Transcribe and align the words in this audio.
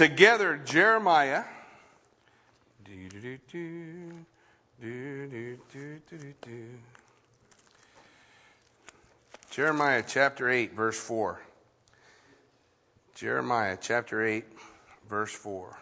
together 0.00 0.56
Jeremiah. 0.64 1.44
Jeremiah 9.50 10.02
chapter 10.06 10.48
8, 10.48 10.72
verse 10.72 10.98
4. 10.98 11.42
Jeremiah 13.14 13.76
chapter 13.78 14.24
8, 14.24 14.46
verse 15.06 15.32
4. 15.32 15.78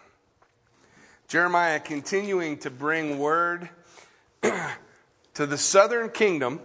Jeremiah 1.28 1.78
continuing 1.78 2.58
to 2.58 2.70
bring 2.70 3.20
word 3.20 3.68
to 4.42 5.46
the 5.46 5.56
southern 5.56 6.10
kingdom, 6.10 6.58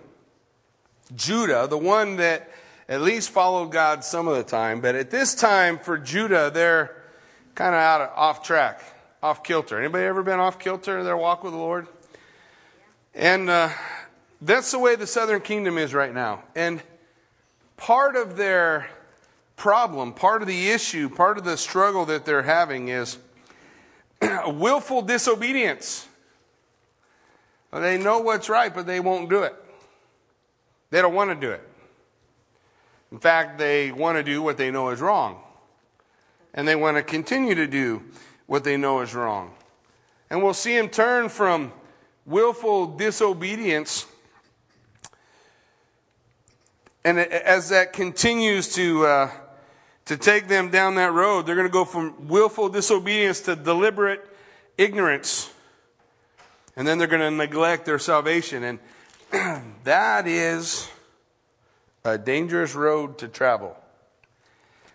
Judah, 1.15 1.67
the 1.69 1.77
one 1.77 2.15
that 2.15 2.49
at 2.89 3.01
least 3.01 3.29
followed 3.29 3.71
God 3.71 4.03
some 4.03 4.27
of 4.27 4.37
the 4.37 4.43
time, 4.43 4.81
but 4.81 4.95
at 4.95 5.11
this 5.11 5.35
time 5.35 5.77
for 5.77 5.99
Judah, 5.99 6.49
they're 6.51 7.02
kind 7.55 7.75
of 7.75 7.81
out 7.81 8.01
of, 8.01 8.09
off 8.15 8.43
track, 8.43 8.81
off 9.21 9.43
kilter. 9.43 9.79
Anybody 9.79 10.05
ever 10.05 10.23
been 10.23 10.39
off 10.39 10.59
kilter 10.59 10.99
in 10.99 11.05
their 11.05 11.17
walk 11.17 11.43
with 11.43 11.53
the 11.53 11.59
Lord? 11.59 11.87
And 13.13 13.49
uh, 13.49 13.69
that's 14.41 14.71
the 14.71 14.79
way 14.79 14.95
the 14.95 15.07
southern 15.07 15.41
kingdom 15.41 15.77
is 15.77 15.93
right 15.93 16.13
now. 16.13 16.43
And 16.55 16.81
part 17.77 18.15
of 18.15 18.37
their 18.37 18.89
problem, 19.55 20.13
part 20.13 20.41
of 20.41 20.47
the 20.47 20.69
issue, 20.69 21.09
part 21.09 21.37
of 21.37 21.43
the 21.43 21.57
struggle 21.57 22.05
that 22.05 22.25
they're 22.25 22.43
having 22.43 22.87
is 22.87 23.17
willful 24.47 25.01
disobedience. 25.03 26.07
They 27.71 27.97
know 27.97 28.19
what's 28.19 28.49
right, 28.49 28.73
but 28.73 28.85
they 28.85 28.99
won't 28.99 29.29
do 29.29 29.43
it. 29.43 29.55
They 30.91 31.01
don't 31.01 31.13
want 31.13 31.31
to 31.31 31.35
do 31.35 31.51
it. 31.51 31.67
In 33.11 33.19
fact, 33.19 33.57
they 33.57 33.91
want 33.91 34.17
to 34.17 34.23
do 34.23 34.41
what 34.41 34.57
they 34.57 34.69
know 34.71 34.89
is 34.89 35.01
wrong. 35.01 35.41
And 36.53 36.67
they 36.67 36.75
want 36.75 36.97
to 36.97 37.03
continue 37.03 37.55
to 37.55 37.67
do 37.67 38.03
what 38.45 38.63
they 38.63 38.77
know 38.77 39.01
is 39.01 39.15
wrong. 39.15 39.53
And 40.29 40.43
we'll 40.43 40.53
see 40.53 40.75
them 40.75 40.89
turn 40.89 41.29
from 41.29 41.71
willful 42.25 42.97
disobedience. 42.97 44.05
And 47.05 47.19
as 47.19 47.69
that 47.69 47.93
continues 47.93 48.73
to, 48.75 49.05
uh, 49.05 49.31
to 50.05 50.17
take 50.17 50.47
them 50.47 50.69
down 50.69 50.95
that 50.95 51.11
road, 51.11 51.45
they're 51.45 51.55
going 51.55 51.67
to 51.67 51.73
go 51.73 51.85
from 51.85 52.27
willful 52.27 52.69
disobedience 52.69 53.41
to 53.41 53.55
deliberate 53.55 54.21
ignorance. 54.77 55.51
And 56.75 56.87
then 56.87 56.97
they're 56.97 57.07
going 57.07 57.21
to 57.21 57.31
neglect 57.31 57.85
their 57.85 57.99
salvation. 57.99 58.63
And 58.63 58.79
that 59.83 60.27
is 60.27 60.89
a 62.03 62.17
dangerous 62.17 62.75
road 62.75 63.17
to 63.19 63.27
travel. 63.27 63.77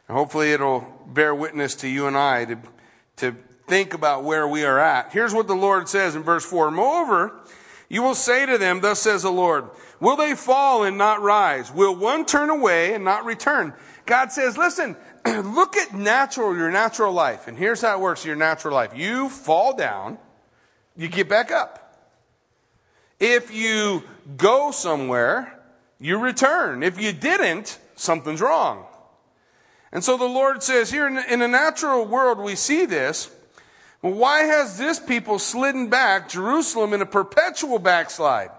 And 0.09 0.17
hopefully 0.17 0.53
it'll 0.53 0.87
bear 1.06 1.34
witness 1.34 1.75
to 1.77 1.89
you 1.89 2.06
and 2.06 2.17
I 2.17 2.47
to, 2.47 2.59
to 3.17 3.37
think 3.67 3.95
about 3.95 4.25
where 4.25 4.48
we 4.48 4.64
are 4.64 4.78
at. 4.78 5.12
Here's 5.12 5.34
what 5.34 5.47
the 5.47 5.55
Lord 5.55 5.89
says 5.89 6.17
in 6.17 6.23
verse 6.23 6.45
4. 6.45 6.70
Moreover, 6.70 7.39
you 7.89 8.03
will 8.03 8.14
say 8.14 8.47
to 8.47 8.59
them, 8.59 8.81
thus 8.81 9.01
says 9.01 9.23
the 9.23 9.31
Lord, 9.31 9.69
will 10.01 10.17
they 10.17 10.34
fall 10.34 10.84
and 10.84 10.98
not 10.98 11.20
rise? 11.23 11.73
Will 11.73 11.95
one 11.95 12.25
turn 12.25 12.51
away 12.51 12.95
and 12.95 13.05
not 13.05 13.25
return? 13.25 13.75
God 14.06 14.33
says, 14.33 14.56
listen, 14.56 14.97
look 15.27 15.77
at 15.77 15.95
natural, 15.95 16.56
your 16.56 16.70
natural 16.70 17.12
life. 17.12 17.47
And 17.47 17.56
here's 17.56 17.83
how 17.83 17.97
it 17.97 18.01
works 18.01 18.25
your 18.25 18.36
natural 18.36 18.75
life. 18.75 18.97
You 18.97 19.29
fall 19.29 19.77
down, 19.77 20.19
you 20.97 21.09
get 21.09 21.29
back 21.29 21.51
up. 21.51 21.84
If 23.20 23.53
you 23.53 24.05
go 24.36 24.70
somewhere, 24.70 25.61
you 26.01 26.19
return. 26.19 26.83
If 26.83 27.01
you 27.01 27.12
didn't, 27.12 27.79
something's 27.97 28.41
wrong. 28.41 28.86
And 29.92 30.05
so 30.05 30.17
the 30.17 30.25
Lord 30.25 30.63
says 30.63 30.90
here 30.90 31.07
in, 31.07 31.18
in 31.18 31.40
the 31.40 31.48
natural 31.48 32.05
world, 32.05 32.39
we 32.39 32.55
see 32.55 32.85
this. 32.85 33.30
Well, 34.02 34.13
why 34.13 34.40
has 34.40 34.79
this 34.79 35.01
people 35.01 35.39
slidden 35.39 35.89
back 35.89 36.29
Jerusalem 36.29 36.92
in 36.92 37.02
a 37.02 37.07
perpetual 37.07 37.79
backslide? 37.79 38.51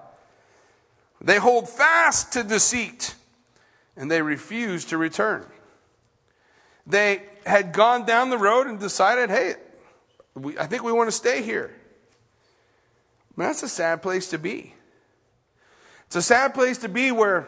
They 1.22 1.38
hold 1.38 1.70
fast 1.70 2.34
to 2.34 2.44
deceit 2.44 3.16
and 3.96 4.10
they 4.10 4.22
refuse 4.22 4.86
to 4.86 4.98
return. 4.98 5.46
They 6.88 7.24
had 7.46 7.74
gone 7.74 8.06
down 8.06 8.30
the 8.30 8.38
road 8.38 8.68
and 8.68 8.80
decided, 8.80 9.30
hey, 9.30 9.56
we, 10.34 10.58
I 10.58 10.66
think 10.66 10.84
we 10.84 10.92
want 10.92 11.08
to 11.08 11.16
stay 11.16 11.42
here. 11.42 11.76
that's 13.38 13.64
a 13.64 13.70
sad 13.70 14.02
place 14.02 14.30
to 14.30 14.38
be. 14.38 14.74
It's 16.08 16.16
a 16.16 16.22
sad 16.22 16.54
place 16.54 16.80
to 16.80 16.90
be 16.90 17.12
where 17.12 17.48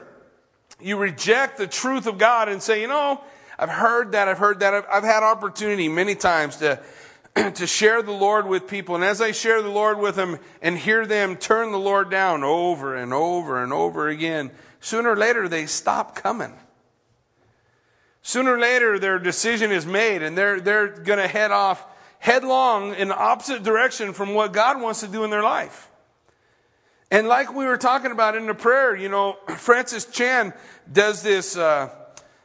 you 0.79 0.97
reject 0.97 1.57
the 1.57 1.67
truth 1.67 2.05
of 2.05 2.17
God 2.17 2.49
and 2.49 2.61
say, 2.61 2.81
you 2.81 2.87
know, 2.87 3.21
I've 3.61 3.69
heard 3.69 4.13
that, 4.13 4.27
I've 4.27 4.39
heard 4.39 4.61
that. 4.61 4.73
I've, 4.73 4.85
I've 4.91 5.03
had 5.03 5.21
opportunity 5.21 5.87
many 5.87 6.15
times 6.15 6.57
to, 6.57 6.79
to 7.53 7.67
share 7.67 8.01
the 8.01 8.11
Lord 8.11 8.47
with 8.47 8.67
people. 8.67 8.95
And 8.95 9.03
as 9.03 9.21
I 9.21 9.33
share 9.33 9.61
the 9.61 9.69
Lord 9.69 9.99
with 9.99 10.15
them 10.15 10.39
and 10.63 10.75
hear 10.75 11.05
them 11.05 11.35
turn 11.35 11.71
the 11.71 11.77
Lord 11.77 12.09
down 12.09 12.43
over 12.43 12.95
and 12.95 13.13
over 13.13 13.61
and 13.61 13.71
over 13.71 14.07
again, 14.09 14.49
sooner 14.79 15.11
or 15.11 15.15
later 15.15 15.47
they 15.47 15.67
stop 15.67 16.15
coming. 16.15 16.53
Sooner 18.23 18.55
or 18.55 18.59
later 18.59 18.97
their 18.97 19.19
decision 19.19 19.71
is 19.71 19.85
made 19.85 20.23
and 20.23 20.35
they're, 20.35 20.59
they're 20.59 20.87
going 20.87 21.19
to 21.19 21.27
head 21.27 21.51
off 21.51 21.85
headlong 22.17 22.95
in 22.95 23.09
the 23.09 23.17
opposite 23.17 23.61
direction 23.61 24.13
from 24.13 24.33
what 24.33 24.53
God 24.53 24.81
wants 24.81 25.01
to 25.01 25.07
do 25.07 25.23
in 25.23 25.29
their 25.29 25.43
life. 25.43 25.87
And 27.11 27.27
like 27.27 27.53
we 27.53 27.65
were 27.65 27.77
talking 27.77 28.11
about 28.11 28.35
in 28.35 28.47
the 28.47 28.55
prayer, 28.55 28.95
you 28.95 29.09
know, 29.09 29.37
Francis 29.57 30.05
Chan 30.05 30.53
does 30.91 31.21
this, 31.21 31.55
uh, 31.55 31.89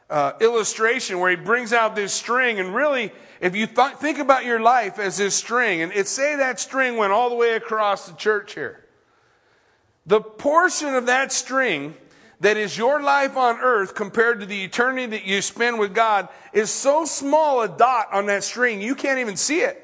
uh, 0.09 0.33
illustration 0.39 1.19
where 1.19 1.29
he 1.29 1.35
brings 1.35 1.73
out 1.73 1.95
this 1.95 2.13
string. 2.13 2.59
And 2.59 2.73
really, 2.73 3.11
if 3.41 3.55
you 3.55 3.67
th- 3.67 3.95
think 3.97 4.19
about 4.19 4.45
your 4.45 4.59
life 4.59 4.99
as 4.99 5.17
this 5.17 5.35
string, 5.35 5.81
and 5.81 5.91
it 5.91 6.07
say 6.07 6.37
that 6.37 6.59
string 6.59 6.97
went 6.97 7.11
all 7.11 7.29
the 7.29 7.35
way 7.35 7.53
across 7.53 8.07
the 8.07 8.15
church 8.15 8.53
here. 8.53 8.85
The 10.05 10.21
portion 10.21 10.95
of 10.95 11.07
that 11.07 11.31
string 11.31 11.95
that 12.39 12.55
is 12.55 12.77
your 12.77 13.01
life 13.01 13.35
on 13.35 13.59
earth 13.59 13.95
compared 13.95 14.39
to 14.39 14.45
the 14.45 14.63
eternity 14.63 15.07
that 15.07 15.25
you 15.25 15.41
spend 15.41 15.79
with 15.79 15.93
God 15.93 16.29
is 16.53 16.69
so 16.69 17.03
small 17.03 17.61
a 17.61 17.67
dot 17.67 18.07
on 18.13 18.27
that 18.27 18.43
string, 18.43 18.81
you 18.81 18.95
can't 18.95 19.19
even 19.19 19.35
see 19.35 19.61
it. 19.61 19.83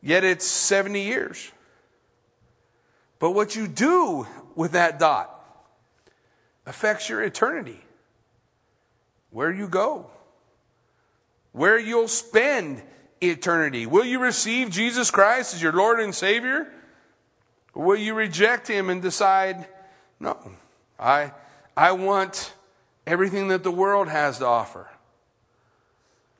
Yet 0.00 0.24
it's 0.24 0.46
70 0.46 1.02
years. 1.02 1.52
But 3.18 3.32
what 3.32 3.54
you 3.54 3.68
do 3.68 4.26
with 4.54 4.72
that 4.72 4.98
dot 4.98 5.34
affects 6.66 7.08
your 7.08 7.22
eternity 7.22 7.82
where 9.30 9.52
you 9.52 9.68
go, 9.68 10.10
where 11.52 11.78
you'll 11.78 12.08
spend 12.08 12.82
eternity. 13.20 13.86
Will 13.86 14.04
you 14.04 14.20
receive 14.20 14.70
Jesus 14.70 15.10
Christ 15.10 15.54
as 15.54 15.62
your 15.62 15.72
Lord 15.72 16.00
and 16.00 16.14
Savior? 16.14 16.72
Or 17.74 17.84
will 17.84 17.96
you 17.96 18.14
reject 18.14 18.68
Him 18.68 18.90
and 18.90 19.02
decide, 19.02 19.66
no, 20.20 20.38
I, 20.98 21.32
I 21.76 21.92
want 21.92 22.52
everything 23.06 23.48
that 23.48 23.62
the 23.62 23.70
world 23.70 24.08
has 24.08 24.38
to 24.38 24.46
offer? 24.46 24.88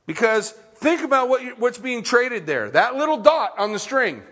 Because 0.06 0.52
think 0.76 1.02
about 1.02 1.28
what 1.28 1.42
you, 1.42 1.54
what's 1.58 1.78
being 1.78 2.02
traded 2.02 2.46
there 2.46 2.70
that 2.70 2.96
little 2.96 3.18
dot 3.18 3.58
on 3.58 3.72
the 3.72 3.78
string 3.78 4.22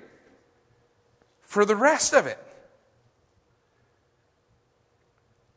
for 1.42 1.64
the 1.64 1.76
rest 1.76 2.14
of 2.14 2.26
it. 2.26 2.38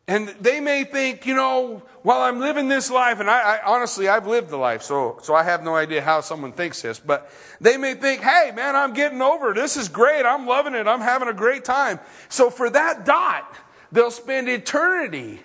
And 0.10 0.30
they 0.42 0.60
may 0.60 0.86
think, 0.86 1.28
you 1.28 1.36
know, 1.36 1.84
while 2.02 2.24
I'm 2.24 2.40
living 2.40 2.68
this 2.68 2.90
life, 2.90 3.20
and 3.20 3.30
I, 3.30 3.58
I, 3.58 3.60
honestly, 3.64 4.08
I've 4.08 4.26
lived 4.26 4.50
the 4.50 4.58
life, 4.58 4.82
so, 4.82 5.20
so 5.22 5.36
I 5.36 5.44
have 5.44 5.64
no 5.64 5.76
idea 5.76 6.02
how 6.02 6.22
someone 6.22 6.52
thinks 6.52 6.82
this, 6.82 6.98
but 6.98 7.32
they 7.62 7.78
may 7.78 7.94
think, 7.94 8.24
hey, 8.24 8.52
man, 8.56 8.76
I'm 8.76 8.94
getting 8.94 9.22
over. 9.22 9.54
This 9.54 9.78
is 9.78 9.88
great. 9.88 10.26
I'm 10.26 10.48
loving 10.48 10.74
it. 10.74 10.88
I'm 10.88 11.02
having 11.02 11.28
a 11.28 11.34
great 11.34 11.64
time. 11.64 12.00
So 12.28 12.50
for 12.50 12.72
that 12.72 13.06
dot, 13.06 13.56
they'll 13.92 14.10
spend 14.10 14.50
eternity 14.50 15.42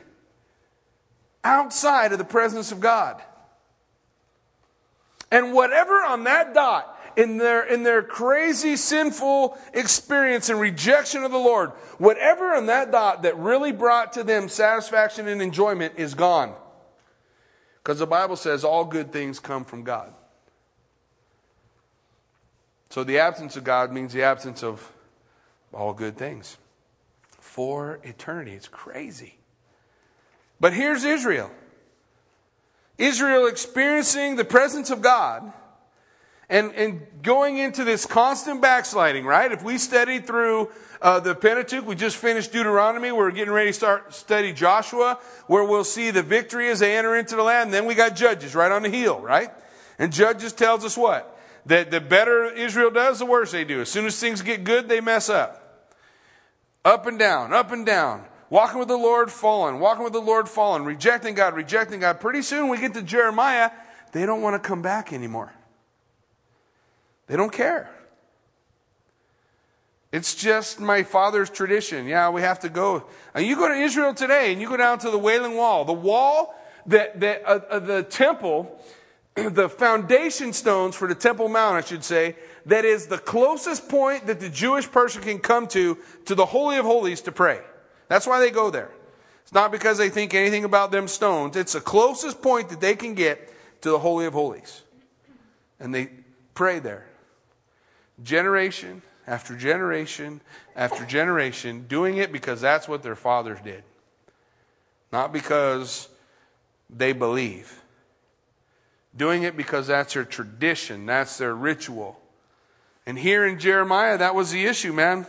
outside 1.44 2.12
of 2.12 2.18
the 2.18 2.24
presence 2.24 2.72
of 2.72 2.80
God. 2.80 3.22
And 5.30 5.52
whatever 5.52 5.92
on 5.92 6.24
that 6.24 6.54
dot 6.54 6.93
in 7.16 7.38
their, 7.38 7.62
in 7.62 7.82
their 7.82 8.02
crazy 8.02 8.76
sinful 8.76 9.58
experience 9.72 10.48
and 10.48 10.60
rejection 10.60 11.24
of 11.24 11.30
the 11.30 11.38
Lord, 11.38 11.70
whatever 11.98 12.54
on 12.54 12.66
that 12.66 12.90
dot 12.90 13.22
that 13.22 13.36
really 13.38 13.72
brought 13.72 14.12
to 14.14 14.24
them 14.24 14.48
satisfaction 14.48 15.28
and 15.28 15.40
enjoyment 15.40 15.94
is 15.96 16.14
gone. 16.14 16.54
Because 17.82 17.98
the 17.98 18.06
Bible 18.06 18.36
says 18.36 18.64
all 18.64 18.84
good 18.84 19.12
things 19.12 19.38
come 19.38 19.64
from 19.64 19.82
God. 19.82 20.12
So 22.90 23.04
the 23.04 23.18
absence 23.18 23.56
of 23.56 23.64
God 23.64 23.92
means 23.92 24.12
the 24.12 24.22
absence 24.22 24.62
of 24.62 24.90
all 25.72 25.92
good 25.92 26.16
things 26.16 26.58
for 27.40 27.98
eternity. 28.04 28.52
It's 28.52 28.68
crazy. 28.68 29.38
But 30.60 30.72
here's 30.72 31.04
Israel 31.04 31.50
Israel 32.96 33.46
experiencing 33.46 34.36
the 34.36 34.44
presence 34.44 34.90
of 34.90 35.02
God 35.02 35.52
and, 36.48 36.72
and 36.72 37.06
going 37.22 37.58
into 37.58 37.84
this 37.84 38.06
constant 38.06 38.60
backsliding, 38.60 39.24
right? 39.24 39.50
If 39.50 39.62
we 39.62 39.78
study 39.78 40.20
through 40.20 40.70
uh, 41.00 41.20
the 41.20 41.34
Pentateuch, 41.34 41.86
we 41.86 41.94
just 41.94 42.16
finished 42.16 42.52
Deuteronomy. 42.52 43.12
We're 43.12 43.30
getting 43.30 43.52
ready 43.52 43.70
to 43.70 43.74
start 43.74 44.14
study 44.14 44.52
Joshua, 44.52 45.18
where 45.46 45.64
we'll 45.64 45.84
see 45.84 46.10
the 46.10 46.22
victory 46.22 46.68
as 46.68 46.80
they 46.80 46.96
enter 46.96 47.16
into 47.16 47.36
the 47.36 47.42
land. 47.42 47.68
And 47.68 47.74
then 47.74 47.86
we 47.86 47.94
got 47.94 48.16
Judges 48.16 48.54
right 48.54 48.70
on 48.70 48.82
the 48.82 48.90
heel, 48.90 49.20
right? 49.20 49.50
And 49.98 50.12
Judges 50.12 50.52
tells 50.52 50.84
us 50.84 50.96
what? 50.96 51.30
That 51.66 51.90
the 51.90 52.00
better 52.00 52.44
Israel 52.46 52.90
does, 52.90 53.18
the 53.18 53.26
worse 53.26 53.52
they 53.52 53.64
do. 53.64 53.80
As 53.80 53.88
soon 53.88 54.04
as 54.06 54.18
things 54.18 54.42
get 54.42 54.64
good, 54.64 54.88
they 54.88 55.00
mess 55.00 55.28
up. 55.28 55.60
Up 56.84 57.06
and 57.06 57.18
down, 57.18 57.54
up 57.54 57.72
and 57.72 57.86
down. 57.86 58.24
Walking 58.50 58.78
with 58.78 58.88
the 58.88 58.96
Lord, 58.96 59.32
fallen. 59.32 59.80
Walking 59.80 60.04
with 60.04 60.12
the 60.12 60.20
Lord, 60.20 60.48
fallen. 60.48 60.84
Rejecting 60.84 61.34
God, 61.34 61.54
rejecting 61.54 62.00
God. 62.00 62.20
Pretty 62.20 62.42
soon 62.42 62.68
we 62.68 62.78
get 62.78 62.92
to 62.94 63.02
Jeremiah, 63.02 63.70
they 64.12 64.26
don't 64.26 64.42
want 64.42 64.62
to 64.62 64.68
come 64.68 64.82
back 64.82 65.12
anymore. 65.12 65.52
They 67.26 67.36
don't 67.36 67.52
care. 67.52 67.90
It's 70.12 70.34
just 70.36 70.78
my 70.78 71.02
father's 71.02 71.50
tradition. 71.50 72.06
Yeah, 72.06 72.30
we 72.30 72.42
have 72.42 72.60
to 72.60 72.68
go. 72.68 73.04
And 73.34 73.44
you 73.44 73.56
go 73.56 73.68
to 73.68 73.74
Israel 73.74 74.14
today 74.14 74.52
and 74.52 74.60
you 74.60 74.68
go 74.68 74.76
down 74.76 75.00
to 75.00 75.10
the 75.10 75.18
Wailing 75.18 75.56
Wall. 75.56 75.84
The 75.84 75.92
wall 75.92 76.54
that, 76.86 77.18
that 77.18 77.42
uh, 77.44 77.60
uh, 77.68 77.78
the 77.80 78.04
temple, 78.04 78.80
the 79.34 79.68
foundation 79.68 80.52
stones 80.52 80.94
for 80.94 81.08
the 81.08 81.16
Temple 81.16 81.48
Mount, 81.48 81.76
I 81.76 81.80
should 81.80 82.04
say, 82.04 82.36
that 82.66 82.84
is 82.84 83.08
the 83.08 83.18
closest 83.18 83.88
point 83.88 84.28
that 84.28 84.38
the 84.38 84.48
Jewish 84.48 84.88
person 84.88 85.20
can 85.20 85.40
come 85.40 85.66
to, 85.68 85.98
to 86.26 86.36
the 86.36 86.46
Holy 86.46 86.76
of 86.76 86.84
Holies 86.84 87.20
to 87.22 87.32
pray. 87.32 87.60
That's 88.06 88.26
why 88.26 88.38
they 88.38 88.52
go 88.52 88.70
there. 88.70 88.90
It's 89.42 89.52
not 89.52 89.72
because 89.72 89.98
they 89.98 90.10
think 90.10 90.32
anything 90.32 90.62
about 90.62 90.92
them 90.92 91.08
stones. 91.08 91.56
It's 91.56 91.72
the 91.72 91.80
closest 91.80 92.40
point 92.40 92.68
that 92.68 92.80
they 92.80 92.94
can 92.94 93.14
get 93.14 93.52
to 93.82 93.90
the 93.90 93.98
Holy 93.98 94.26
of 94.26 94.32
Holies. 94.32 94.82
And 95.80 95.92
they 95.92 96.10
pray 96.54 96.78
there. 96.78 97.06
Generation 98.22 99.02
after 99.26 99.56
generation 99.56 100.40
after 100.76 101.04
generation, 101.04 101.86
doing 101.88 102.18
it 102.18 102.32
because 102.32 102.60
that's 102.60 102.88
what 102.88 103.02
their 103.02 103.16
fathers 103.16 103.58
did. 103.64 103.82
Not 105.12 105.32
because 105.32 106.08
they 106.90 107.12
believe. 107.12 107.80
Doing 109.16 109.44
it 109.44 109.56
because 109.56 109.86
that's 109.86 110.14
their 110.14 110.24
tradition, 110.24 111.06
that's 111.06 111.38
their 111.38 111.54
ritual. 111.54 112.20
And 113.06 113.18
here 113.18 113.46
in 113.46 113.58
Jeremiah, 113.58 114.18
that 114.18 114.34
was 114.34 114.50
the 114.50 114.66
issue, 114.66 114.92
man. 114.92 115.26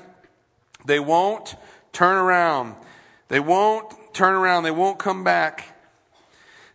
They 0.86 1.00
won't 1.00 1.56
turn 1.92 2.18
around. 2.18 2.76
They 3.28 3.40
won't 3.40 3.94
turn 4.14 4.34
around. 4.34 4.64
They 4.64 4.72
won't 4.72 4.98
come 4.98 5.24
back. 5.24 5.76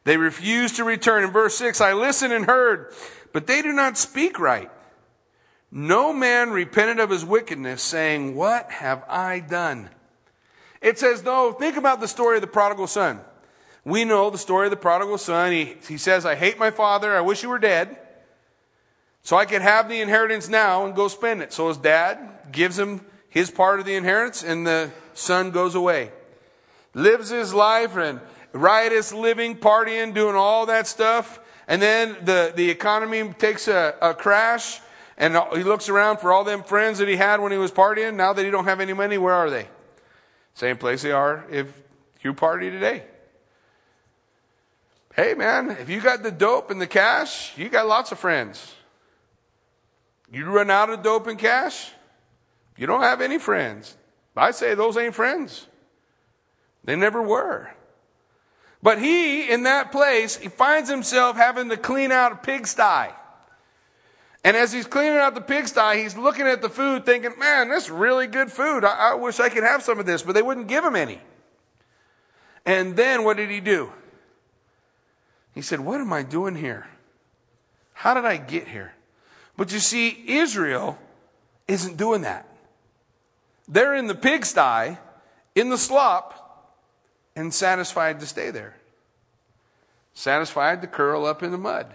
They 0.05 0.17
refuse 0.17 0.73
to 0.73 0.85
return. 0.85 1.25
In 1.25 1.31
verse 1.31 1.57
6, 1.57 1.81
I 1.81 1.93
listened 1.93 2.33
and 2.33 2.47
heard, 2.47 2.93
but 3.33 3.47
they 3.47 3.63
do 3.63 3.73
not 3.73 3.99
speak 3.99 4.39
right. 4.39 4.71
No 5.73 6.13
man 6.13 6.51
repented 6.51 6.99
of 6.99 7.11
his 7.11 7.25
wickedness, 7.25 7.83
saying, 7.83 8.35
What 8.35 8.71
have 8.71 9.05
I 9.09 9.41
done? 9.41 9.91
It 10.81 10.99
says, 10.99 11.23
though, 11.23 11.53
think 11.53 11.77
about 11.77 12.01
the 12.01 12.09
story 12.09 12.37
of 12.37 12.41
the 12.41 12.47
prodigal 12.47 12.87
son. 12.87 13.21
We 13.85 14.05
know 14.05 14.31
the 14.31 14.39
story 14.39 14.67
of 14.67 14.71
the 14.71 14.77
prodigal 14.77 15.19
son. 15.19 15.53
He, 15.53 15.77
he 15.89 15.97
says, 15.97 16.27
I 16.27 16.35
hate 16.35 16.59
my 16.59 16.71
father. 16.71 17.17
I 17.17 17.21
wish 17.21 17.41
he 17.41 17.47
were 17.47 17.59
dead. 17.59 17.97
So 19.23 19.37
I 19.37 19.45
could 19.45 19.63
have 19.63 19.89
the 19.89 20.01
inheritance 20.01 20.49
now 20.49 20.85
and 20.85 20.95
go 20.95 21.09
spend 21.09 21.43
it. 21.43 21.53
So 21.53 21.69
his 21.69 21.77
dad 21.77 22.19
gives 22.51 22.79
him 22.79 23.05
his 23.29 23.51
part 23.51 23.79
of 23.79 23.87
the 23.87 23.95
inheritance, 23.95 24.43
and 24.43 24.67
the 24.67 24.91
son 25.15 25.51
goes 25.51 25.75
away. 25.75 26.11
Lives 26.95 27.31
his 27.31 27.55
life 27.55 27.97
and 27.97 28.21
riotous 28.53 29.13
living, 29.13 29.57
partying, 29.57 30.13
doing 30.15 30.35
all 30.35 30.67
that 30.67 30.87
stuff. 30.87 31.39
And 31.69 31.81
then 31.81 32.17
the, 32.25 32.53
the 32.57 32.71
economy 32.71 33.33
takes 33.35 33.69
a, 33.69 33.95
a 34.03 34.15
crash 34.15 34.81
and 35.21 35.37
he 35.53 35.63
looks 35.63 35.91
around 35.91 36.19
for 36.19 36.33
all 36.33 36.45
them 36.45 36.63
friends 36.63 36.99
that 36.99 37.07
he 37.07 37.15
had 37.15 37.41
when 37.41 37.53
he 37.53 37.59
was 37.59 37.71
partying. 37.71 38.15
Now 38.17 38.33
that 38.33 38.43
he 38.43 38.51
don't 38.51 38.65
have 38.65 38.81
any 38.81 38.95
money, 38.95 39.19
where 39.19 39.35
are 39.35 39.51
they? 39.51 39.69
Same 40.55 40.79
place 40.79 41.03
they 41.03 41.13
are 41.13 41.45
if 41.51 41.71
you 42.23 42.33
party 42.33 42.71
today. 42.71 43.05
Hey 45.15 45.35
man, 45.35 45.71
if 45.73 45.91
you 45.91 46.01
got 46.01 46.23
the 46.23 46.31
dope 46.31 46.71
and 46.71 46.81
the 46.81 46.87
cash, 46.87 47.57
you 47.59 47.69
got 47.69 47.87
lots 47.87 48.11
of 48.13 48.19
friends. 48.19 48.75
You 50.33 50.47
run 50.47 50.71
out 50.71 50.89
of 50.89 51.03
dope 51.03 51.27
and 51.27 51.39
cash, 51.39 51.93
you 52.79 52.87
don't 52.87 53.03
have 53.03 53.21
any 53.21 53.39
friends. 53.39 53.97
I 54.35 54.53
say 54.53 54.75
those 54.75 54.97
ain't 54.97 55.15
friends. 55.15 55.67
They 56.85 56.97
never 56.97 57.21
were. 57.21 57.71
But 58.83 58.99
he, 58.99 59.51
in 59.51 59.65
that 59.65 59.93
place, 59.93 60.39
he 60.39 60.49
finds 60.49 60.89
himself 60.89 61.37
having 61.37 61.69
to 61.69 61.77
clean 61.77 62.11
out 62.11 62.33
a 62.33 62.37
pigsty. 62.37 63.13
And 64.43 64.57
as 64.57 64.73
he's 64.73 64.87
cleaning 64.87 65.19
out 65.19 65.35
the 65.35 65.41
pigsty, 65.41 66.03
he's 66.03 66.17
looking 66.17 66.47
at 66.47 66.63
the 66.63 66.71
food 66.71 67.05
thinking, 67.05 67.39
man, 67.39 67.69
this 67.69 67.85
is 67.85 67.91
really 67.91 68.27
good 68.27 68.51
food. 68.51 68.85
I, 68.85 69.13
I 69.13 69.15
wish 69.15 69.39
I 69.39 69.51
could 69.51 69.65
have 69.65 69.83
some 69.83 69.99
of 69.99 70.07
this, 70.07 70.23
but 70.23 70.35
they 70.35 70.43
wouldn't 70.43 70.67
give 70.67 70.85
him 70.85 70.97
any. 70.97 71.21
And 72.65 72.97
then 72.97 73.25
what 73.25 73.37
did 73.37 73.51
he 73.51 73.61
do? 73.61 73.93
He 75.55 75.63
said, 75.63 75.81
What 75.81 76.01
am 76.01 76.13
I 76.13 76.23
doing 76.23 76.55
here? 76.55 76.87
How 77.93 78.15
did 78.15 78.25
I 78.25 78.37
get 78.37 78.69
here? 78.69 78.95
But 79.57 79.73
you 79.73 79.79
see, 79.79 80.25
Israel 80.27 80.99
isn't 81.69 81.97
doing 81.97 82.23
that. 82.23 82.47
They're 83.69 83.95
in 83.95 84.07
the 84.07 84.15
pigsty, 84.15 84.99
in 85.55 85.69
the 85.69 85.79
slop, 85.79 86.77
and 87.37 87.53
satisfied 87.53 88.21
to 88.21 88.27
stay 88.27 88.51
there. 88.51 88.77
Satisfied 90.15 90.83
to 90.83 90.89
curl 90.89 91.27
up 91.27 91.43
in 91.43 91.51
the 91.51 91.59
mud. 91.59 91.93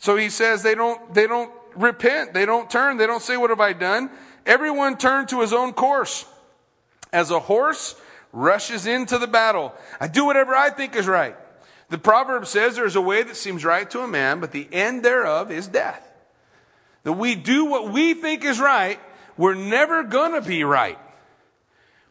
So 0.00 0.16
he 0.16 0.30
says 0.30 0.62
they 0.62 0.74
don't, 0.74 1.14
they 1.14 1.26
don't 1.26 1.52
repent. 1.76 2.34
They 2.34 2.46
don't 2.46 2.68
turn. 2.68 2.96
They 2.96 3.06
don't 3.06 3.22
say, 3.22 3.36
what 3.36 3.50
have 3.50 3.60
I 3.60 3.74
done? 3.74 4.10
Everyone 4.44 4.96
turned 4.96 5.28
to 5.28 5.42
his 5.42 5.52
own 5.52 5.72
course. 5.72 6.24
As 7.12 7.30
a 7.30 7.38
horse 7.38 7.94
rushes 8.32 8.86
into 8.86 9.18
the 9.18 9.26
battle. 9.26 9.74
I 10.00 10.08
do 10.08 10.24
whatever 10.24 10.54
I 10.54 10.70
think 10.70 10.96
is 10.96 11.06
right. 11.06 11.36
The 11.90 11.98
proverb 11.98 12.46
says 12.46 12.76
there's 12.76 12.96
a 12.96 13.00
way 13.00 13.22
that 13.22 13.36
seems 13.36 13.64
right 13.64 13.88
to 13.90 14.00
a 14.00 14.08
man, 14.08 14.40
but 14.40 14.52
the 14.52 14.68
end 14.72 15.04
thereof 15.04 15.50
is 15.50 15.66
death. 15.68 16.06
That 17.02 17.14
we 17.14 17.34
do 17.34 17.64
what 17.66 17.90
we 17.90 18.14
think 18.14 18.44
is 18.44 18.60
right, 18.60 19.00
we're 19.36 19.54
never 19.54 20.04
gonna 20.04 20.40
be 20.40 20.64
right. 20.64 20.98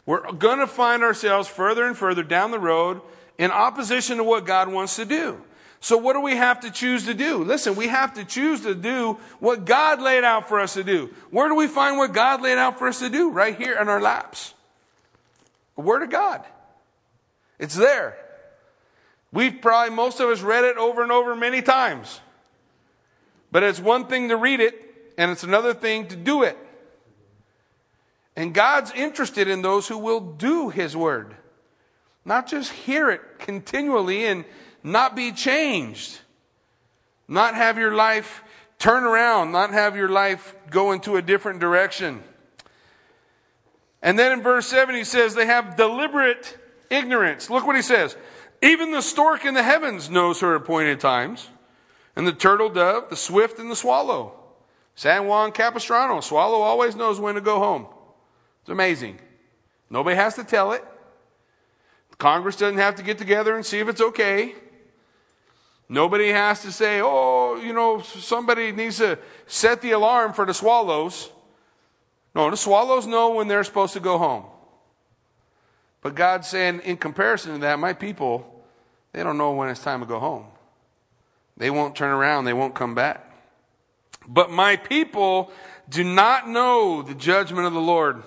We're 0.06 0.32
gonna 0.34 0.68
find 0.68 1.02
ourselves 1.04 1.48
further 1.48 1.86
and 1.86 1.98
further 1.98 2.24
down 2.24 2.52
the 2.52 2.60
road 2.60 3.02
in 3.38 3.52
opposition 3.52 4.18
to 4.18 4.24
what 4.24 4.46
God 4.46 4.68
wants 4.68 4.98
to 4.98 5.06
do. 5.06 5.42
So 5.82 5.98
what 5.98 6.14
do 6.14 6.22
we 6.22 6.36
have 6.36 6.60
to 6.62 6.72
choose 6.72 7.06
to 7.06 7.14
do? 7.14 7.44
Listen, 7.44 7.76
we 7.76 7.88
have 7.88 8.14
to 8.16 8.26
choose 8.26 8.62
to 8.62 8.76
do 8.76 9.18
what 9.40 9.66
God 9.66 10.02
laid 10.02 10.24
out 10.24 10.50
for 10.50 10.60
us 10.60 10.74
to 10.74 10.84
do. 10.84 11.14
Where 11.32 11.48
do 11.48 11.56
we 11.56 11.68
find 11.68 11.98
what 11.98 12.14
God 12.14 12.42
laid 12.42 12.58
out 12.58 12.78
for 12.78 12.88
us 12.88 13.00
to 13.00 13.10
do? 13.10 13.30
Right 13.30 13.58
here 13.58 13.78
in 13.80 13.88
our 13.88 14.02
laps. 14.02 14.54
The 15.76 15.82
Word 15.82 16.04
of 16.04 16.10
God. 16.10 16.44
It's 17.58 17.76
there. 17.76 18.18
We've 19.32 19.62
probably, 19.62 19.96
most 19.96 20.20
of 20.20 20.30
us 20.30 20.42
read 20.42 20.66
it 20.66 20.76
over 20.78 21.02
and 21.02 21.12
over 21.12 21.36
many 21.36 21.62
times. 21.62 22.20
But 23.52 23.64
it's 23.64 23.80
one 23.80 24.08
thing 24.08 24.30
to 24.30 24.36
read 24.38 24.60
it, 24.60 25.14
and 25.18 25.32
it's 25.32 25.44
another 25.44 25.74
thing 25.74 26.08
to 26.08 26.16
do 26.16 26.44
it. 26.44 26.58
And 28.36 28.54
God's 28.54 28.92
interested 28.92 29.48
in 29.48 29.62
those 29.62 29.88
who 29.88 29.98
will 29.98 30.20
do 30.20 30.70
His 30.70 30.96
Word, 30.96 31.36
not 32.26 32.48
just 32.48 32.72
hear 32.72 33.10
it 33.10 33.22
continually 33.40 34.26
and 34.26 34.46
not 34.84 35.16
be 35.16 35.32
changed, 35.32 36.20
not 37.28 37.56
have 37.56 37.78
your 37.78 37.94
life 37.94 38.44
turn 38.78 39.04
around, 39.04 39.52
not 39.52 39.72
have 39.72 39.96
your 39.96 40.10
life 40.10 40.56
go 40.70 40.92
into 40.92 41.18
a 41.18 41.22
different 41.22 41.60
direction. 41.60 42.24
And 44.02 44.18
then 44.18 44.32
in 44.32 44.42
verse 44.42 44.68
7, 44.68 44.96
he 44.96 45.04
says 45.04 45.36
they 45.36 45.46
have 45.46 45.76
deliberate 45.76 46.58
ignorance. 46.90 47.50
Look 47.50 47.68
what 47.68 47.76
he 47.76 47.82
says. 47.82 48.16
Even 48.62 48.92
the 48.92 49.02
stork 49.02 49.46
in 49.46 49.54
the 49.54 49.64
heavens 49.64 50.10
knows 50.10 50.42
her 50.42 50.56
appointed 50.56 51.00
times, 51.00 51.50
and 52.16 52.26
the 52.26 52.34
turtle 52.34 52.70
dove, 52.70 53.10
the 53.10 53.16
swift, 53.16 53.60
and 53.60 53.70
the 53.70 53.76
swallow. 53.76 54.36
San 54.96 55.28
Juan 55.28 55.52
Capistrano, 55.52 56.20
swallow 56.20 56.60
always 56.60 56.96
knows 56.96 57.20
when 57.20 57.36
to 57.36 57.42
go 57.42 57.60
home. 57.60 57.88
It's 58.62 58.70
amazing. 58.70 59.20
Nobody 59.90 60.16
has 60.16 60.36
to 60.36 60.44
tell 60.44 60.74
it. 60.74 60.84
Congress 62.18 62.58
doesn't 62.58 62.78
have 62.80 62.96
to 62.96 63.04
get 63.04 63.18
together 63.18 63.56
and 63.56 63.66
see 63.66 63.80
if 63.80 63.88
it's 63.88 64.02
okay. 64.02 64.54
Nobody 65.90 66.30
has 66.30 66.62
to 66.62 66.72
say, 66.72 67.02
oh, 67.04 67.56
you 67.56 67.74
know, 67.74 68.02
somebody 68.02 68.72
needs 68.72 68.98
to 68.98 69.18
set 69.48 69.82
the 69.82 69.92
alarm 69.92 70.34
for 70.34 70.46
the 70.46 70.54
swallows. 70.54 71.32
No, 72.36 72.52
the 72.52 72.58
swallows 72.58 73.08
know 73.08 73.34
when 73.34 73.48
they're 73.48 73.64
supposed 73.64 73.94
to 73.94 74.00
go 74.00 74.20
home. 74.20 74.46
But 76.02 76.14
God's 76.14 76.48
saying, 76.48 76.82
in 76.82 76.98
comparison 76.98 77.54
to 77.54 77.60
that, 77.62 77.80
my 77.80 77.94
people, 77.94 78.64
they 79.14 79.24
don't 79.24 79.38
know 79.38 79.52
when 79.54 79.70
it's 79.70 79.82
time 79.82 80.00
to 80.02 80.06
go 80.06 80.20
home. 80.20 80.46
They 81.58 81.72
won't 81.72 81.96
turn 81.96 82.12
around, 82.12 82.46
they 82.46 82.54
won't 82.54 82.76
come 82.76 82.94
back. 82.94 83.26
But 84.28 84.52
my 84.52 84.76
people 84.76 85.52
do 85.90 86.04
not 86.04 86.48
know 86.48 87.02
the 87.02 87.16
judgment 87.16 87.66
of 87.66 87.74
the 87.74 87.82
Lord. 87.82 88.22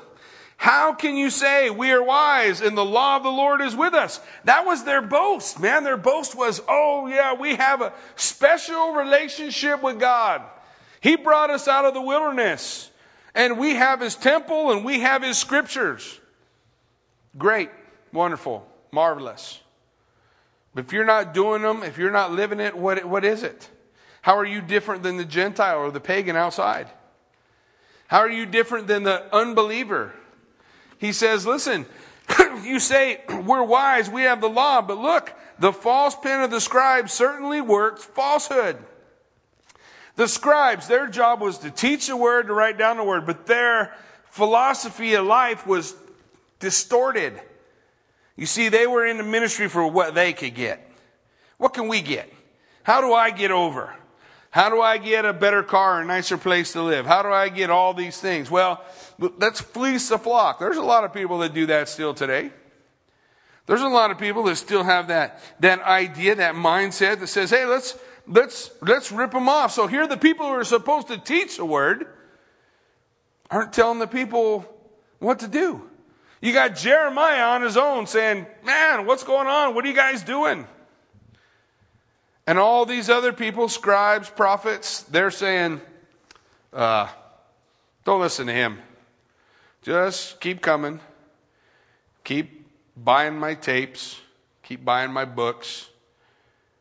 How 0.62 0.92
can 0.92 1.16
you 1.16 1.28
say 1.28 1.71
we 1.71 1.90
are 1.90 2.04
wise 2.04 2.61
and 2.61 2.78
the 2.78 2.85
law 2.85 3.16
of 3.16 3.25
the 3.25 3.33
Lord 3.33 3.61
is 3.61 3.75
with 3.75 3.95
us? 3.95 4.21
That 4.45 4.64
was 4.64 4.85
their 4.85 5.02
boast, 5.02 5.59
man. 5.59 5.83
Their 5.83 5.97
boast 5.97 6.37
was, 6.37 6.62
oh 6.69 7.09
yeah, 7.09 7.35
we 7.35 7.57
have 7.57 7.81
a 7.81 7.92
special 8.14 8.92
relationship 8.92 9.83
with 9.83 9.99
God. 9.99 10.40
He 11.00 11.16
brought 11.16 11.50
us 11.50 11.66
out 11.66 11.85
of 11.85 11.95
the 11.95 12.00
wilderness 12.00 12.92
and 13.35 13.59
we 13.59 13.75
have 13.75 14.00
his 14.00 14.14
temple 14.14 14.71
and 14.71 14.85
we 14.85 15.00
have 15.00 15.25
his 15.25 15.37
scriptures. 15.37 16.21
Great, 17.37 17.71
wonderful, 18.12 18.64
marvelous. 18.92 19.61
But 20.76 20.85
if 20.85 20.92
you're 20.92 21.04
not 21.04 21.35
doing 21.35 21.62
them, 21.62 21.83
if 21.83 21.99
you're 21.99 22.12
not 22.12 22.31
living 22.31 22.61
it, 22.61 22.76
what, 22.76 23.04
what 23.04 23.25
is 23.25 23.42
it? 23.42 23.69
How 24.21 24.38
are 24.38 24.47
you 24.47 24.61
different 24.61 25.02
than 25.02 25.16
the 25.16 25.25
Gentile 25.25 25.78
or 25.78 25.90
the 25.90 25.99
pagan 25.99 26.37
outside? 26.37 26.87
How 28.07 28.19
are 28.19 28.31
you 28.31 28.47
different 28.47 28.87
than 28.87 29.02
the 29.02 29.25
unbeliever? 29.35 30.12
He 31.02 31.12
says, 31.12 31.44
Listen, 31.44 31.85
you 32.62 32.78
say, 32.78 33.23
We're 33.44 33.64
wise, 33.64 34.09
we 34.09 34.23
have 34.23 34.40
the 34.40 34.49
law, 34.49 34.80
but 34.80 34.99
look, 34.99 35.35
the 35.59 35.73
false 35.73 36.14
pen 36.14 36.42
of 36.42 36.52
the 36.52 36.61
scribes 36.61 37.12
certainly 37.12 37.61
works 37.61 38.04
falsehood. 38.04 38.78
The 40.14 40.28
scribes, 40.28 40.87
their 40.87 41.09
job 41.09 41.40
was 41.40 41.59
to 41.59 41.73
teach 41.73 42.06
the 42.06 42.16
word, 42.16 42.47
to 42.47 42.54
write 42.54 42.78
down 42.78 42.99
the 42.99 43.04
word, 43.04 43.26
but 43.26 43.47
their 43.47 43.97
philosophy 44.30 45.14
of 45.14 45.26
life 45.26 45.66
was 45.66 45.97
distorted. 46.61 47.40
You 48.37 48.47
see, 48.47 48.68
they 48.68 48.87
were 48.87 49.04
in 49.04 49.16
the 49.16 49.25
ministry 49.25 49.68
for 49.68 49.85
what 49.85 50.14
they 50.14 50.32
could 50.32 50.54
get. 50.54 50.88
What 51.59 51.75
can 51.75 51.88
we 51.88 52.00
get? 52.00 52.32
How 52.85 53.00
do 53.00 53.12
I 53.12 53.32
get 53.32 53.50
over? 53.50 53.92
How 54.52 54.68
do 54.68 54.82
I 54.82 54.99
get 54.99 55.25
a 55.25 55.32
better 55.32 55.62
car, 55.62 56.02
a 56.02 56.04
nicer 56.04 56.37
place 56.37 56.75
to 56.75 56.82
live? 56.82 57.06
How 57.06 57.23
do 57.23 57.30
I 57.30 57.49
get 57.49 57.71
all 57.71 57.94
these 57.94 58.21
things? 58.21 58.50
Well, 58.50 58.85
let's 59.18 59.62
fleece 59.62 60.11
the 60.11 60.18
flock. 60.18 60.59
There's 60.59 60.76
a 60.76 60.82
lot 60.82 61.04
of 61.04 61.14
people 61.14 61.38
that 61.38 61.54
do 61.54 61.64
that 61.66 61.88
still 61.88 62.12
today. 62.12 62.50
There's 63.64 63.80
a 63.80 63.88
lot 63.88 64.11
of 64.11 64.18
people 64.18 64.42
that 64.44 64.56
still 64.56 64.85
have 64.85 65.09
that, 65.09 65.40
that 65.61 65.80
idea, 65.80 66.35
that 66.35 66.54
mindset 66.54 67.21
that 67.21 67.28
says, 67.28 67.49
hey, 67.49 67.64
let's, 67.64 67.99
let's, 68.26 68.71
let's 68.82 69.11
rip 69.11 69.30
them 69.30 69.49
off. 69.49 69.73
So 69.73 69.87
here 69.87 70.06
the 70.06 70.18
people 70.18 70.47
who 70.47 70.52
are 70.52 70.64
supposed 70.64 71.09
to 71.09 71.16
teach 71.16 71.56
the 71.56 71.64
word 71.64 72.09
aren't 73.50 73.73
telling 73.73 74.00
the 74.00 74.06
people 74.06 74.66
what 75.18 75.38
to 75.38 75.49
do. 75.49 75.88
You 76.42 76.52
got 76.52 76.76
Jeremiah 76.76 77.54
on 77.54 77.62
his 77.62 77.78
own 77.78 78.06
saying, 78.06 78.44
man, 78.62 79.06
what's 79.06 79.25
going 79.25 79.47
on? 79.47 79.75
What 79.75 79.87
are 79.87 79.88
you 79.88 79.94
guys 79.94 80.23
doing? 80.23 80.66
And 82.47 82.59
all 82.59 82.87
these 82.87 83.09
other 83.09 83.33
people, 83.33 83.69
scribes, 83.69 84.29
prophets, 84.29 85.03
they're 85.03 85.31
saying, 85.31 85.81
uh, 86.73 87.09
don't 88.05 88.21
listen 88.21 88.47
to 88.49 88.53
him. 88.53 88.79
Just 89.83 90.41
keep 90.41 90.61
coming. 90.61 91.01
Keep 92.25 92.67
buying 92.97 93.39
my 93.39 93.55
tapes. 93.55 94.21
Keep 94.63 94.85
buying 94.85 95.13
my 95.13 95.25
books. 95.25 95.89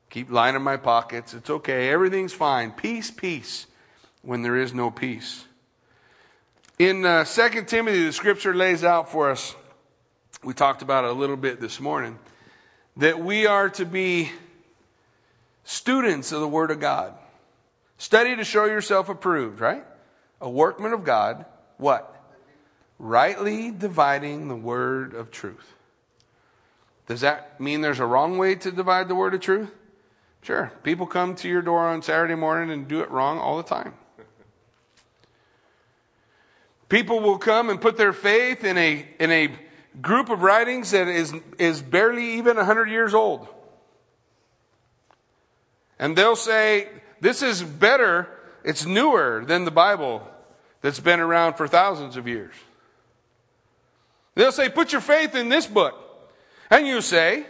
Keep 0.09 0.31
lining 0.31 0.61
my 0.61 0.77
pockets. 0.77 1.33
It's 1.33 1.49
okay. 1.49 1.89
Everything's 1.89 2.33
fine. 2.33 2.71
Peace, 2.71 3.11
peace, 3.11 3.67
when 4.21 4.41
there 4.41 4.57
is 4.57 4.73
no 4.73 4.91
peace. 4.91 5.45
In 6.79 7.05
uh, 7.05 7.23
2 7.23 7.63
Timothy, 7.63 8.05
the 8.05 8.11
scripture 8.11 8.55
lays 8.55 8.83
out 8.83 9.11
for 9.11 9.29
us, 9.29 9.55
we 10.43 10.53
talked 10.53 10.81
about 10.81 11.05
it 11.05 11.11
a 11.11 11.13
little 11.13 11.37
bit 11.37 11.61
this 11.61 11.79
morning, 11.79 12.17
that 12.97 13.19
we 13.19 13.45
are 13.45 13.69
to 13.69 13.85
be 13.85 14.31
students 15.63 16.31
of 16.31 16.41
the 16.41 16.47
Word 16.47 16.71
of 16.71 16.79
God. 16.79 17.13
Study 17.97 18.35
to 18.35 18.43
show 18.43 18.65
yourself 18.65 19.09
approved, 19.09 19.59
right? 19.59 19.85
A 20.39 20.49
workman 20.49 20.93
of 20.93 21.03
God. 21.03 21.45
What? 21.77 22.15
Rightly 22.97 23.71
dividing 23.71 24.47
the 24.47 24.55
Word 24.55 25.13
of 25.13 25.31
truth. 25.31 25.73
Does 27.07 27.21
that 27.21 27.59
mean 27.59 27.81
there's 27.81 27.99
a 27.99 28.05
wrong 28.05 28.37
way 28.37 28.55
to 28.55 28.71
divide 28.71 29.07
the 29.07 29.15
Word 29.15 29.33
of 29.33 29.41
truth? 29.41 29.69
Sure. 30.41 30.71
People 30.83 31.05
come 31.05 31.35
to 31.35 31.47
your 31.47 31.61
door 31.61 31.87
on 31.87 32.01
Saturday 32.01 32.35
morning 32.35 32.71
and 32.71 32.87
do 32.87 33.01
it 33.01 33.11
wrong 33.11 33.37
all 33.37 33.57
the 33.57 33.63
time. 33.63 33.93
People 36.89 37.19
will 37.19 37.37
come 37.37 37.69
and 37.69 37.79
put 37.79 37.95
their 37.97 38.13
faith 38.13 38.63
in 38.63 38.77
a, 38.77 39.07
in 39.19 39.31
a 39.31 39.49
group 40.01 40.29
of 40.29 40.41
writings 40.41 40.91
that 40.91 41.07
is, 41.07 41.33
is 41.57 41.81
barely 41.81 42.33
even 42.33 42.57
100 42.57 42.89
years 42.89 43.13
old. 43.13 43.47
And 46.01 46.17
they'll 46.17 46.35
say, 46.35 46.89
this 47.21 47.43
is 47.43 47.61
better, 47.61 48.27
it's 48.65 48.85
newer 48.85 49.43
than 49.45 49.65
the 49.65 49.71
Bible 49.71 50.27
that's 50.81 50.99
been 50.99 51.19
around 51.19 51.53
for 51.53 51.67
thousands 51.67 52.17
of 52.17 52.27
years. 52.27 52.55
They'll 54.33 54.51
say, 54.51 54.67
put 54.67 54.91
your 54.91 55.01
faith 55.01 55.35
in 55.35 55.47
this 55.49 55.67
book. 55.67 55.93
And 56.71 56.87
you 56.87 57.01
say, 57.01 57.45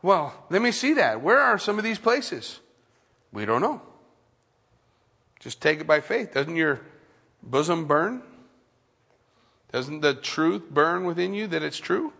well, 0.00 0.32
let 0.48 0.62
me 0.62 0.70
see 0.70 0.94
that. 0.94 1.22
Where 1.22 1.40
are 1.40 1.58
some 1.58 1.76
of 1.76 1.84
these 1.84 1.98
places? 1.98 2.60
We 3.32 3.44
don't 3.44 3.62
know. 3.62 3.82
Just 5.40 5.60
take 5.60 5.80
it 5.80 5.86
by 5.86 6.00
faith. 6.00 6.34
Doesn't 6.34 6.54
your 6.54 6.80
bosom 7.42 7.86
burn? 7.86 8.22
Doesn't 9.72 10.00
the 10.00 10.14
truth 10.14 10.70
burn 10.70 11.04
within 11.04 11.34
you 11.34 11.48
that 11.48 11.64
it's 11.64 11.78
true? 11.78 12.12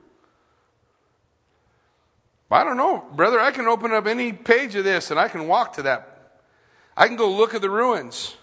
I 2.51 2.65
don't 2.65 2.77
know, 2.77 3.05
brother. 3.15 3.41
I 3.41 3.51
can 3.51 3.67
open 3.67 3.93
up 3.93 4.07
any 4.07 4.33
page 4.33 4.75
of 4.77 4.85
this 4.85 5.11
and 5.11 5.19
I 5.19 5.29
can 5.29 5.49
walk 5.49 5.75
to 5.75 5.83
that. 5.83 6.41
I 6.97 7.09
can 7.09 7.17
go 7.17 7.31
look 7.31 7.55
at 7.55 7.61
the 7.61 7.71
ruins. 7.71 8.37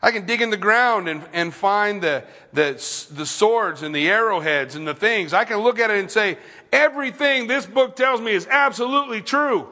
I 0.00 0.12
can 0.12 0.26
dig 0.26 0.40
in 0.40 0.50
the 0.50 0.56
ground 0.56 1.08
and, 1.08 1.24
and 1.32 1.52
find 1.52 2.02
the, 2.02 2.24
the, 2.52 2.72
the 3.12 3.26
swords 3.26 3.82
and 3.82 3.94
the 3.94 4.08
arrowheads 4.08 4.76
and 4.76 4.86
the 4.86 4.94
things. 4.94 5.32
I 5.32 5.44
can 5.44 5.58
look 5.58 5.78
at 5.78 5.90
it 5.90 5.98
and 5.98 6.10
say, 6.10 6.38
everything 6.72 7.48
this 7.48 7.66
book 7.66 7.96
tells 7.96 8.20
me 8.20 8.32
is 8.32 8.46
absolutely 8.46 9.20
true. 9.20 9.68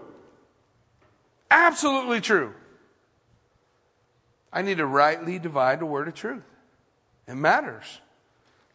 Absolutely 1.50 2.20
true. 2.20 2.52
I 4.52 4.62
need 4.62 4.78
to 4.78 4.86
rightly 4.86 5.38
divide 5.38 5.80
the 5.80 5.86
word 5.86 6.08
of 6.08 6.14
truth. 6.14 6.42
It 7.28 7.34
matters. 7.36 8.00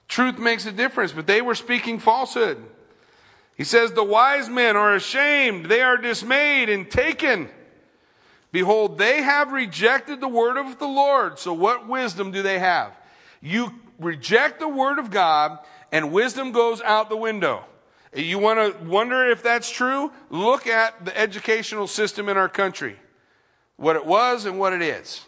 Truth 0.08 0.40
makes 0.40 0.66
a 0.66 0.72
difference, 0.72 1.12
but 1.12 1.28
they 1.28 1.42
were 1.42 1.56
speaking 1.56 2.00
falsehood. 2.00 2.64
He 3.62 3.66
says, 3.66 3.92
The 3.92 4.04
wise 4.04 4.50
men 4.50 4.76
are 4.76 4.96
ashamed, 4.96 5.68
they 5.68 5.84
are 5.84 5.96
dismayed 5.96 6.68
and 6.68 6.90
taken. 6.90 7.48
Behold, 8.52 8.98
they 8.98 9.22
have 9.22 9.52
rejected 9.52 10.20
the 10.20 10.28
word 10.28 10.58
of 10.58 10.80
the 10.80 10.88
Lord. 10.88 11.38
So, 11.38 11.54
what 11.54 11.88
wisdom 11.88 12.32
do 12.32 12.42
they 12.42 12.58
have? 12.58 12.92
You 13.40 13.72
reject 14.00 14.60
the 14.60 14.68
word 14.68 14.98
of 14.98 15.12
God, 15.12 15.60
and 15.92 16.12
wisdom 16.12 16.54
goes 16.54 16.82
out 16.82 17.10
the 17.10 17.16
window. 17.16 17.64
You 18.16 18.40
want 18.40 18.80
to 18.80 18.84
wonder 18.84 19.30
if 19.30 19.44
that's 19.44 19.70
true? 19.70 20.12
Look 20.32 20.66
at 20.66 21.06
the 21.06 21.16
educational 21.16 21.86
system 21.86 22.30
in 22.30 22.38
our 22.38 22.50
country 22.50 22.98
what 23.76 23.96
it 23.96 24.08
was 24.08 24.46
and 24.46 24.58
what 24.58 24.74
it 24.74 24.82
is. 24.82 25.24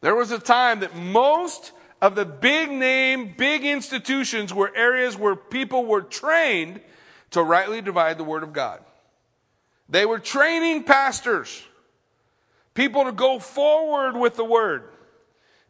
There 0.00 0.14
was 0.14 0.30
a 0.30 0.38
time 0.38 0.80
that 0.80 0.96
most 0.96 1.72
of 2.04 2.14
the 2.14 2.26
big 2.26 2.70
name, 2.70 3.34
big 3.34 3.64
institutions 3.64 4.52
were 4.52 4.70
areas 4.76 5.16
where 5.16 5.34
people 5.34 5.86
were 5.86 6.02
trained 6.02 6.82
to 7.30 7.42
rightly 7.42 7.80
divide 7.80 8.18
the 8.18 8.24
Word 8.24 8.42
of 8.42 8.52
God. 8.52 8.80
They 9.88 10.04
were 10.04 10.18
training 10.18 10.84
pastors, 10.84 11.64
people 12.74 13.04
to 13.04 13.12
go 13.12 13.38
forward 13.38 14.18
with 14.18 14.36
the 14.36 14.44
Word. 14.44 14.90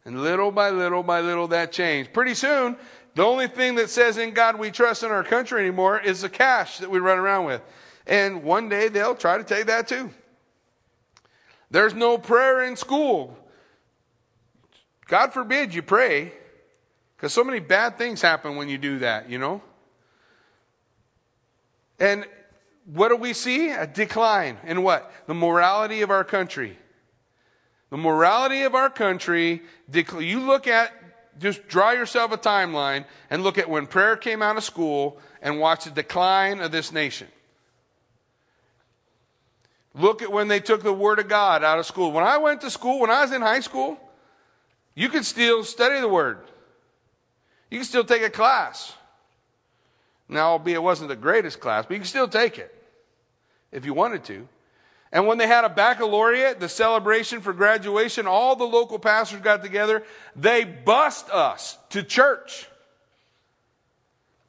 And 0.03 0.21
little 0.23 0.51
by 0.51 0.71
little 0.71 1.03
by 1.03 1.21
little 1.21 1.47
that 1.47 1.71
changed. 1.71 2.11
Pretty 2.11 2.33
soon, 2.33 2.75
the 3.13 3.23
only 3.23 3.47
thing 3.47 3.75
that 3.75 3.89
says 3.89 4.17
in 4.17 4.33
God 4.33 4.59
we 4.59 4.71
trust 4.71 5.03
in 5.03 5.11
our 5.11 5.23
country 5.23 5.61
anymore 5.61 6.01
is 6.01 6.19
the 6.19 6.27
cash 6.27 6.79
that 6.79 6.91
we 6.91 6.99
run 6.99 7.17
around 7.17 7.45
with. 7.45 7.61
And 8.07 8.43
one 8.43 8.67
day 8.67 8.89
they'll 8.89 9.15
try 9.15 9.37
to 9.37 9.43
take 9.45 9.67
that 9.67 9.87
too. 9.87 10.11
There's 11.71 11.93
no 11.93 12.17
prayer 12.17 12.65
in 12.65 12.75
school. 12.75 13.37
God 15.07 15.33
forbid 15.33 15.73
you 15.73 15.81
pray, 15.81 16.33
because 17.15 17.31
so 17.33 17.43
many 17.43 17.59
bad 17.59 17.97
things 17.97 18.21
happen 18.21 18.55
when 18.55 18.69
you 18.69 18.77
do 18.77 18.99
that, 18.99 19.29
you 19.29 19.37
know? 19.37 19.61
And 21.99 22.25
what 22.91 23.09
do 23.09 23.15
we 23.15 23.33
see? 23.33 23.69
A 23.69 23.87
decline 23.87 24.57
in 24.65 24.83
what? 24.83 25.11
The 25.27 25.33
morality 25.33 26.01
of 26.01 26.11
our 26.11 26.23
country. 26.23 26.77
The 27.89 27.97
morality 27.97 28.63
of 28.63 28.75
our 28.75 28.89
country, 28.89 29.61
you 29.93 30.39
look 30.41 30.67
at, 30.67 30.91
just 31.39 31.67
draw 31.67 31.91
yourself 31.91 32.31
a 32.31 32.37
timeline 32.37 33.05
and 33.29 33.43
look 33.43 33.57
at 33.57 33.69
when 33.69 33.87
prayer 33.87 34.17
came 34.17 34.41
out 34.41 34.57
of 34.57 34.63
school 34.63 35.19
and 35.41 35.59
watch 35.59 35.85
the 35.85 35.91
decline 35.91 36.61
of 36.61 36.71
this 36.71 36.91
nation. 36.91 37.27
Look 39.93 40.21
at 40.21 40.31
when 40.31 40.47
they 40.47 40.59
took 40.59 40.83
the 40.83 40.91
Word 40.91 41.19
of 41.19 41.29
God 41.29 41.63
out 41.63 41.79
of 41.79 41.85
school. 41.85 42.11
When 42.11 42.23
I 42.23 42.37
went 42.37 42.61
to 42.61 42.71
school, 42.71 42.99
when 42.99 43.11
I 43.11 43.21
was 43.21 43.31
in 43.31 43.41
high 43.41 43.61
school, 43.61 43.97
you 44.95 45.09
could 45.09 45.25
still 45.25 45.63
study 45.63 45.99
the 45.99 46.07
Word. 46.07 46.39
You 47.69 47.79
can 47.79 47.85
still 47.85 48.05
take 48.05 48.23
a 48.23 48.29
class. 48.29 48.93
Now, 50.27 50.51
albeit 50.51 50.77
it 50.77 50.83
wasn't 50.83 51.09
the 51.09 51.15
greatest 51.15 51.59
class, 51.59 51.85
but 51.85 51.93
you 51.93 51.99
can 51.99 52.07
still 52.07 52.27
take 52.27 52.57
it 52.57 52.73
if 53.71 53.85
you 53.85 53.93
wanted 53.93 54.23
to. 54.25 54.47
And 55.11 55.27
when 55.27 55.37
they 55.37 55.47
had 55.47 55.63
a 55.63 55.69
baccalaureate, 55.69 56.59
the 56.59 56.69
celebration 56.69 57.41
for 57.41 57.53
graduation, 57.53 58.25
all 58.25 58.55
the 58.55 58.65
local 58.65 58.99
pastors 58.99 59.41
got 59.41 59.61
together. 59.61 60.03
They 60.35 60.63
bust 60.63 61.29
us 61.29 61.77
to 61.89 62.01
church. 62.01 62.67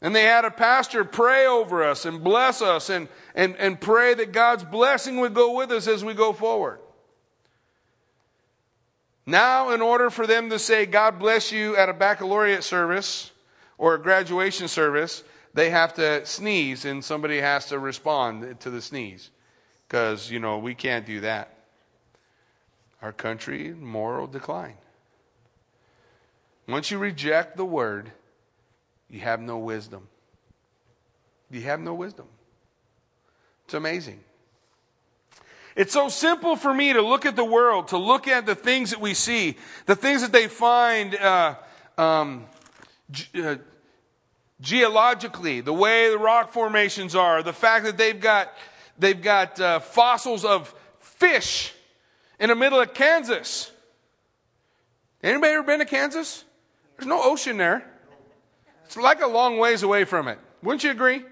And 0.00 0.14
they 0.14 0.24
had 0.24 0.44
a 0.44 0.50
pastor 0.50 1.04
pray 1.04 1.46
over 1.46 1.84
us 1.84 2.04
and 2.04 2.22
bless 2.22 2.62
us 2.62 2.90
and, 2.90 3.08
and, 3.34 3.56
and 3.56 3.80
pray 3.80 4.14
that 4.14 4.32
God's 4.32 4.64
blessing 4.64 5.20
would 5.20 5.34
go 5.34 5.56
with 5.56 5.70
us 5.70 5.86
as 5.86 6.04
we 6.04 6.14
go 6.14 6.32
forward. 6.32 6.78
Now, 9.26 9.70
in 9.70 9.82
order 9.82 10.08
for 10.08 10.26
them 10.26 10.50
to 10.50 10.58
say, 10.58 10.86
God 10.86 11.18
bless 11.18 11.50
you 11.50 11.76
at 11.76 11.88
a 11.88 11.92
baccalaureate 11.92 12.62
service 12.62 13.32
or 13.76 13.94
a 13.94 13.98
graduation 14.00 14.68
service, 14.68 15.24
they 15.52 15.70
have 15.70 15.94
to 15.94 16.24
sneeze 16.24 16.84
and 16.84 17.04
somebody 17.04 17.40
has 17.40 17.66
to 17.66 17.78
respond 17.78 18.60
to 18.60 18.70
the 18.70 18.80
sneeze 18.80 19.30
because, 19.88 20.30
you 20.30 20.38
know, 20.38 20.58
we 20.58 20.74
can't 20.74 21.06
do 21.06 21.20
that. 21.20 21.52
our 23.02 23.12
country 23.12 23.74
moral 23.74 24.26
decline. 24.26 24.76
Once 26.68 26.90
you 26.90 26.98
reject 26.98 27.56
the 27.56 27.64
word, 27.64 28.10
you 29.08 29.20
have 29.20 29.40
no 29.40 29.58
wisdom. 29.58 30.08
You 31.50 31.60
have 31.62 31.80
no 31.80 31.94
wisdom. 31.94 32.26
It's 33.64 33.74
amazing. 33.74 34.20
It's 35.76 35.92
so 35.92 36.08
simple 36.08 36.56
for 36.56 36.72
me 36.72 36.94
to 36.94 37.02
look 37.02 37.26
at 37.26 37.36
the 37.36 37.44
world, 37.44 37.88
to 37.88 37.98
look 37.98 38.26
at 38.26 38.46
the 38.46 38.54
things 38.54 38.90
that 38.90 39.00
we 39.00 39.12
see, 39.12 39.56
the 39.84 39.94
things 39.94 40.22
that 40.22 40.32
they 40.32 40.48
find 40.48 41.14
uh, 41.14 41.56
um, 41.98 42.46
ge- 43.10 43.30
uh, 43.36 43.56
geologically, 44.58 45.60
the 45.60 45.74
way 45.74 46.08
the 46.08 46.16
rock 46.16 46.50
formations 46.50 47.14
are, 47.14 47.42
the 47.42 47.52
fact 47.52 47.84
that 47.84 47.98
they've 47.98 48.18
got 48.18 48.50
they've 48.98 49.20
got 49.20 49.60
uh, 49.60 49.80
fossils 49.80 50.46
of 50.46 50.74
fish 50.98 51.74
in 52.40 52.48
the 52.48 52.56
middle 52.56 52.80
of 52.80 52.94
Kansas. 52.94 53.70
Anybody 55.22 55.52
ever 55.52 55.62
been 55.62 55.80
to 55.80 55.84
Kansas? 55.84 56.44
There's 56.96 57.06
no 57.06 57.22
ocean 57.22 57.58
there. 57.58 57.86
It's 58.86 58.96
like 58.96 59.20
a 59.20 59.26
long 59.26 59.58
ways 59.58 59.82
away 59.82 60.04
from 60.04 60.28
it. 60.28 60.38
Wouldn't 60.62 60.84
you 60.84 60.90
agree? 60.90 61.22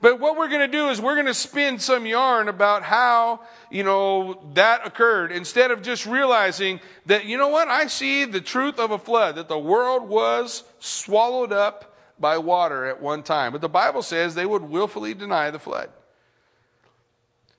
But 0.00 0.20
what 0.20 0.36
we're 0.36 0.48
going 0.48 0.60
to 0.60 0.76
do 0.76 0.88
is 0.88 1.00
we're 1.00 1.14
going 1.14 1.26
to 1.26 1.34
spin 1.34 1.78
some 1.78 2.04
yarn 2.04 2.48
about 2.48 2.82
how, 2.82 3.40
you 3.70 3.82
know, 3.82 4.42
that 4.52 4.86
occurred 4.86 5.32
instead 5.32 5.70
of 5.70 5.80
just 5.80 6.04
realizing 6.04 6.80
that, 7.06 7.24
you 7.24 7.38
know 7.38 7.48
what, 7.48 7.68
I 7.68 7.86
see 7.86 8.26
the 8.26 8.40
truth 8.40 8.78
of 8.78 8.90
a 8.90 8.98
flood, 8.98 9.36
that 9.36 9.48
the 9.48 9.58
world 9.58 10.06
was 10.06 10.62
swallowed 10.78 11.52
up 11.52 11.96
by 12.18 12.38
water 12.38 12.84
at 12.84 13.00
one 13.00 13.22
time. 13.22 13.52
But 13.52 13.62
the 13.62 13.68
Bible 13.68 14.02
says 14.02 14.34
they 14.34 14.46
would 14.46 14.62
willfully 14.62 15.14
deny 15.14 15.50
the 15.50 15.58
flood. 15.58 15.88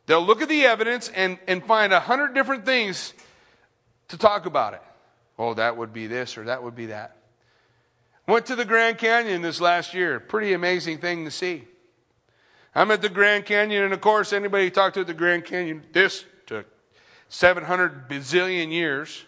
They'll 0.06 0.25
look 0.25 0.42
at 0.42 0.50
the 0.50 0.65
evidence 0.65 1.10
and, 1.10 1.39
and 1.48 1.65
find 1.65 1.92
a 1.94 2.00
hundred 2.00 2.36
different 2.36 2.63
things 2.63 3.13
to 4.10 4.18
talk 4.18 4.46
about 4.46 4.75
it. 4.75 4.82
Oh, 5.39 5.56
that 5.56 5.77
would 5.77 5.94
be 5.94 6.08
this 6.08 6.38
or 6.38 6.46
that 6.46 6.63
would 6.63 6.75
be 6.75 6.88
that. 6.88 7.18
Went 8.27 8.46
to 8.48 8.56
the 8.56 8.65
Grand 8.65 8.98
Canyon 8.98 9.42
this 9.42 9.60
last 9.60 9.94
year. 9.94 10.20
Pretty 10.20 10.54
amazing 10.54 11.00
thing 11.00 11.25
to 11.25 11.32
see. 11.32 11.63
I'm 12.75 12.91
at 12.91 13.01
the 13.01 13.10
Grand 13.10 13.46
Canyon, 13.46 13.86
and 13.86 13.94
of 13.94 14.01
course, 14.01 14.34
anybody 14.34 14.65
who 14.65 14.70
talked 14.70 14.96
to 14.96 15.05
the 15.05 15.13
Grand 15.13 15.46
Canyon, 15.46 15.86
this 15.94 16.25
took 16.46 16.65
700 17.29 18.10
bazillion 18.10 18.70
years. 18.70 19.24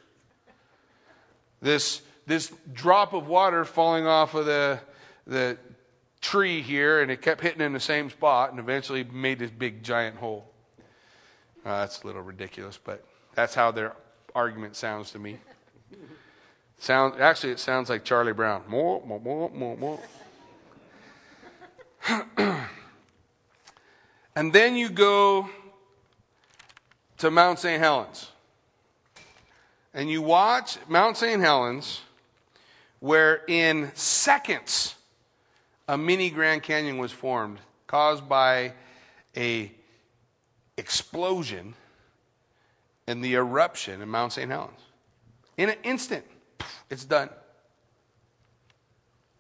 This, 1.62 2.02
this 2.26 2.52
drop 2.74 3.14
of 3.14 3.28
water 3.28 3.64
falling 3.64 4.06
off 4.06 4.34
of 4.34 4.46
the, 4.46 4.82
the 5.26 5.58
tree 6.20 6.62
here, 6.62 7.02
and 7.02 7.10
it 7.10 7.22
kept 7.22 7.42
hitting 7.42 7.62
in 7.62 7.72
the 7.72 7.80
same 7.80 8.10
spot, 8.10 8.52
and 8.52 8.60
eventually 8.60 9.06
made 9.06 9.40
this 9.40 9.52
big 9.52 9.82
giant 9.82 10.18
hole. 10.18 10.52
Uh, 11.66 11.80
that's 11.80 12.04
a 12.04 12.08
little 12.08 12.22
ridiculous, 12.22 12.78
but 12.84 13.06
that's 13.34 13.56
how 13.56 13.72
their 13.72 13.96
argument 14.36 14.76
sounds 14.76 15.12
to 15.12 15.20
me. 15.20 15.38
Sound, 16.80 17.20
actually, 17.22 17.54
it 17.54 17.60
sounds 17.60 17.90
like 17.90 18.04
Charlie 18.04 18.34
Brown. 18.34 18.64
More, 18.68 19.02
more, 19.06 19.20
more, 19.22 19.50
more, 19.50 19.78
more. 19.78 20.00
And 24.38 24.54
then 24.54 24.76
you 24.76 24.90
go 24.90 25.50
to 27.18 27.32
Mount 27.32 27.58
St. 27.58 27.82
Helens. 27.82 28.30
And 29.96 30.12
you 30.12 30.22
watch 30.22 30.78
Mount 30.88 31.18
St. 31.18 31.42
Helens, 31.42 32.02
where 33.00 33.42
in 33.48 33.92
seconds 33.96 34.94
a 35.88 35.98
mini 35.98 36.30
Grand 36.30 36.62
Canyon 36.62 37.00
was 37.00 37.12
formed, 37.12 37.58
caused 37.88 38.30
by 38.30 38.74
a 39.36 39.72
explosion 40.78 41.74
and 43.08 43.24
the 43.24 43.34
eruption 43.34 44.04
in 44.04 44.10
Mount 44.10 44.34
St. 44.34 44.52
Helens. 44.52 44.82
In 45.58 45.70
an 45.70 45.78
instant, 45.82 46.26
it's 46.92 47.06
done. 47.06 47.32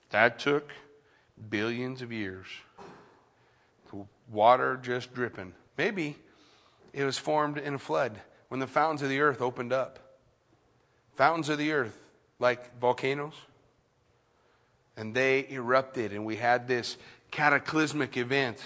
That 0.10 0.39
took 0.39 0.71
billions 1.51 2.01
of 2.01 2.12
years 2.12 2.47
water 4.31 4.79
just 4.81 5.13
dripping. 5.13 5.53
Maybe 5.77 6.15
it 6.93 7.03
was 7.03 7.17
formed 7.17 7.57
in 7.57 7.75
a 7.75 7.79
flood 7.79 8.19
when 8.49 8.59
the 8.59 8.67
fountains 8.67 9.01
of 9.01 9.09
the 9.09 9.19
earth 9.19 9.41
opened 9.41 9.73
up. 9.73 9.99
Fountains 11.15 11.49
of 11.49 11.57
the 11.57 11.71
earth, 11.71 11.97
like 12.39 12.79
volcanoes, 12.79 13.33
and 14.95 15.13
they 15.13 15.47
erupted, 15.49 16.11
and 16.11 16.25
we 16.25 16.35
had 16.35 16.67
this 16.67 16.97
cataclysmic 17.31 18.17
event 18.17 18.59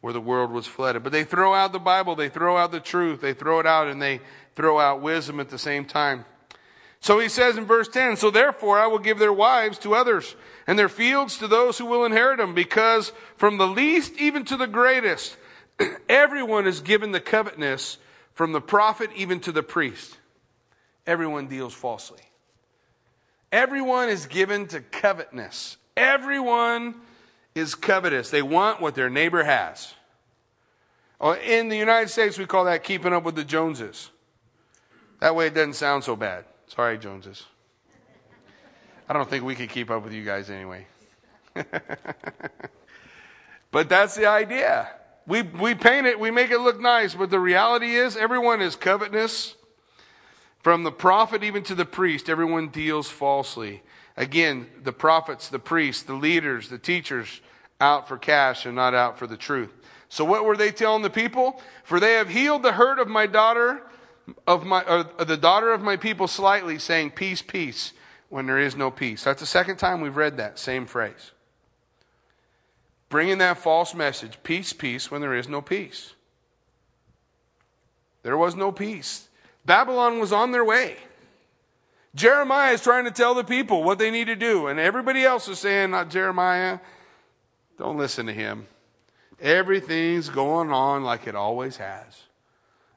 where 0.00 0.12
the 0.12 0.20
world 0.20 0.50
was 0.50 0.66
flooded. 0.66 1.02
But 1.02 1.12
they 1.12 1.24
throw 1.24 1.54
out 1.54 1.72
the 1.72 1.78
Bible, 1.78 2.14
they 2.14 2.28
throw 2.28 2.56
out 2.56 2.72
the 2.72 2.80
truth, 2.80 3.20
they 3.20 3.34
throw 3.34 3.60
it 3.60 3.66
out, 3.66 3.88
and 3.88 4.00
they 4.00 4.20
throw 4.54 4.78
out 4.78 5.02
wisdom 5.02 5.40
at 5.40 5.50
the 5.50 5.58
same 5.58 5.84
time. 5.84 6.24
So 7.00 7.18
he 7.18 7.28
says 7.28 7.56
in 7.56 7.64
verse 7.64 7.88
10 7.88 8.16
So 8.16 8.30
therefore 8.30 8.78
I 8.78 8.86
will 8.86 8.98
give 8.98 9.18
their 9.18 9.32
wives 9.32 9.78
to 9.78 9.94
others, 9.94 10.36
and 10.66 10.78
their 10.78 10.88
fields 10.88 11.38
to 11.38 11.48
those 11.48 11.78
who 11.78 11.86
will 11.86 12.04
inherit 12.04 12.38
them, 12.38 12.54
because 12.54 13.12
from 13.36 13.58
the 13.58 13.66
least 13.66 14.16
even 14.18 14.44
to 14.46 14.56
the 14.56 14.66
greatest, 14.66 15.36
everyone 16.08 16.66
is 16.66 16.80
given 16.80 17.12
the 17.12 17.20
covetousness, 17.20 17.98
from 18.34 18.52
the 18.52 18.60
prophet 18.60 19.10
even 19.16 19.40
to 19.40 19.52
the 19.52 19.62
priest. 19.62 20.18
Everyone 21.06 21.48
deals 21.48 21.74
falsely. 21.74 22.20
Everyone 23.50 24.08
is 24.08 24.26
given 24.26 24.66
to 24.68 24.80
covetousness. 24.80 25.76
Everyone 25.96 26.94
is 27.54 27.74
covetous. 27.74 28.30
They 28.30 28.42
want 28.42 28.80
what 28.80 28.94
their 28.94 29.10
neighbor 29.10 29.42
has. 29.42 29.94
Oh, 31.20 31.34
in 31.34 31.68
the 31.68 31.76
United 31.76 32.08
States, 32.08 32.38
we 32.38 32.46
call 32.46 32.64
that 32.64 32.84
keeping 32.84 33.12
up 33.12 33.24
with 33.24 33.34
the 33.34 33.44
Joneses. 33.44 34.10
That 35.20 35.34
way 35.34 35.48
it 35.48 35.54
doesn't 35.54 35.74
sound 35.74 36.04
so 36.04 36.16
bad. 36.16 36.44
Sorry, 36.70 36.96
Joneses. 36.98 37.46
I 39.08 39.12
don't 39.12 39.28
think 39.28 39.42
we 39.42 39.56
could 39.56 39.70
keep 39.70 39.90
up 39.90 40.04
with 40.04 40.12
you 40.12 40.24
guys 40.24 40.50
anyway. 40.50 40.86
but 43.72 43.88
that's 43.88 44.14
the 44.14 44.26
idea. 44.26 44.88
We, 45.26 45.42
we 45.42 45.74
paint 45.74 46.06
it, 46.06 46.20
we 46.20 46.30
make 46.30 46.52
it 46.52 46.60
look 46.60 46.80
nice, 46.80 47.16
but 47.16 47.28
the 47.28 47.40
reality 47.40 47.96
is 47.96 48.16
everyone 48.16 48.62
is 48.62 48.76
covetous. 48.76 49.56
From 50.60 50.84
the 50.84 50.92
prophet 50.92 51.42
even 51.42 51.64
to 51.64 51.74
the 51.74 51.84
priest, 51.84 52.28
everyone 52.28 52.68
deals 52.68 53.08
falsely. 53.08 53.82
Again, 54.16 54.68
the 54.80 54.92
prophets, 54.92 55.48
the 55.48 55.58
priests, 55.58 56.04
the 56.04 56.14
leaders, 56.14 56.68
the 56.68 56.78
teachers, 56.78 57.40
out 57.80 58.06
for 58.06 58.16
cash 58.16 58.64
and 58.64 58.76
not 58.76 58.94
out 58.94 59.18
for 59.18 59.26
the 59.26 59.36
truth. 59.36 59.72
So 60.08 60.24
what 60.24 60.44
were 60.44 60.56
they 60.56 60.70
telling 60.70 61.02
the 61.02 61.10
people? 61.10 61.60
For 61.82 61.98
they 61.98 62.12
have 62.12 62.28
healed 62.28 62.62
the 62.62 62.72
hurt 62.72 63.00
of 63.00 63.08
my 63.08 63.26
daughter 63.26 63.82
of 64.46 64.64
my, 64.64 65.04
the 65.18 65.36
daughter 65.36 65.72
of 65.72 65.82
my 65.82 65.96
people 65.96 66.28
slightly, 66.28 66.78
saying, 66.78 67.12
Peace, 67.12 67.42
peace, 67.42 67.92
when 68.28 68.46
there 68.46 68.58
is 68.58 68.76
no 68.76 68.90
peace. 68.90 69.24
That's 69.24 69.40
the 69.40 69.46
second 69.46 69.76
time 69.76 70.00
we've 70.00 70.16
read 70.16 70.36
that 70.36 70.58
same 70.58 70.86
phrase. 70.86 71.32
Bringing 73.08 73.38
that 73.38 73.58
false 73.58 73.94
message, 73.94 74.38
peace, 74.42 74.72
peace, 74.72 75.10
when 75.10 75.20
there 75.20 75.34
is 75.34 75.48
no 75.48 75.60
peace. 75.60 76.14
There 78.22 78.36
was 78.36 78.54
no 78.54 78.70
peace. 78.70 79.28
Babylon 79.64 80.20
was 80.20 80.32
on 80.32 80.52
their 80.52 80.64
way. 80.64 80.96
Jeremiah 82.14 82.72
is 82.72 82.82
trying 82.82 83.04
to 83.04 83.10
tell 83.10 83.34
the 83.34 83.44
people 83.44 83.82
what 83.82 83.98
they 83.98 84.10
need 84.10 84.26
to 84.26 84.36
do, 84.36 84.66
and 84.66 84.78
everybody 84.78 85.24
else 85.24 85.48
is 85.48 85.58
saying, 85.58 85.90
Not 85.90 86.10
Jeremiah, 86.10 86.78
don't 87.78 87.98
listen 87.98 88.26
to 88.26 88.32
him. 88.32 88.66
Everything's 89.40 90.28
going 90.28 90.70
on 90.70 91.02
like 91.02 91.26
it 91.26 91.34
always 91.34 91.78
has. 91.78 92.24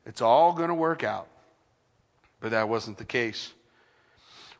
It's 0.05 0.21
all 0.21 0.53
going 0.53 0.69
to 0.69 0.75
work 0.75 1.03
out. 1.03 1.27
But 2.39 2.51
that 2.51 2.69
wasn't 2.69 2.97
the 2.97 3.05
case. 3.05 3.53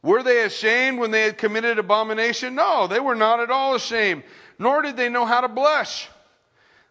Were 0.01 0.23
they 0.23 0.43
ashamed 0.43 0.99
when 0.99 1.11
they 1.11 1.23
had 1.23 1.37
committed 1.37 1.79
abomination? 1.79 2.55
No, 2.55 2.87
they 2.87 2.99
were 2.99 3.15
not 3.15 3.39
at 3.39 3.49
all 3.49 3.75
ashamed, 3.75 4.23
nor 4.59 4.81
did 4.81 4.97
they 4.97 5.09
know 5.09 5.25
how 5.25 5.41
to 5.41 5.47
blush. 5.47 6.09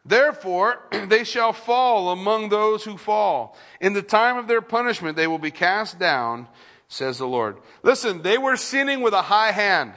Therefore, 0.04 0.80
they 1.06 1.24
shall 1.24 1.52
fall 1.52 2.10
among 2.10 2.48
those 2.48 2.84
who 2.84 2.96
fall. 2.96 3.56
In 3.80 3.92
the 3.92 4.02
time 4.02 4.38
of 4.38 4.48
their 4.48 4.62
punishment, 4.62 5.16
they 5.16 5.26
will 5.26 5.38
be 5.38 5.50
cast 5.50 5.98
down, 5.98 6.48
says 6.88 7.18
the 7.18 7.26
Lord. 7.26 7.58
Listen, 7.82 8.22
they 8.22 8.38
were 8.38 8.56
sinning 8.56 9.02
with 9.02 9.14
a 9.14 9.22
high 9.22 9.52
hand. 9.52 9.92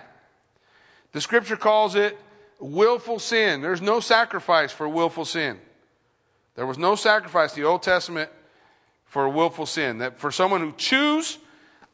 The 1.14 1.22
scripture 1.22 1.58
calls 1.58 1.96
it 1.96 2.18
willful 2.60 3.20
sin. 3.20 3.62
There's 3.62 3.82
no 3.82 4.00
sacrifice 4.00 4.72
for 4.72 4.88
willful 4.88 5.26
sin. 5.26 5.60
There 6.56 6.66
was 6.66 6.78
no 6.78 6.96
sacrifice. 6.96 7.54
The 7.54 7.64
Old 7.64 7.84
Testament 7.84 8.30
for 9.06 9.26
a 9.26 9.30
willful 9.30 9.66
sin. 9.66 10.00
That 10.00 10.20
for 10.20 10.32
someone 10.32 10.62
who 10.62 10.74
choose, 10.78 11.38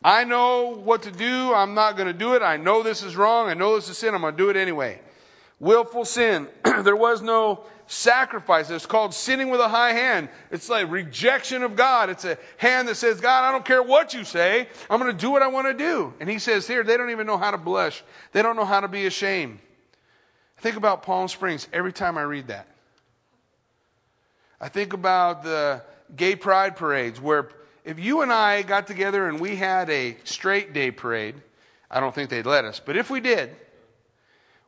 I 0.04 0.24
know 0.24 0.82
what 0.84 1.04
to 1.04 1.12
do, 1.12 1.54
I'm 1.54 1.74
not 1.74 1.96
going 1.96 2.08
to 2.08 2.14
do 2.14 2.34
it. 2.34 2.42
I 2.42 2.58
know 2.58 2.82
this 2.82 3.04
is 3.04 3.16
wrong, 3.16 3.50
I 3.50 3.54
know 3.54 3.76
this 3.76 3.90
is 3.90 3.98
sin, 3.98 4.16
I'm 4.16 4.22
going 4.22 4.34
to 4.34 4.38
do 4.38 4.50
it 4.50 4.56
anyway. 4.56 5.00
Willful 5.60 6.06
sin. 6.06 6.48
there 6.64 6.96
was 6.96 7.22
no 7.22 7.66
sacrifice. 7.86 8.70
It's 8.72 8.88
called 8.88 9.14
sinning 9.14 9.50
with 9.50 9.60
a 9.60 9.68
high 9.68 9.94
hand. 9.94 10.30
It's 10.50 10.70
like 10.70 10.90
rejection 10.90 11.62
of 11.62 11.76
God. 11.76 12.10
It's 12.10 12.26
a 12.26 12.38
hand 12.58 12.88
that 12.88 12.96
says, 12.96 13.22
God, 13.22 13.44
I 13.44 13.52
don't 13.52 13.66
care 13.66 13.84
what 13.84 14.14
you 14.14 14.24
say. 14.24 14.68
I'm 14.90 15.00
going 15.00 15.12
to 15.12 15.18
do 15.18 15.30
what 15.30 15.44
I 15.44 15.48
want 15.48 15.68
to 15.68 15.74
do. 15.74 16.14
And 16.20 16.28
he 16.28 16.40
says 16.40 16.68
here, 16.68 16.84
they 16.84 16.98
don't 16.98 17.12
even 17.12 17.28
know 17.28 17.38
how 17.38 17.52
to 17.52 17.58
blush. 17.58 18.04
They 18.32 18.42
don't 18.42 18.56
know 18.56 18.66
how 18.66 18.80
to 18.80 18.88
be 18.88 19.06
ashamed. 19.06 19.60
think 20.58 20.78
about 20.78 21.04
Palm 21.04 21.28
Springs 21.28 21.68
every 21.74 21.94
time 21.94 22.18
I 22.18 22.24
read 22.24 22.48
that. 22.48 22.68
I 24.60 24.70
think 24.70 24.94
about 24.94 25.44
the 25.44 25.84
gay 26.16 26.36
pride 26.36 26.76
parades 26.76 27.20
where 27.20 27.50
if 27.84 28.00
you 28.00 28.22
and 28.22 28.32
I 28.32 28.62
got 28.62 28.88
together 28.88 29.28
and 29.28 29.40
we 29.40 29.56
had 29.56 29.90
a 29.90 30.18
straight 30.24 30.74
day 30.74 30.92
parade, 30.92 31.36
I 31.90 32.00
don't 32.00 32.14
think 32.14 32.30
they'd 32.30 32.46
let 32.46 32.66
us, 32.66 32.80
but 32.80 32.96
if 32.96 33.10
we 33.10 33.20
did, 33.20 33.56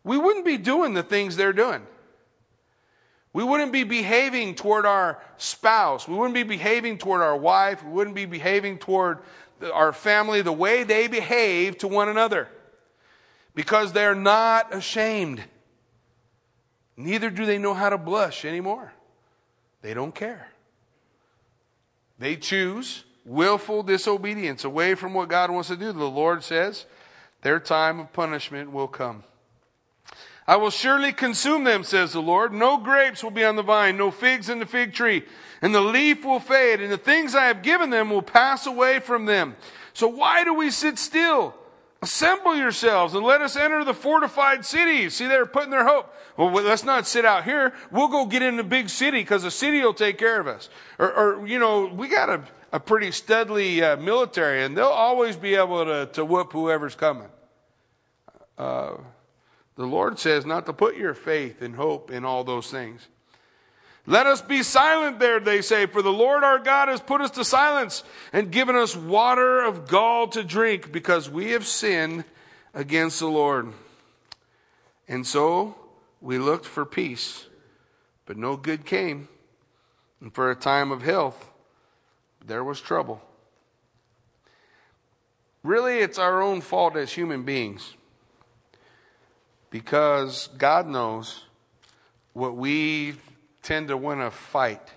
we 0.03 0.17
wouldn't 0.17 0.45
be 0.45 0.57
doing 0.57 0.93
the 0.93 1.03
things 1.03 1.35
they're 1.35 1.53
doing. 1.53 1.85
We 3.31 3.43
wouldn't 3.43 3.71
be 3.71 3.83
behaving 3.83 4.55
toward 4.55 4.85
our 4.85 5.19
spouse. 5.37 6.07
We 6.07 6.15
wouldn't 6.15 6.35
be 6.35 6.43
behaving 6.43 6.99
toward 6.99 7.21
our 7.21 7.35
wife. 7.35 7.83
We 7.83 7.91
wouldn't 7.91 8.15
be 8.15 8.25
behaving 8.25 8.77
toward 8.77 9.19
our 9.73 9.91
family 9.91 10.41
the 10.41 10.51
way 10.51 10.83
they 10.83 11.07
behave 11.07 11.77
to 11.79 11.87
one 11.87 12.09
another 12.09 12.47
because 13.55 13.91
they're 13.91 14.15
not 14.15 14.73
ashamed. 14.73 15.43
Neither 16.95 17.31
do 17.31 17.45
they 17.45 17.57
know 17.57 17.73
how 17.73 17.89
to 17.89 17.97
blush 17.97 18.45
anymore. 18.45 18.93
They 19.81 19.93
don't 19.93 20.13
care. 20.13 20.47
They 22.23 22.37
choose 22.37 23.03
willful 23.25 23.83
disobedience 23.83 24.63
away 24.63 24.95
from 24.95 25.13
what 25.13 25.27
God 25.27 25.51
wants 25.51 25.67
to 25.67 25.75
do. 25.75 25.91
The 25.91 26.05
Lord 26.05 26.41
says 26.41 26.85
their 27.41 27.59
time 27.59 27.99
of 27.99 28.13
punishment 28.13 28.71
will 28.71 28.87
come. 28.87 29.25
I 30.47 30.55
will 30.55 30.69
surely 30.69 31.11
consume 31.11 31.65
them, 31.65 31.83
says 31.83 32.13
the 32.13 32.21
Lord. 32.21 32.53
No 32.53 32.77
grapes 32.77 33.25
will 33.25 33.31
be 33.31 33.43
on 33.43 33.57
the 33.57 33.61
vine, 33.61 33.97
no 33.97 34.09
figs 34.09 34.47
in 34.47 34.59
the 34.59 34.65
fig 34.65 34.93
tree, 34.93 35.25
and 35.61 35.75
the 35.75 35.81
leaf 35.81 36.23
will 36.23 36.39
fade, 36.39 36.79
and 36.79 36.89
the 36.89 36.97
things 36.97 37.35
I 37.35 37.47
have 37.47 37.61
given 37.61 37.89
them 37.89 38.09
will 38.09 38.21
pass 38.21 38.65
away 38.65 39.01
from 39.01 39.25
them. 39.25 39.57
So 39.91 40.07
why 40.07 40.45
do 40.45 40.53
we 40.53 40.71
sit 40.71 40.97
still? 40.97 41.53
Assemble 42.03 42.53
yourselves 42.57 43.13
and 43.13 43.23
let 43.23 43.39
us 43.39 43.55
enter 43.55 43.85
the 43.85 43.93
fortified 43.93 44.65
cities. 44.65 45.13
See, 45.13 45.25
they're 45.25 45.45
putting 45.45 45.69
their 45.69 45.85
hope. 45.85 46.13
Well, 46.35 46.51
let's 46.51 46.83
not 46.83 47.07
sit 47.07 47.23
out 47.23 47.45
here. 47.45 47.71
We'll 47.91 48.09
go 48.09 48.25
get 48.25 48.41
in 48.41 48.57
the 48.57 48.63
big 48.63 48.89
city 48.89 49.21
because 49.21 49.43
the 49.43 49.49
city 49.49 49.79
will 49.79 49.93
take 49.93 50.17
care 50.17 50.37
of 50.37 50.45
us. 50.45 50.67
Or, 50.99 51.13
or 51.13 51.47
you 51.47 51.59
know, 51.59 51.85
we 51.85 52.09
got 52.09 52.29
a, 52.29 52.43
a 52.73 52.79
pretty 52.81 53.07
studly 53.07 53.81
uh, 53.81 53.95
military, 53.95 54.65
and 54.65 54.77
they'll 54.77 54.87
always 54.87 55.37
be 55.37 55.55
able 55.55 55.85
to, 55.85 56.07
to 56.07 56.25
whoop 56.25 56.51
whoever's 56.51 56.93
coming. 56.93 57.29
Uh, 58.57 58.95
the 59.77 59.85
Lord 59.85 60.19
says 60.19 60.45
not 60.45 60.65
to 60.65 60.73
put 60.73 60.97
your 60.97 61.13
faith 61.13 61.61
and 61.61 61.73
hope 61.73 62.11
in 62.11 62.25
all 62.25 62.43
those 62.43 62.69
things. 62.69 63.07
Let 64.05 64.27
us 64.27 64.41
be 64.41 64.63
silent 64.63 65.19
there, 65.19 65.39
they 65.39 65.61
say, 65.61 65.85
for 65.85 66.01
the 66.01 66.11
Lord 66.11 66.43
our 66.43 66.59
God 66.59 66.89
has 66.89 66.99
put 66.99 67.21
us 67.21 67.31
to 67.31 67.45
silence 67.45 68.03
and 68.33 68.51
given 68.51 68.75
us 68.75 68.95
water 68.95 69.63
of 69.63 69.87
gall 69.87 70.27
to 70.29 70.43
drink 70.43 70.91
because 70.91 71.29
we 71.29 71.51
have 71.51 71.65
sinned 71.65 72.25
against 72.73 73.19
the 73.19 73.27
Lord. 73.27 73.71
And 75.07 75.25
so 75.25 75.75
we 76.19 76.37
looked 76.37 76.65
for 76.65 76.85
peace, 76.85 77.45
but 78.25 78.35
no 78.35 78.57
good 78.57 78.85
came. 78.85 79.29
And 80.19 80.33
for 80.33 80.51
a 80.51 80.55
time 80.55 80.91
of 80.91 81.01
health, 81.01 81.51
there 82.45 82.63
was 82.63 82.81
trouble. 82.81 83.21
Really, 85.63 85.99
it's 85.99 86.19
our 86.19 86.41
own 86.41 86.59
fault 86.59 86.97
as 86.97 87.13
human 87.13 87.43
beings 87.43 87.93
because 89.69 90.49
God 90.57 90.87
knows 90.87 91.45
what 92.33 92.55
we 92.55 93.15
tend 93.63 93.87
to 93.87 93.97
win 93.97 94.21
a 94.21 94.29
fight, 94.29 94.91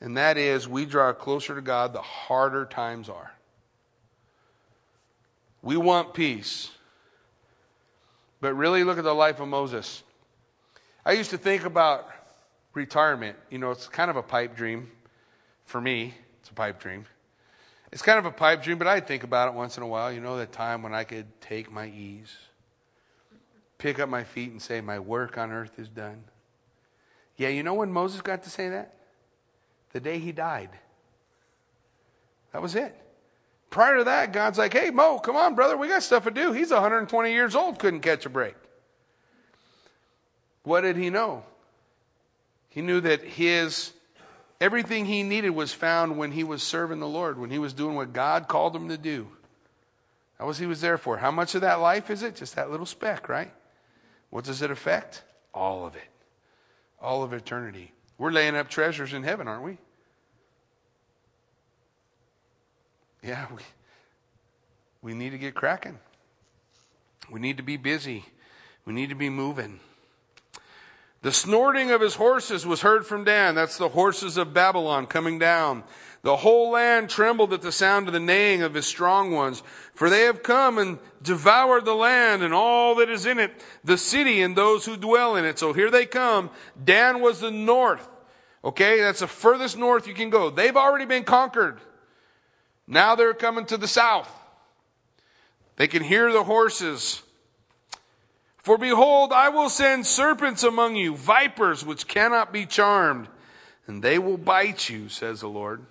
and 0.00 0.16
that 0.16 0.36
is 0.36 0.68
we 0.68 0.84
draw 0.84 1.12
closer 1.12 1.54
to 1.54 1.62
God 1.62 1.92
the 1.92 2.02
harder 2.02 2.66
times 2.66 3.08
are. 3.08 3.32
We 5.62 5.76
want 5.76 6.12
peace. 6.12 6.70
But 8.40 8.54
really, 8.54 8.82
look 8.82 8.98
at 8.98 9.04
the 9.04 9.14
life 9.14 9.38
of 9.38 9.46
Moses. 9.48 10.02
I 11.06 11.12
used 11.12 11.30
to 11.30 11.38
think 11.38 11.64
about 11.64 12.08
retirement. 12.74 13.36
You 13.50 13.58
know, 13.58 13.70
it's 13.70 13.86
kind 13.86 14.10
of 14.10 14.16
a 14.16 14.22
pipe 14.22 14.56
dream. 14.56 14.90
For 15.64 15.80
me, 15.80 16.14
it's 16.40 16.50
a 16.50 16.54
pipe 16.54 16.80
dream. 16.80 17.06
It's 17.92 18.02
kind 18.02 18.18
of 18.18 18.26
a 18.26 18.32
pipe 18.32 18.64
dream, 18.64 18.78
but 18.78 18.88
I 18.88 18.98
think 18.98 19.22
about 19.22 19.48
it 19.48 19.54
once 19.54 19.76
in 19.76 19.84
a 19.84 19.86
while. 19.86 20.12
You 20.12 20.20
know, 20.20 20.36
that 20.38 20.50
time 20.50 20.82
when 20.82 20.92
I 20.92 21.04
could 21.04 21.26
take 21.40 21.70
my 21.70 21.86
ease 21.86 22.36
pick 23.82 23.98
up 23.98 24.08
my 24.08 24.22
feet 24.22 24.52
and 24.52 24.62
say, 24.62 24.80
My 24.80 25.00
work 25.00 25.36
on 25.36 25.50
earth 25.50 25.76
is 25.78 25.88
done. 25.88 26.22
Yeah, 27.42 27.48
you 27.48 27.64
know 27.64 27.74
when 27.74 27.90
Moses 27.90 28.20
got 28.20 28.44
to 28.44 28.50
say 28.50 28.68
that? 28.68 28.94
The 29.92 29.98
day 29.98 30.20
he 30.20 30.30
died. 30.30 30.70
That 32.52 32.62
was 32.62 32.76
it. 32.76 32.96
Prior 33.68 33.98
to 33.98 34.04
that, 34.04 34.32
God's 34.32 34.58
like, 34.58 34.72
Hey, 34.72 34.90
Mo, 34.90 35.18
come 35.18 35.34
on, 35.34 35.56
brother, 35.56 35.76
we 35.76 35.88
got 35.88 36.04
stuff 36.04 36.22
to 36.22 36.30
do. 36.30 36.52
He's 36.52 36.70
120 36.70 37.32
years 37.32 37.56
old, 37.56 37.80
couldn't 37.80 37.98
catch 37.98 38.26
a 38.26 38.28
break. 38.28 38.54
What 40.62 40.82
did 40.82 40.96
he 40.96 41.10
know? 41.10 41.42
He 42.68 42.80
knew 42.80 43.00
that 43.00 43.24
his 43.24 43.92
everything 44.60 45.06
he 45.06 45.24
needed 45.24 45.50
was 45.50 45.72
found 45.72 46.18
when 46.18 46.30
he 46.30 46.44
was 46.44 46.62
serving 46.62 47.00
the 47.00 47.08
Lord, 47.08 47.40
when 47.40 47.50
he 47.50 47.58
was 47.58 47.72
doing 47.72 47.96
what 47.96 48.12
God 48.12 48.46
called 48.46 48.76
him 48.76 48.88
to 48.88 48.96
do. 48.96 49.26
That 50.38 50.44
was 50.44 50.58
he 50.58 50.66
was 50.66 50.80
there 50.80 50.96
for. 50.96 51.16
How 51.16 51.32
much 51.32 51.56
of 51.56 51.62
that 51.62 51.80
life 51.80 52.08
is 52.08 52.22
it? 52.22 52.36
Just 52.36 52.54
that 52.54 52.70
little 52.70 52.86
speck, 52.86 53.28
right? 53.28 53.52
What 54.30 54.44
does 54.44 54.62
it 54.62 54.70
affect? 54.70 55.24
All 55.52 55.84
of 55.84 55.96
it. 55.96 56.11
All 57.02 57.22
of 57.22 57.32
eternity. 57.32 57.92
We're 58.16 58.30
laying 58.30 58.56
up 58.56 58.68
treasures 58.70 59.12
in 59.12 59.24
heaven, 59.24 59.48
aren't 59.48 59.64
we? 59.64 59.78
Yeah, 63.22 63.46
we, 63.54 63.62
we 65.02 65.14
need 65.14 65.30
to 65.30 65.38
get 65.38 65.54
cracking. 65.54 65.98
We 67.30 67.40
need 67.40 67.56
to 67.56 67.62
be 67.62 67.76
busy. 67.76 68.24
We 68.84 68.92
need 68.92 69.10
to 69.10 69.14
be 69.14 69.28
moving. 69.28 69.80
The 71.22 71.32
snorting 71.32 71.92
of 71.92 72.00
his 72.00 72.16
horses 72.16 72.66
was 72.66 72.82
heard 72.82 73.06
from 73.06 73.22
Dan. 73.24 73.54
That's 73.54 73.78
the 73.78 73.90
horses 73.90 74.36
of 74.36 74.52
Babylon 74.52 75.06
coming 75.06 75.38
down. 75.38 75.84
The 76.22 76.36
whole 76.36 76.70
land 76.70 77.10
trembled 77.10 77.52
at 77.52 77.62
the 77.62 77.72
sound 77.72 78.06
of 78.06 78.12
the 78.12 78.20
neighing 78.20 78.62
of 78.62 78.74
his 78.74 78.86
strong 78.86 79.32
ones, 79.32 79.62
for 79.92 80.08
they 80.08 80.22
have 80.22 80.44
come 80.44 80.78
and 80.78 80.98
devoured 81.20 81.84
the 81.84 81.94
land 81.94 82.44
and 82.44 82.54
all 82.54 82.94
that 82.96 83.10
is 83.10 83.26
in 83.26 83.40
it, 83.40 83.52
the 83.82 83.98
city 83.98 84.40
and 84.40 84.54
those 84.54 84.86
who 84.86 84.96
dwell 84.96 85.34
in 85.34 85.44
it. 85.44 85.58
So 85.58 85.72
here 85.72 85.90
they 85.90 86.06
come. 86.06 86.50
Dan 86.82 87.20
was 87.20 87.40
the 87.40 87.50
north. 87.50 88.08
Okay, 88.64 89.00
that's 89.00 89.18
the 89.18 89.26
furthest 89.26 89.76
north 89.76 90.06
you 90.06 90.14
can 90.14 90.30
go. 90.30 90.48
They've 90.48 90.76
already 90.76 91.06
been 91.06 91.24
conquered. 91.24 91.80
Now 92.86 93.16
they're 93.16 93.34
coming 93.34 93.66
to 93.66 93.76
the 93.76 93.88
south. 93.88 94.32
They 95.74 95.88
can 95.88 96.04
hear 96.04 96.32
the 96.32 96.44
horses. 96.44 97.22
For 98.58 98.78
behold, 98.78 99.32
I 99.32 99.48
will 99.48 99.68
send 99.68 100.06
serpents 100.06 100.62
among 100.62 100.94
you, 100.94 101.16
vipers 101.16 101.84
which 101.84 102.06
cannot 102.06 102.52
be 102.52 102.64
charmed, 102.64 103.26
and 103.88 104.04
they 104.04 104.20
will 104.20 104.36
bite 104.36 104.88
you, 104.88 105.08
says 105.08 105.40
the 105.40 105.48
Lord. 105.48 105.84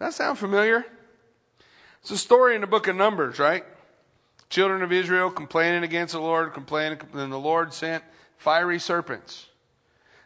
That 0.00 0.14
sound 0.14 0.38
familiar? 0.38 0.86
It's 2.00 2.10
a 2.10 2.16
story 2.16 2.54
in 2.54 2.62
the 2.62 2.66
book 2.66 2.88
of 2.88 2.96
Numbers, 2.96 3.38
right? 3.38 3.64
Children 4.48 4.82
of 4.82 4.92
Israel 4.92 5.30
complaining 5.30 5.84
against 5.84 6.14
the 6.14 6.20
Lord, 6.20 6.54
complaining, 6.54 6.98
and 7.12 7.30
the 7.30 7.38
Lord 7.38 7.74
sent 7.74 8.02
fiery 8.38 8.80
serpents. 8.80 9.46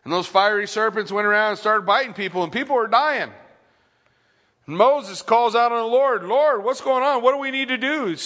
And 0.04 0.12
those 0.12 0.28
fiery 0.28 0.68
serpents 0.68 1.10
went 1.10 1.26
around 1.26 1.50
and 1.50 1.58
started 1.58 1.84
biting 1.84 2.14
people, 2.14 2.44
and 2.44 2.52
people 2.52 2.76
were 2.76 2.86
dying. 2.86 3.32
And 4.68 4.76
Moses 4.76 5.22
calls 5.22 5.56
out 5.56 5.72
on 5.72 5.78
the 5.78 5.92
Lord, 5.92 6.22
Lord, 6.22 6.62
what's 6.62 6.80
going 6.80 7.02
on? 7.02 7.20
What 7.20 7.32
do 7.32 7.38
we 7.38 7.50
need 7.50 7.68
to 7.68 7.76
do? 7.76 8.16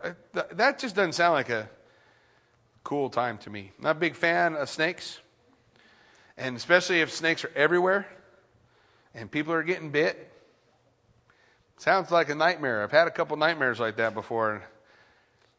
Uh, 0.00 0.12
that 0.52 0.78
just 0.78 0.94
doesn't 0.94 1.14
sound 1.14 1.34
like 1.34 1.50
a 1.50 1.68
cool 2.84 3.10
time 3.10 3.36
to 3.38 3.50
me. 3.50 3.72
I'm 3.78 3.84
not 3.84 3.96
a 3.96 3.98
big 4.00 4.14
fan 4.14 4.54
of 4.54 4.68
snakes, 4.70 5.18
and 6.36 6.56
especially 6.56 7.00
if 7.00 7.10
snakes 7.10 7.44
are 7.44 7.52
everywhere 7.56 8.06
and 9.12 9.28
people 9.28 9.52
are 9.52 9.64
getting 9.64 9.90
bit. 9.90 10.30
Sounds 11.76 12.10
like 12.10 12.28
a 12.28 12.34
nightmare. 12.34 12.82
I've 12.82 12.92
had 12.92 13.06
a 13.08 13.10
couple 13.10 13.36
nightmares 13.36 13.80
like 13.80 13.96
that 13.96 14.14
before. 14.14 14.62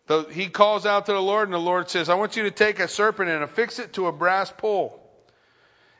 So 0.07 0.25
he 0.25 0.47
calls 0.47 0.85
out 0.85 1.05
to 1.07 1.13
the 1.13 1.21
Lord, 1.21 1.47
and 1.47 1.53
the 1.53 1.59
Lord 1.59 1.89
says, 1.89 2.09
I 2.09 2.15
want 2.15 2.35
you 2.35 2.43
to 2.43 2.51
take 2.51 2.79
a 2.79 2.87
serpent 2.87 3.29
and 3.29 3.43
affix 3.43 3.79
it 3.79 3.93
to 3.93 4.07
a 4.07 4.11
brass 4.11 4.51
pole 4.55 5.01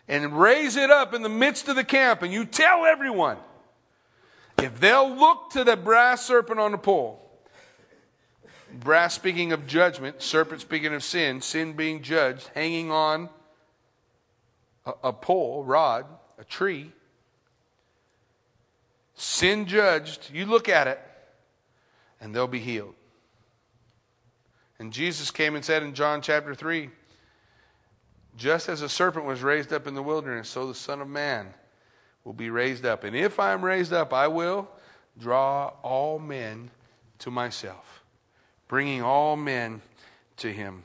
and 0.08 0.40
raise 0.40 0.76
it 0.76 0.92
up 0.92 1.14
in 1.14 1.24
the 1.24 1.30
midst 1.30 1.68
of 1.68 1.76
the 1.76 1.84
camp, 1.84 2.22
and 2.22 2.32
you 2.32 2.46
tell 2.46 2.86
everyone 2.86 3.38
if 4.60 4.80
they'll 4.80 5.16
look 5.16 5.50
to 5.52 5.64
the 5.64 5.76
brass 5.76 6.24
serpent 6.24 6.60
on 6.60 6.72
the 6.72 6.78
pole, 6.78 7.20
brass 8.72 9.14
speaking 9.16 9.52
of 9.52 9.66
judgment, 9.68 10.22
serpent 10.22 10.62
speaking 10.62 10.94
of 10.94 11.04
sin, 11.04 11.42
sin 11.42 11.74
being 11.74 12.02
judged, 12.02 12.50
hanging 12.54 12.92
on 12.92 13.30
a, 14.86 14.94
a 15.06 15.14
pole, 15.14 15.64
rod, 15.64 16.06
a 16.38 16.44
tree, 16.44 16.92
sin 19.16 19.66
judged, 19.66 20.30
you 20.32 20.46
look 20.46 20.70
at 20.70 20.88
it 20.88 21.00
and 22.22 22.34
they'll 22.36 22.48
be 22.48 22.60
healed. 22.60 22.96
And 24.78 24.92
Jesus 24.92 25.32
came 25.32 25.56
and 25.56 25.64
said 25.64 25.84
in 25.84 25.94
John 25.94 26.22
chapter 26.22 26.54
3 26.54 26.90
just 28.38 28.68
as 28.68 28.82
a 28.82 28.90
serpent 28.90 29.26
was 29.26 29.42
raised 29.42 29.72
up 29.72 29.88
in 29.88 29.96
the 29.96 30.04
wilderness, 30.04 30.50
so 30.50 30.68
the 30.68 30.76
Son 30.76 31.02
of 31.02 31.08
Man 31.08 31.54
will 32.24 32.34
be 32.34 32.50
raised 32.50 32.86
up. 32.86 33.04
And 33.04 33.16
if 33.16 33.40
I 33.40 33.54
am 33.54 33.64
raised 33.64 33.94
up, 33.94 34.14
I 34.14 34.28
will 34.28 34.68
draw 35.18 35.72
all 35.84 36.20
men 36.20 36.70
to 37.20 37.32
myself, 37.32 38.04
bringing 38.68 39.02
all 39.02 39.38
men 39.38 39.82
to 40.38 40.52
him. 40.52 40.84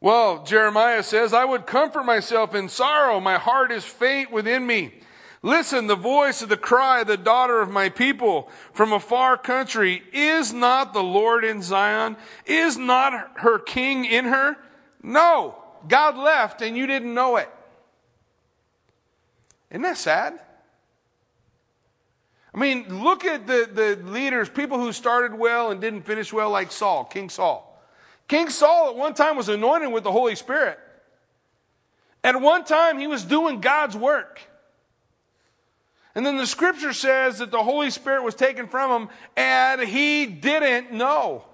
Well, 0.00 0.44
Jeremiah 0.44 1.02
says, 1.02 1.34
I 1.34 1.44
would 1.44 1.66
comfort 1.66 2.04
myself 2.04 2.54
in 2.54 2.68
sorrow. 2.68 3.18
My 3.18 3.36
heart 3.36 3.72
is 3.72 3.84
faint 3.84 4.30
within 4.30 4.64
me. 4.64 4.94
Listen, 5.42 5.86
the 5.86 5.96
voice 5.96 6.42
of 6.42 6.48
the 6.48 6.56
cry, 6.56 7.02
of 7.02 7.06
the 7.06 7.16
daughter 7.16 7.60
of 7.60 7.70
my 7.70 7.88
people 7.88 8.50
from 8.72 8.92
a 8.92 9.00
far 9.00 9.36
country. 9.36 10.02
Is 10.12 10.52
not 10.52 10.92
the 10.92 11.02
Lord 11.02 11.44
in 11.44 11.62
Zion? 11.62 12.16
Is 12.44 12.76
not 12.76 13.38
her 13.40 13.58
king 13.58 14.04
in 14.04 14.24
her? 14.24 14.56
No. 15.02 15.56
God 15.86 16.16
left 16.16 16.60
and 16.60 16.76
you 16.76 16.86
didn't 16.86 17.14
know 17.14 17.36
it. 17.36 17.48
Isn't 19.70 19.82
that 19.82 19.98
sad? 19.98 20.40
I 22.52 22.58
mean, 22.58 23.02
look 23.04 23.24
at 23.24 23.46
the, 23.46 23.68
the 23.72 24.10
leaders, 24.10 24.48
people 24.48 24.78
who 24.78 24.92
started 24.92 25.34
well 25.34 25.70
and 25.70 25.80
didn't 25.80 26.02
finish 26.02 26.32
well, 26.32 26.50
like 26.50 26.72
Saul, 26.72 27.04
King 27.04 27.28
Saul. 27.28 27.64
King 28.26 28.48
Saul 28.48 28.90
at 28.90 28.96
one 28.96 29.14
time 29.14 29.36
was 29.36 29.48
anointed 29.48 29.92
with 29.92 30.02
the 30.02 30.10
Holy 30.10 30.34
Spirit. 30.34 30.78
At 32.24 32.40
one 32.40 32.64
time, 32.64 32.98
he 32.98 33.06
was 33.06 33.24
doing 33.24 33.60
God's 33.60 33.96
work. 33.96 34.40
And 36.14 36.24
then 36.24 36.36
the 36.36 36.46
scripture 36.46 36.92
says 36.92 37.38
that 37.38 37.50
the 37.50 37.62
Holy 37.62 37.90
Spirit 37.90 38.22
was 38.22 38.34
taken 38.34 38.66
from 38.66 39.02
him 39.02 39.08
and 39.36 39.80
he 39.82 40.26
didn't 40.26 40.92
know. 40.92 41.44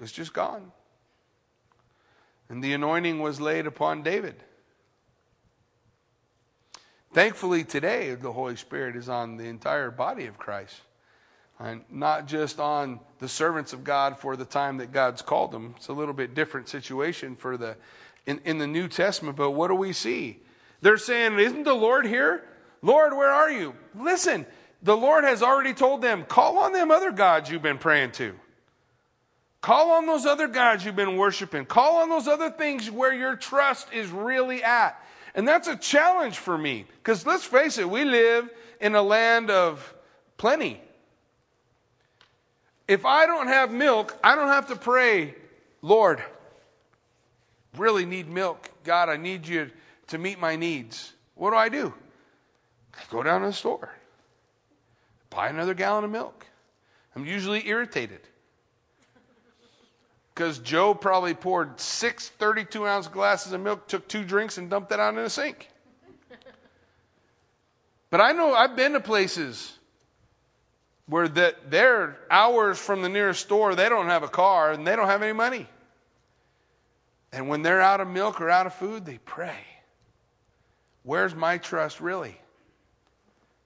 It's 0.00 0.12
just 0.12 0.32
gone. 0.32 0.72
And 2.48 2.64
the 2.64 2.72
anointing 2.72 3.20
was 3.20 3.40
laid 3.40 3.66
upon 3.66 4.02
David. 4.02 4.34
Thankfully, 7.12 7.64
today, 7.64 8.14
the 8.14 8.32
Holy 8.32 8.56
Spirit 8.56 8.96
is 8.96 9.08
on 9.08 9.36
the 9.36 9.44
entire 9.44 9.90
body 9.90 10.26
of 10.26 10.38
Christ. 10.38 10.80
And 11.58 11.84
not 11.90 12.26
just 12.26 12.58
on 12.58 13.00
the 13.18 13.28
servants 13.28 13.72
of 13.72 13.84
God 13.84 14.18
for 14.18 14.36
the 14.36 14.44
time 14.44 14.78
that 14.78 14.92
God's 14.92 15.20
called 15.20 15.52
them. 15.52 15.74
It's 15.76 15.88
a 15.88 15.92
little 15.92 16.14
bit 16.14 16.34
different 16.34 16.68
situation 16.68 17.36
for 17.36 17.56
the 17.56 17.76
in, 18.26 18.40
in 18.44 18.58
the 18.58 18.66
New 18.66 18.86
Testament, 18.86 19.36
but 19.36 19.52
what 19.52 19.68
do 19.68 19.74
we 19.74 19.92
see? 19.92 20.40
They're 20.80 20.98
saying, 20.98 21.38
Isn't 21.38 21.64
the 21.64 21.74
Lord 21.74 22.06
here? 22.06 22.44
Lord, 22.82 23.14
where 23.14 23.30
are 23.30 23.50
you? 23.50 23.74
Listen, 23.94 24.46
the 24.82 24.96
Lord 24.96 25.24
has 25.24 25.42
already 25.42 25.74
told 25.74 26.00
them, 26.00 26.24
call 26.24 26.58
on 26.58 26.72
them 26.72 26.90
other 26.90 27.12
gods 27.12 27.50
you've 27.50 27.62
been 27.62 27.78
praying 27.78 28.12
to. 28.12 28.34
Call 29.60 29.90
on 29.92 30.06
those 30.06 30.24
other 30.24 30.48
gods 30.48 30.84
you've 30.84 30.96
been 30.96 31.18
worshiping. 31.18 31.66
Call 31.66 31.98
on 31.98 32.08
those 32.08 32.26
other 32.26 32.50
things 32.50 32.90
where 32.90 33.12
your 33.12 33.36
trust 33.36 33.92
is 33.92 34.08
really 34.10 34.62
at. 34.62 34.98
And 35.34 35.46
that's 35.46 35.68
a 35.68 35.76
challenge 35.76 36.38
for 36.38 36.56
me. 36.56 36.86
Because 37.02 37.26
let's 37.26 37.44
face 37.44 37.76
it, 37.76 37.88
we 37.88 38.04
live 38.04 38.48
in 38.80 38.94
a 38.94 39.02
land 39.02 39.50
of 39.50 39.94
plenty. 40.38 40.80
If 42.88 43.04
I 43.04 43.26
don't 43.26 43.48
have 43.48 43.70
milk, 43.70 44.16
I 44.24 44.34
don't 44.34 44.48
have 44.48 44.68
to 44.68 44.76
pray, 44.76 45.34
Lord, 45.82 46.24
really 47.76 48.06
need 48.06 48.28
milk. 48.28 48.70
God, 48.82 49.10
I 49.10 49.18
need 49.18 49.46
you 49.46 49.70
to 50.10 50.18
meet 50.18 50.38
my 50.38 50.56
needs. 50.56 51.12
What 51.34 51.50
do 51.50 51.56
I 51.56 51.68
do? 51.68 51.94
I 52.94 53.00
go 53.10 53.22
down 53.22 53.40
to 53.40 53.48
the 53.48 53.52
store, 53.52 53.94
buy 55.30 55.48
another 55.48 55.74
gallon 55.74 56.04
of 56.04 56.10
milk. 56.10 56.46
I'm 57.16 57.24
usually 57.24 57.66
irritated 57.66 58.20
because 60.34 60.58
Joe 60.58 60.94
probably 60.94 61.34
poured 61.34 61.80
six 61.80 62.28
32 62.28 62.86
ounce 62.86 63.08
glasses 63.08 63.52
of 63.52 63.60
milk, 63.60 63.88
took 63.88 64.06
two 64.08 64.24
drinks, 64.24 64.58
and 64.58 64.68
dumped 64.68 64.90
that 64.90 65.00
out 65.00 65.14
in 65.14 65.22
the 65.22 65.30
sink. 65.30 65.68
But 68.10 68.20
I 68.20 68.32
know 68.32 68.54
I've 68.54 68.74
been 68.74 68.92
to 68.94 69.00
places 69.00 69.78
where 71.06 71.28
that 71.28 71.70
they're 71.70 72.16
hours 72.30 72.78
from 72.78 73.02
the 73.02 73.08
nearest 73.08 73.40
store, 73.40 73.74
they 73.74 73.88
don't 73.88 74.06
have 74.06 74.22
a 74.22 74.28
car 74.28 74.72
and 74.72 74.86
they 74.86 74.96
don't 74.96 75.06
have 75.06 75.22
any 75.22 75.32
money. 75.32 75.68
And 77.32 77.48
when 77.48 77.62
they're 77.62 77.80
out 77.80 78.00
of 78.00 78.08
milk 78.08 78.40
or 78.40 78.50
out 78.50 78.66
of 78.66 78.74
food, 78.74 79.04
they 79.04 79.18
pray. 79.18 79.56
Where's 81.02 81.34
my 81.34 81.58
trust 81.58 82.00
really? 82.00 82.40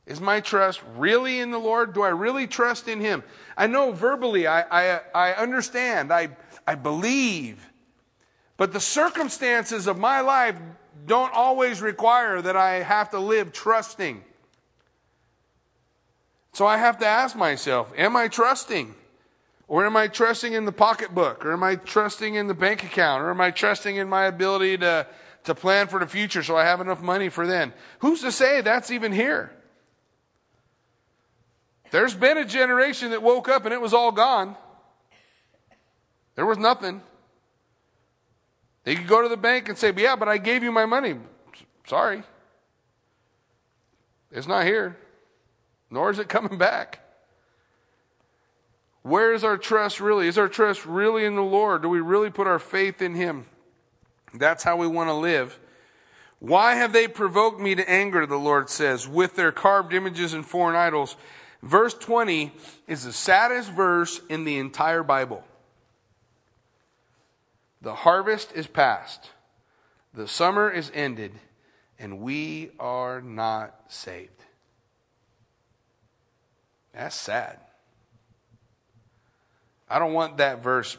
Is 0.07 0.20
my 0.20 0.40
trust 0.40 0.83
really 0.97 1.40
in 1.40 1.51
the 1.51 1.59
Lord? 1.59 1.94
Do 1.94 2.03
I 2.03 2.11
really 2.11 2.47
trust 2.47 2.88
in 2.88 3.01
Him? 3.01 3.23
I 3.57 3.66
know 3.66 3.92
verbally, 3.92 4.47
I, 4.47 4.62
I, 4.62 5.01
I 5.14 5.33
understand, 5.33 6.12
I, 6.12 6.29
I 6.66 6.75
believe, 6.75 7.70
but 8.57 8.73
the 8.73 8.81
circumstances 8.81 9.87
of 9.87 9.99
my 9.99 10.20
life 10.20 10.57
don't 11.07 11.33
always 11.35 11.81
require 11.81 12.40
that 12.40 12.57
I 12.57 12.83
have 12.83 13.11
to 13.11 13.18
live 13.18 13.53
trusting. 13.53 14.23
So 16.53 16.66
I 16.66 16.77
have 16.77 16.99
to 16.99 17.07
ask 17.07 17.35
myself, 17.35 17.92
am 17.97 18.16
I 18.16 18.29
trusting? 18.29 18.94
Or 19.66 19.85
am 19.87 19.97
I 19.97 20.09
trusting 20.09 20.53
in 20.53 20.66
the 20.66 20.73
pocketbook? 20.73 21.44
Or 21.44 21.53
am 21.53 21.64
I 21.64 21.77
trusting 21.77 22.35
in 22.35 22.47
the 22.47 22.55
bank 22.55 22.85
account? 22.85 23.23
Or 23.23 23.31
am 23.31 23.40
I 23.40 23.51
trusting 23.51 23.97
in 23.97 24.09
my 24.09 24.27
ability 24.27 24.79
to 24.79 25.07
to 25.45 25.55
plan 25.55 25.89
for 25.89 26.01
the 26.01 26.07
future 26.07 26.43
so 26.43 26.57
I 26.57 26.65
have 26.65 26.81
enough 26.81 27.03
money 27.03 27.29
for 27.29 27.47
then. 27.47 27.73
Who's 28.01 28.23
to 28.23 28.33
say 28.33 28.61
that's 28.61 28.91
even 28.91 29.13
here? 29.13 29.53
There's 31.91 32.15
been 32.15 32.39
a 32.39 32.45
generation 32.45 33.11
that 33.11 33.23
woke 33.23 33.49
up 33.49 33.65
and 33.65 33.73
it 33.73 33.81
was 33.81 33.95
all 33.95 34.11
gone. 34.11 34.57
There 36.35 36.47
was 36.47 36.59
nothing. 36.59 37.03
They 38.83 38.97
could 38.97 39.07
go 39.07 39.23
to 39.23 39.29
the 39.29 39.37
bank 39.37 39.69
and 39.69 39.79
say, 39.79 39.93
Yeah, 39.97 40.17
but 40.17 40.29
I 40.29 40.39
gave 40.39 40.63
you 40.63 40.73
my 40.73 40.87
money. 40.87 41.17
Sorry. 41.87 42.23
It's 44.33 44.49
not 44.49 44.65
here, 44.65 44.97
nor 45.91 46.11
is 46.11 46.19
it 46.19 46.29
coming 46.29 46.59
back. 46.59 47.01
Where 49.03 49.33
is 49.33 49.45
our 49.45 49.59
trust 49.59 50.01
really? 50.01 50.27
Is 50.27 50.39
our 50.39 50.49
trust 50.49 50.85
really 50.87 51.25
in 51.25 51.37
the 51.37 51.43
Lord? 51.43 51.83
Do 51.83 51.89
we 51.89 52.01
really 52.01 52.31
put 52.31 52.47
our 52.47 52.59
faith 52.59 53.01
in 53.01 53.15
Him? 53.15 53.47
That's 54.35 54.64
how 54.64 54.77
we 54.77 54.87
want 54.87 55.09
to 55.09 55.14
live. 55.14 55.59
Why 56.40 56.75
have 56.75 56.92
they 56.92 57.09
provoked 57.09 57.61
me 57.61 57.75
to 57.75 57.88
anger, 57.88 58.27
the 58.27 58.37
Lord 58.37 58.68
says, 58.68 59.09
with 59.09 59.37
their 59.37 59.53
carved 59.53 59.94
images 59.94 60.35
and 60.35 60.44
foreign 60.44 60.77
idols? 60.77 61.16
Verse 61.62 61.94
20 61.94 62.53
is 62.87 63.05
the 63.05 63.12
saddest 63.12 63.70
verse 63.73 64.20
in 64.29 64.44
the 64.44 64.59
entire 64.59 65.03
Bible. 65.03 65.44
The 67.81 67.94
harvest 67.94 68.53
is 68.55 68.66
past, 68.66 69.31
the 70.12 70.29
summer 70.29 70.70
is 70.70 70.90
ended, 70.94 71.33
and 71.99 72.20
we 72.20 72.70
are 72.79 73.20
not 73.20 73.75
saved. 73.88 74.31
That's 76.92 77.16
sad. 77.16 77.59
I 79.88 79.99
don't 79.99 80.12
want 80.12 80.38
that 80.38 80.62
verse 80.62 80.97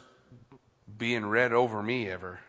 being 0.96 1.26
read 1.26 1.52
over 1.52 1.82
me 1.82 2.08
ever. 2.08 2.40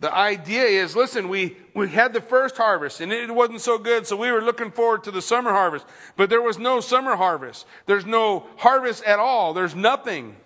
The 0.00 0.14
idea 0.14 0.62
is, 0.62 0.94
listen, 0.94 1.28
we, 1.28 1.56
we 1.74 1.88
had 1.88 2.12
the 2.12 2.20
first 2.20 2.56
harvest 2.56 3.00
and 3.00 3.12
it 3.12 3.34
wasn't 3.34 3.60
so 3.60 3.78
good, 3.78 4.06
so 4.06 4.16
we 4.16 4.30
were 4.30 4.42
looking 4.42 4.70
forward 4.70 5.04
to 5.04 5.10
the 5.10 5.22
summer 5.22 5.50
harvest. 5.50 5.86
But 6.16 6.30
there 6.30 6.42
was 6.42 6.58
no 6.58 6.80
summer 6.80 7.16
harvest. 7.16 7.66
There's 7.86 8.06
no 8.06 8.46
harvest 8.58 9.02
at 9.04 9.18
all. 9.18 9.54
There's 9.54 9.74
nothing. 9.74 10.36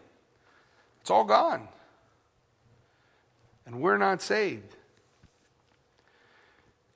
It's 1.03 1.11
all 1.11 1.25
gone. 1.25 1.69
And 3.67 3.83
we're 3.83 3.99
not 3.99 4.23
saved. 4.23 4.75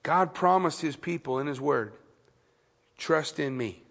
God 0.01 0.33
promised 0.33 0.81
his 0.81 0.95
people 0.95 1.39
in 1.39 1.47
his 1.47 1.61
word 1.61 1.93
trust 2.97 3.39
in 3.39 3.55
me. 3.55 3.83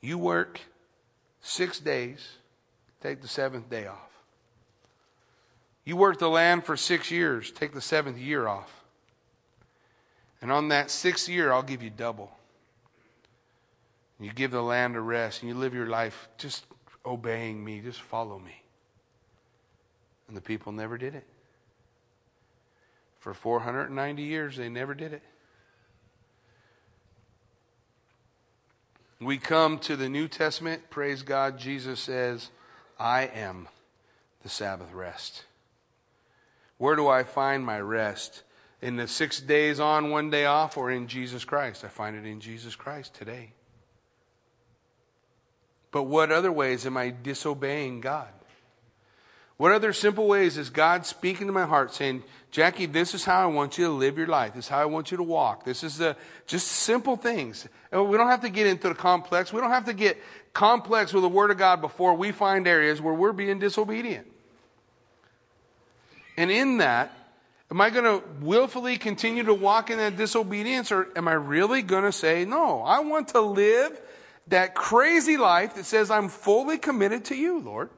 You 0.00 0.16
work 0.16 0.60
six 1.40 1.80
days, 1.80 2.38
take 3.02 3.20
the 3.20 3.28
seventh 3.28 3.68
day 3.68 3.86
off. 3.86 4.15
You 5.86 5.96
work 5.96 6.18
the 6.18 6.28
land 6.28 6.66
for 6.66 6.76
six 6.76 7.12
years, 7.12 7.52
take 7.52 7.72
the 7.72 7.80
seventh 7.80 8.18
year 8.18 8.48
off. 8.48 8.84
And 10.42 10.50
on 10.50 10.68
that 10.68 10.90
sixth 10.90 11.28
year, 11.28 11.52
I'll 11.52 11.62
give 11.62 11.80
you 11.80 11.90
double. 11.90 12.36
You 14.18 14.32
give 14.32 14.50
the 14.50 14.62
land 14.62 14.96
a 14.96 15.00
rest 15.00 15.42
and 15.42 15.48
you 15.48 15.54
live 15.54 15.74
your 15.74 15.86
life 15.86 16.28
just 16.38 16.66
obeying 17.04 17.64
me, 17.64 17.80
just 17.80 18.00
follow 18.00 18.38
me. 18.38 18.62
And 20.26 20.36
the 20.36 20.40
people 20.40 20.72
never 20.72 20.98
did 20.98 21.14
it. 21.14 21.24
For 23.20 23.32
490 23.32 24.22
years, 24.22 24.56
they 24.56 24.68
never 24.68 24.92
did 24.92 25.12
it. 25.12 25.22
We 29.20 29.38
come 29.38 29.78
to 29.80 29.94
the 29.96 30.08
New 30.08 30.26
Testament, 30.26 30.90
praise 30.90 31.22
God, 31.22 31.58
Jesus 31.58 32.00
says, 32.00 32.50
I 32.98 33.22
am 33.22 33.68
the 34.42 34.48
Sabbath 34.48 34.92
rest. 34.92 35.45
Where 36.78 36.96
do 36.96 37.08
I 37.08 37.24
find 37.24 37.64
my 37.64 37.80
rest? 37.80 38.42
In 38.82 38.96
the 38.96 39.08
six 39.08 39.40
days 39.40 39.80
on, 39.80 40.10
one 40.10 40.30
day 40.30 40.44
off, 40.44 40.76
or 40.76 40.90
in 40.90 41.08
Jesus 41.08 41.44
Christ? 41.44 41.84
I 41.84 41.88
find 41.88 42.14
it 42.16 42.28
in 42.28 42.40
Jesus 42.40 42.76
Christ 42.76 43.14
today. 43.14 43.52
But 45.90 46.04
what 46.04 46.30
other 46.30 46.52
ways 46.52 46.84
am 46.84 46.96
I 46.96 47.10
disobeying 47.10 48.02
God? 48.02 48.28
What 49.56 49.72
other 49.72 49.94
simple 49.94 50.28
ways 50.28 50.58
is 50.58 50.68
God 50.68 51.06
speaking 51.06 51.46
to 51.46 51.52
my 51.52 51.64
heart 51.64 51.94
saying, 51.94 52.22
Jackie, 52.50 52.84
this 52.84 53.14
is 53.14 53.24
how 53.24 53.40
I 53.40 53.46
want 53.46 53.78
you 53.78 53.86
to 53.86 53.90
live 53.90 54.18
your 54.18 54.26
life. 54.26 54.52
This 54.52 54.66
is 54.66 54.68
how 54.68 54.80
I 54.80 54.84
want 54.84 55.10
you 55.10 55.16
to 55.16 55.22
walk. 55.22 55.64
This 55.64 55.82
is 55.82 55.96
the 55.96 56.14
just 56.46 56.68
simple 56.68 57.16
things. 57.16 57.66
We 57.90 58.18
don't 58.18 58.28
have 58.28 58.42
to 58.42 58.50
get 58.50 58.66
into 58.66 58.90
the 58.90 58.94
complex. 58.94 59.54
We 59.54 59.62
don't 59.62 59.70
have 59.70 59.86
to 59.86 59.94
get 59.94 60.18
complex 60.52 61.14
with 61.14 61.22
the 61.22 61.28
Word 61.30 61.50
of 61.50 61.56
God 61.56 61.80
before 61.80 62.14
we 62.14 62.32
find 62.32 62.68
areas 62.68 63.00
where 63.00 63.14
we're 63.14 63.32
being 63.32 63.58
disobedient. 63.58 64.26
And 66.36 66.50
in 66.50 66.78
that, 66.78 67.12
am 67.70 67.80
I 67.80 67.90
going 67.90 68.04
to 68.04 68.26
willfully 68.40 68.98
continue 68.98 69.44
to 69.44 69.54
walk 69.54 69.90
in 69.90 69.98
that 69.98 70.16
disobedience 70.16 70.92
or 70.92 71.08
am 71.16 71.28
I 71.28 71.32
really 71.32 71.82
going 71.82 72.04
to 72.04 72.12
say, 72.12 72.44
no, 72.44 72.82
I 72.82 73.00
want 73.00 73.28
to 73.28 73.40
live 73.40 74.00
that 74.48 74.74
crazy 74.74 75.36
life 75.36 75.74
that 75.74 75.84
says 75.84 76.10
I'm 76.10 76.28
fully 76.28 76.78
committed 76.78 77.26
to 77.26 77.34
you, 77.34 77.60
Lord? 77.60 77.90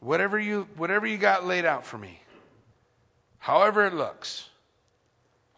Whatever 0.00 0.38
you, 0.38 0.68
whatever 0.76 1.06
you 1.06 1.16
got 1.16 1.46
laid 1.46 1.64
out 1.64 1.86
for 1.86 1.96
me, 1.96 2.20
however 3.38 3.86
it 3.86 3.94
looks, 3.94 4.48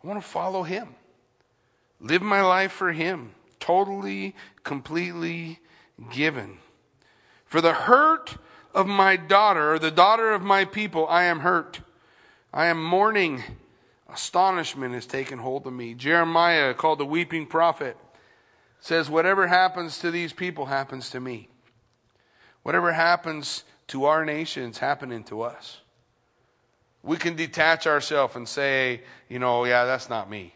I 0.02 0.06
want 0.06 0.22
to 0.22 0.28
follow 0.28 0.62
Him. 0.62 0.94
Live 2.00 2.22
my 2.22 2.42
life 2.42 2.72
for 2.72 2.92
Him, 2.92 3.32
totally, 3.58 4.36
completely 4.62 5.58
given. 6.12 6.58
For 7.46 7.60
the 7.60 7.72
hurt 7.72 8.36
of 8.76 8.86
my 8.86 9.16
daughter, 9.16 9.78
the 9.78 9.90
daughter 9.90 10.32
of 10.32 10.42
my 10.42 10.66
people, 10.66 11.08
I 11.08 11.24
am 11.24 11.40
hurt. 11.40 11.80
I 12.52 12.66
am 12.66 12.82
mourning. 12.82 13.42
Astonishment 14.12 14.92
has 14.92 15.06
taken 15.06 15.38
hold 15.38 15.66
of 15.66 15.72
me. 15.72 15.94
Jeremiah, 15.94 16.74
called 16.74 16.98
the 16.98 17.06
weeping 17.06 17.46
prophet, 17.46 17.96
says, 18.78 19.08
Whatever 19.08 19.46
happens 19.46 19.98
to 20.00 20.10
these 20.10 20.34
people 20.34 20.66
happens 20.66 21.08
to 21.10 21.20
me. 21.20 21.48
Whatever 22.64 22.92
happens 22.92 23.64
to 23.88 24.04
our 24.04 24.26
nations 24.26 24.76
happening 24.76 25.24
to 25.24 25.40
us. 25.40 25.80
We 27.02 27.16
can 27.16 27.34
detach 27.34 27.86
ourselves 27.86 28.36
and 28.36 28.46
say, 28.46 29.02
you 29.28 29.38
know, 29.38 29.64
yeah, 29.64 29.86
that's 29.86 30.10
not 30.10 30.28
me. 30.28 30.54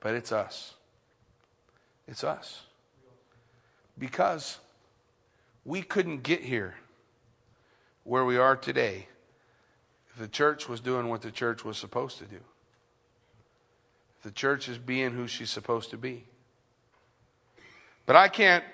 But 0.00 0.14
it's 0.14 0.32
us. 0.32 0.74
It's 2.06 2.24
us. 2.24 2.62
Because 3.98 4.58
we 5.64 5.80
couldn't 5.82 6.22
get 6.22 6.42
here 6.42 6.74
where 8.06 8.24
we 8.24 8.38
are 8.38 8.56
today 8.56 9.08
if 10.10 10.18
the 10.20 10.28
church 10.28 10.68
was 10.68 10.80
doing 10.80 11.08
what 11.08 11.22
the 11.22 11.30
church 11.30 11.64
was 11.64 11.76
supposed 11.76 12.18
to 12.18 12.24
do. 12.24 12.36
If 12.36 14.22
the 14.22 14.30
church 14.30 14.68
is 14.68 14.78
being 14.78 15.10
who 15.10 15.26
she's 15.26 15.50
supposed 15.50 15.90
to 15.90 15.96
be. 15.96 16.24
But 18.06 18.16
I 18.16 18.28
can't 18.28 18.64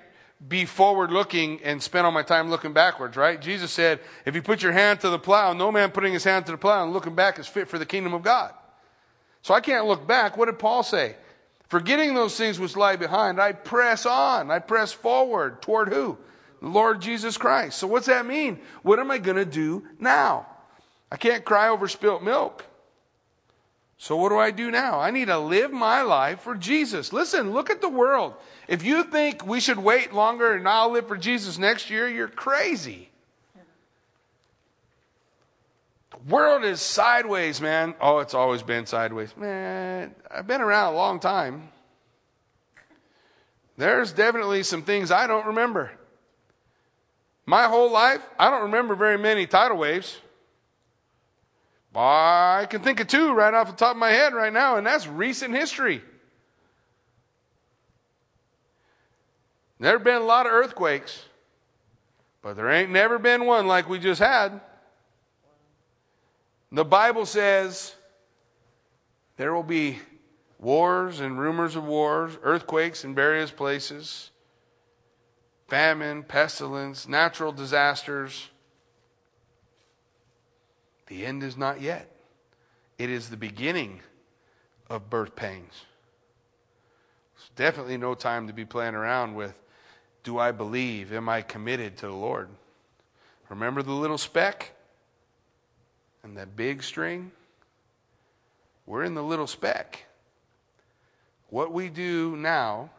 be 0.46 0.66
forward 0.66 1.10
looking 1.10 1.60
and 1.64 1.82
spend 1.82 2.04
all 2.04 2.12
my 2.12 2.22
time 2.22 2.50
looking 2.50 2.74
backwards, 2.74 3.16
right? 3.16 3.40
Jesus 3.40 3.70
said, 3.70 4.00
if 4.26 4.34
you 4.34 4.42
put 4.42 4.62
your 4.62 4.72
hand 4.72 5.00
to 5.00 5.08
the 5.08 5.18
plow, 5.18 5.54
no 5.54 5.72
man 5.72 5.90
putting 5.90 6.12
his 6.12 6.24
hand 6.24 6.44
to 6.46 6.52
the 6.52 6.58
plow 6.58 6.84
and 6.84 6.92
looking 6.92 7.14
back 7.14 7.38
is 7.38 7.46
fit 7.46 7.68
for 7.68 7.78
the 7.78 7.86
kingdom 7.86 8.12
of 8.12 8.22
God. 8.22 8.52
So 9.40 9.54
I 9.54 9.60
can't 9.60 9.86
look 9.86 10.06
back. 10.06 10.36
What 10.36 10.46
did 10.46 10.58
Paul 10.58 10.82
say? 10.82 11.16
Forgetting 11.68 12.14
those 12.14 12.36
things 12.36 12.60
which 12.60 12.76
lie 12.76 12.96
behind, 12.96 13.40
I 13.40 13.52
press 13.52 14.04
on. 14.04 14.50
I 14.50 14.58
press 14.58 14.92
forward 14.92 15.62
toward 15.62 15.88
who? 15.88 16.18
Lord 16.62 17.02
Jesus 17.02 17.36
Christ. 17.36 17.78
So 17.78 17.86
what's 17.86 18.06
that 18.06 18.24
mean? 18.24 18.60
What 18.82 19.00
am 19.00 19.10
I 19.10 19.18
going 19.18 19.36
to 19.36 19.44
do 19.44 19.84
now? 19.98 20.46
I 21.10 21.16
can't 21.16 21.44
cry 21.44 21.68
over 21.68 21.88
spilt 21.88 22.22
milk. 22.22 22.64
So 23.98 24.16
what 24.16 24.30
do 24.30 24.38
I 24.38 24.50
do 24.50 24.70
now? 24.70 24.98
I 24.98 25.10
need 25.10 25.26
to 25.26 25.38
live 25.38 25.72
my 25.72 26.02
life 26.02 26.40
for 26.40 26.54
Jesus. 26.54 27.12
Listen, 27.12 27.52
look 27.52 27.68
at 27.68 27.80
the 27.80 27.88
world. 27.88 28.34
If 28.68 28.84
you 28.84 29.04
think 29.04 29.46
we 29.46 29.60
should 29.60 29.78
wait 29.78 30.12
longer 30.12 30.54
and 30.54 30.68
I'll 30.68 30.90
live 30.90 31.08
for 31.08 31.16
Jesus 31.16 31.58
next 31.58 31.90
year, 31.90 32.08
you're 32.08 32.28
crazy. 32.28 33.10
The 36.10 36.18
world 36.28 36.64
is 36.64 36.80
sideways, 36.80 37.60
man. 37.60 37.94
Oh, 38.00 38.20
it's 38.20 38.34
always 38.34 38.62
been 38.62 38.86
sideways. 38.86 39.36
Man, 39.36 40.14
I've 40.30 40.46
been 40.46 40.60
around 40.60 40.94
a 40.94 40.96
long 40.96 41.20
time. 41.20 41.70
There's 43.76 44.12
definitely 44.12 44.62
some 44.62 44.82
things 44.82 45.10
I 45.10 45.26
don't 45.26 45.46
remember. 45.46 45.92
My 47.44 47.64
whole 47.64 47.90
life, 47.90 48.22
I 48.38 48.50
don't 48.50 48.62
remember 48.62 48.94
very 48.94 49.18
many 49.18 49.46
tidal 49.46 49.78
waves. 49.78 50.18
I 51.94 52.66
can 52.70 52.80
think 52.82 53.00
of 53.00 53.08
two 53.08 53.34
right 53.34 53.52
off 53.52 53.66
the 53.68 53.76
top 53.76 53.92
of 53.92 53.98
my 53.98 54.10
head 54.10 54.32
right 54.32 54.52
now, 54.52 54.76
and 54.76 54.86
that's 54.86 55.06
recent 55.06 55.54
history. 55.54 56.02
There 59.78 59.92
have 59.92 60.04
been 60.04 60.22
a 60.22 60.24
lot 60.24 60.46
of 60.46 60.52
earthquakes, 60.52 61.24
but 62.40 62.54
there 62.54 62.70
ain't 62.70 62.90
never 62.90 63.18
been 63.18 63.44
one 63.44 63.66
like 63.66 63.88
we 63.88 63.98
just 63.98 64.20
had. 64.20 64.60
The 66.70 66.84
Bible 66.84 67.26
says 67.26 67.94
there 69.36 69.52
will 69.52 69.62
be 69.62 69.98
wars 70.58 71.20
and 71.20 71.38
rumors 71.38 71.76
of 71.76 71.84
wars, 71.84 72.38
earthquakes 72.42 73.04
in 73.04 73.14
various 73.14 73.50
places, 73.50 74.30
famine, 75.72 76.22
pestilence, 76.22 77.08
natural 77.08 77.50
disasters. 77.50 78.50
The 81.06 81.24
end 81.24 81.42
is 81.42 81.56
not 81.56 81.80
yet. 81.80 82.14
It 82.98 83.08
is 83.08 83.30
the 83.30 83.38
beginning 83.38 84.00
of 84.90 85.08
birth 85.08 85.34
pains. 85.34 85.72
It's 87.36 87.48
definitely 87.56 87.96
no 87.96 88.14
time 88.14 88.48
to 88.48 88.52
be 88.52 88.66
playing 88.66 88.94
around 88.94 89.34
with 89.34 89.54
do 90.24 90.38
I 90.38 90.52
believe? 90.52 91.10
Am 91.10 91.30
I 91.30 91.40
committed 91.40 91.96
to 91.96 92.06
the 92.06 92.12
Lord? 92.12 92.50
Remember 93.48 93.82
the 93.82 93.92
little 93.92 94.18
speck 94.18 94.72
and 96.22 96.36
that 96.36 96.54
big 96.54 96.82
string? 96.82 97.32
We're 98.84 99.04
in 99.04 99.14
the 99.14 99.24
little 99.24 99.46
speck. 99.46 100.04
What 101.48 101.72
we 101.72 101.88
do 101.88 102.36
now 102.36 102.90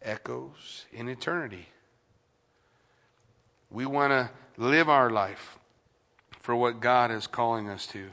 echoes 0.00 0.86
in 0.92 1.08
eternity. 1.08 1.66
We 3.72 3.86
want 3.86 4.10
to 4.10 4.30
live 4.62 4.90
our 4.90 5.10
life 5.10 5.58
for 6.40 6.54
what 6.54 6.80
God 6.80 7.10
is 7.10 7.26
calling 7.26 7.68
us 7.68 7.86
to. 7.88 8.10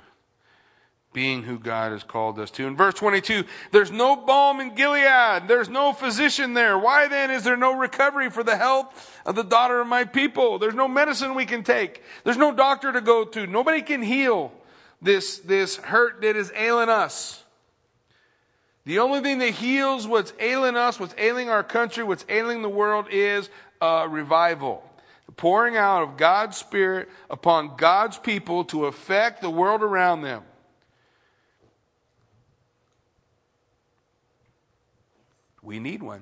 Being 1.11 1.43
who 1.43 1.59
God 1.59 1.91
has 1.91 2.03
called 2.03 2.39
us 2.39 2.51
to. 2.51 2.67
In 2.67 2.77
verse 2.77 2.93
22, 2.93 3.43
there's 3.71 3.91
no 3.91 4.15
balm 4.15 4.59
in 4.59 4.75
Gilead. 4.75 5.47
There's 5.47 5.67
no 5.67 5.91
physician 5.91 6.53
there. 6.53 6.77
Why 6.77 7.07
then 7.07 7.31
is 7.31 7.43
there 7.43 7.57
no 7.57 7.73
recovery 7.73 8.29
for 8.29 8.43
the 8.43 8.55
health 8.55 9.19
of 9.25 9.35
the 9.35 9.43
daughter 9.43 9.81
of 9.81 9.87
my 9.87 10.05
people? 10.05 10.59
There's 10.59 10.75
no 10.75 10.87
medicine 10.87 11.33
we 11.33 11.47
can 11.47 11.63
take. 11.63 12.03
There's 12.23 12.37
no 12.37 12.53
doctor 12.53 12.93
to 12.93 13.01
go 13.01 13.25
to. 13.25 13.47
Nobody 13.47 13.81
can 13.81 14.03
heal 14.03 14.53
this, 15.01 15.39
this 15.39 15.77
hurt 15.77 16.21
that 16.21 16.35
is 16.35 16.51
ailing 16.55 16.89
us. 16.89 17.43
The 18.85 18.99
only 18.99 19.21
thing 19.21 19.39
that 19.39 19.55
heals 19.55 20.07
what's 20.07 20.31
ailing 20.39 20.77
us, 20.77 20.99
what's 20.99 21.15
ailing 21.17 21.49
our 21.49 21.63
country, 21.63 22.03
what's 22.03 22.25
ailing 22.29 22.61
the 22.61 22.69
world 22.69 23.07
is 23.09 23.49
a 23.81 24.07
revival 24.07 24.88
pouring 25.37 25.77
out 25.77 26.03
of 26.03 26.17
God's 26.17 26.57
Spirit 26.57 27.09
upon 27.29 27.75
God's 27.77 28.17
people 28.17 28.63
to 28.65 28.85
affect 28.85 29.41
the 29.41 29.49
world 29.49 29.81
around 29.81 30.21
them. 30.21 30.43
We 35.61 35.79
need 35.79 36.01
one. 36.01 36.21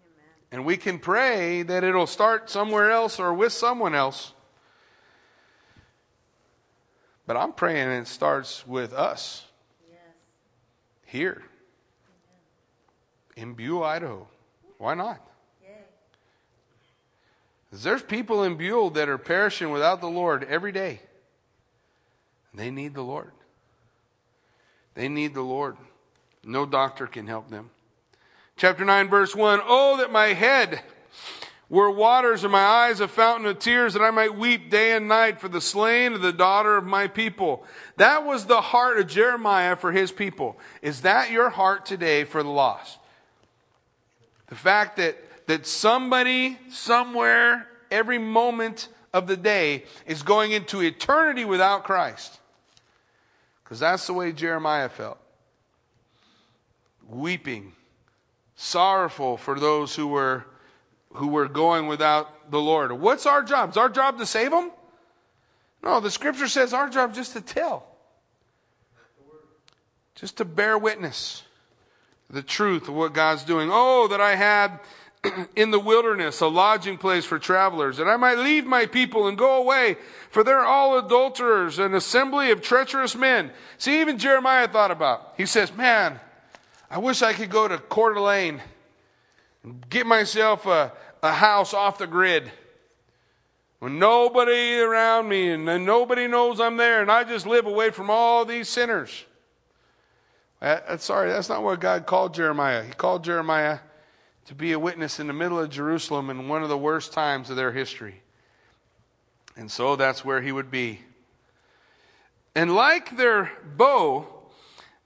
Amen. 0.00 0.24
And 0.50 0.64
we 0.64 0.76
can 0.76 0.98
pray 0.98 1.62
that 1.62 1.84
it'll 1.84 2.06
start 2.06 2.48
somewhere 2.48 2.90
else 2.90 3.18
or 3.18 3.34
with 3.34 3.52
someone 3.52 3.94
else. 3.94 4.32
But 7.26 7.36
I'm 7.36 7.52
praying 7.52 7.88
it 7.90 8.06
starts 8.06 8.66
with 8.66 8.92
us 8.92 9.44
yes. 9.90 9.98
here 11.04 11.42
Amen. 13.36 13.48
in 13.48 13.54
Buhl, 13.54 13.82
Idaho. 13.82 14.28
Why 14.78 14.94
not? 14.94 15.20
There's 17.82 18.02
people 18.02 18.42
in 18.44 18.56
Buhl 18.56 18.90
that 18.90 19.08
are 19.08 19.18
perishing 19.18 19.70
without 19.70 20.00
the 20.00 20.08
Lord 20.08 20.44
every 20.44 20.72
day. 20.72 21.00
They 22.54 22.70
need 22.70 22.94
the 22.94 23.02
Lord. 23.02 23.32
They 24.94 25.08
need 25.08 25.34
the 25.34 25.42
Lord. 25.42 25.76
No 26.44 26.64
doctor 26.64 27.06
can 27.06 27.26
help 27.26 27.50
them. 27.50 27.70
Chapter 28.56 28.84
9, 28.84 29.08
verse 29.08 29.34
1 29.34 29.60
Oh, 29.64 29.98
that 29.98 30.10
my 30.10 30.28
head 30.28 30.80
were 31.68 31.90
waters 31.90 32.44
and 32.44 32.52
my 32.52 32.64
eyes 32.64 33.00
a 33.00 33.08
fountain 33.08 33.46
of 33.46 33.58
tears, 33.58 33.92
that 33.94 34.02
I 34.02 34.10
might 34.10 34.36
weep 34.36 34.70
day 34.70 34.92
and 34.92 35.08
night 35.08 35.40
for 35.40 35.48
the 35.48 35.60
slain 35.60 36.12
of 36.12 36.22
the 36.22 36.32
daughter 36.32 36.76
of 36.76 36.84
my 36.84 37.08
people. 37.08 37.64
That 37.96 38.24
was 38.24 38.46
the 38.46 38.60
heart 38.60 38.98
of 38.98 39.08
Jeremiah 39.08 39.76
for 39.76 39.92
his 39.92 40.12
people. 40.12 40.56
Is 40.80 41.02
that 41.02 41.30
your 41.30 41.50
heart 41.50 41.84
today 41.84 42.24
for 42.24 42.42
the 42.42 42.48
lost? 42.48 42.98
The 44.46 44.54
fact 44.54 44.96
that 44.98 45.18
that 45.46 45.66
somebody, 45.66 46.58
somewhere, 46.70 47.68
every 47.90 48.18
moment 48.18 48.88
of 49.12 49.26
the 49.26 49.36
day 49.36 49.84
is 50.06 50.22
going 50.22 50.52
into 50.52 50.82
eternity 50.82 51.44
without 51.44 51.84
Christ. 51.84 52.38
Because 53.64 53.80
that's 53.80 54.06
the 54.06 54.12
way 54.12 54.32
Jeremiah 54.32 54.88
felt. 54.88 55.18
Weeping, 57.08 57.72
sorrowful 58.56 59.36
for 59.36 59.58
those 59.58 59.94
who 59.94 60.08
were, 60.08 60.44
who 61.14 61.28
were 61.28 61.48
going 61.48 61.86
without 61.86 62.50
the 62.50 62.60
Lord. 62.60 62.92
What's 62.92 63.26
our 63.26 63.42
job? 63.42 63.70
Is 63.70 63.76
our 63.76 63.88
job 63.88 64.18
to 64.18 64.26
save 64.26 64.50
them? 64.50 64.70
No, 65.82 66.00
the 66.00 66.10
scripture 66.10 66.48
says 66.48 66.72
our 66.72 66.88
job 66.88 67.14
just 67.14 67.32
to 67.34 67.40
tell, 67.40 67.86
just 70.14 70.36
to 70.38 70.44
bear 70.44 70.76
witness 70.76 71.42
the 72.28 72.42
truth 72.42 72.88
of 72.88 72.94
what 72.94 73.12
God's 73.12 73.44
doing. 73.44 73.68
Oh, 73.72 74.08
that 74.08 74.20
I 74.20 74.34
had 74.34 74.80
in 75.56 75.70
the 75.70 75.78
wilderness, 75.78 76.40
a 76.40 76.46
lodging 76.46 76.98
place 76.98 77.24
for 77.24 77.38
travelers, 77.38 77.96
that 77.96 78.08
I 78.08 78.16
might 78.16 78.38
leave 78.38 78.66
my 78.66 78.86
people 78.86 79.26
and 79.26 79.36
go 79.36 79.56
away, 79.56 79.96
for 80.30 80.44
they're 80.44 80.64
all 80.64 80.98
adulterers, 80.98 81.78
an 81.78 81.94
assembly 81.94 82.50
of 82.50 82.62
treacherous 82.62 83.14
men. 83.14 83.50
See, 83.78 84.00
even 84.00 84.18
Jeremiah 84.18 84.68
thought 84.68 84.90
about. 84.90 85.34
He 85.36 85.46
says, 85.46 85.74
Man, 85.74 86.20
I 86.90 86.98
wish 86.98 87.22
I 87.22 87.32
could 87.32 87.50
go 87.50 87.68
to 87.68 87.78
Coeur 87.78 88.14
d'Alene 88.14 88.60
and 89.62 89.88
get 89.88 90.06
myself 90.06 90.66
a, 90.66 90.92
a 91.22 91.32
house 91.32 91.74
off 91.74 91.98
the 91.98 92.06
grid. 92.06 92.50
When 93.78 93.98
nobody 93.98 94.78
around 94.78 95.28
me 95.28 95.50
and 95.50 95.64
nobody 95.64 96.26
knows 96.26 96.60
I'm 96.60 96.76
there, 96.76 97.02
and 97.02 97.10
I 97.10 97.24
just 97.24 97.46
live 97.46 97.66
away 97.66 97.90
from 97.90 98.10
all 98.10 98.44
these 98.44 98.68
sinners. 98.68 99.24
Uh, 100.62 100.96
sorry, 100.96 101.28
that's 101.28 101.50
not 101.50 101.62
what 101.62 101.80
God 101.80 102.06
called 102.06 102.32
Jeremiah. 102.32 102.82
He 102.82 102.92
called 102.92 103.22
Jeremiah 103.22 103.80
to 104.46 104.54
be 104.54 104.72
a 104.72 104.78
witness 104.78 105.18
in 105.18 105.26
the 105.26 105.32
middle 105.32 105.58
of 105.58 105.70
Jerusalem 105.70 106.30
in 106.30 106.48
one 106.48 106.62
of 106.62 106.68
the 106.68 106.78
worst 106.78 107.12
times 107.12 107.50
of 107.50 107.56
their 107.56 107.72
history. 107.72 108.22
And 109.56 109.70
so 109.70 109.96
that's 109.96 110.24
where 110.24 110.40
he 110.40 110.52
would 110.52 110.70
be. 110.70 111.00
And 112.54 112.74
like 112.74 113.16
their 113.16 113.50
bow, 113.76 114.26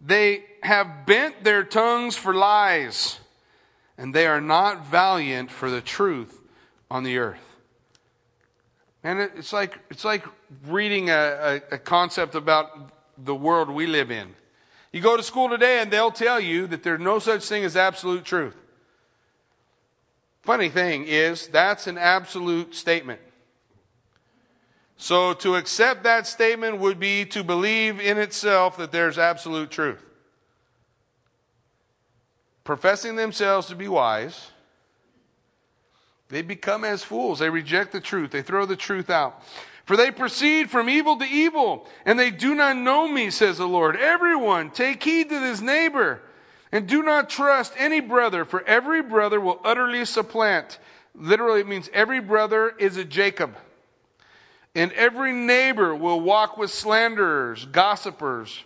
they 0.01 0.45
have 0.63 1.07
bent 1.07 1.43
their 1.43 1.65
tongues 1.65 2.17
for 2.17 2.35
lies, 2.35 3.19
and 3.97 4.15
they 4.15 4.27
are 4.27 4.41
not 4.41 4.87
valiant 4.87 5.51
for 5.51 5.71
the 5.71 5.81
truth 5.81 6.41
on 6.91 7.03
the 7.03 7.19
earth. 7.19 7.41
And 9.03 9.21
it's 9.21 9.53
like, 9.53 9.79
it's 9.91 10.05
like 10.05 10.25
reading 10.67 11.09
a, 11.09 11.61
a, 11.71 11.75
a 11.75 11.79
concept 11.79 12.35
about 12.35 12.93
the 13.17 13.35
world 13.35 13.71
we 13.71 13.87
live 13.87 14.11
in. 14.11 14.35
You 14.93 15.01
go 15.01 15.17
to 15.17 15.23
school 15.23 15.49
today 15.49 15.81
and 15.81 15.91
they'll 15.91 16.11
tell 16.11 16.41
you 16.41 16.67
that 16.67 16.83
there's 16.83 17.01
no 17.01 17.19
such 17.19 17.45
thing 17.45 17.65
as 17.65 17.77
absolute 17.77 18.25
truth. 18.25 18.57
Funny 20.43 20.69
thing 20.69 21.05
is, 21.07 21.49
that's 21.49 21.87
an 21.87 21.99
absolute 21.99 22.75
statement. 22.75 23.21
So 24.97 25.33
to 25.35 25.57
accept 25.57 26.03
that 26.05 26.27
statement 26.27 26.79
would 26.79 27.01
be 27.01 27.25
to 27.27 27.43
believe 27.43 28.01
in 28.01 28.19
itself 28.19 28.77
that 28.77 28.93
there's 28.93 29.19
absolute 29.19 29.71
truth. 29.71 30.05
Professing 32.65 33.17
themselves 33.17 33.67
to 33.69 33.75
be 33.75 33.89
wise, 33.89 34.51
they 36.29 36.43
become 36.43 36.85
as 36.85 37.03
fools. 37.03 37.39
They 37.39 37.51
reject 37.51 37.93
the 37.93 38.01
truth. 38.01 38.31
They 38.31 38.43
throw 38.43 38.67
the 38.67 38.77
truth 38.77 39.11
out. 39.11 39.43
For 39.85 39.97
they 39.97 40.11
proceed 40.11 40.71
from 40.71 40.89
evil 40.89 41.19
to 41.19 41.25
evil, 41.25 41.89
and 42.05 42.19
they 42.19 42.31
do 42.31 42.55
not 42.55 42.77
know 42.77 43.09
me, 43.09 43.31
says 43.31 43.59
the 43.59 43.67
Lord. 43.67 43.97
Everyone, 43.97 44.71
take 44.71 45.03
heed 45.03 45.31
to 45.31 45.41
his 45.41 45.61
neighbor, 45.61 46.21
and 46.73 46.87
do 46.87 47.03
not 47.03 47.29
trust 47.29 47.73
any 47.77 48.01
brother, 48.01 48.45
for 48.45 48.63
every 48.65 49.03
brother 49.03 49.41
will 49.41 49.61
utterly 49.65 50.05
supplant. 50.05 50.79
Literally, 51.15 51.61
it 51.61 51.69
means 51.69 51.91
every 51.93 52.21
brother 52.21 52.75
is 52.79 52.97
a 52.97 53.05
Jacob. 53.05 53.57
And 54.75 54.93
every 54.93 55.33
neighbor 55.33 55.95
will 55.95 56.21
walk 56.21 56.57
with 56.57 56.71
slanderers, 56.71 57.65
gossipers. 57.67 58.65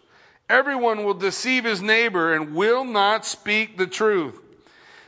Everyone 0.50 1.04
will 1.04 1.14
deceive 1.14 1.64
his 1.64 1.80
neighbor 1.80 2.34
and 2.34 2.54
will 2.54 2.84
not 2.84 3.24
speak 3.24 3.78
the 3.78 3.86
truth. 3.86 4.38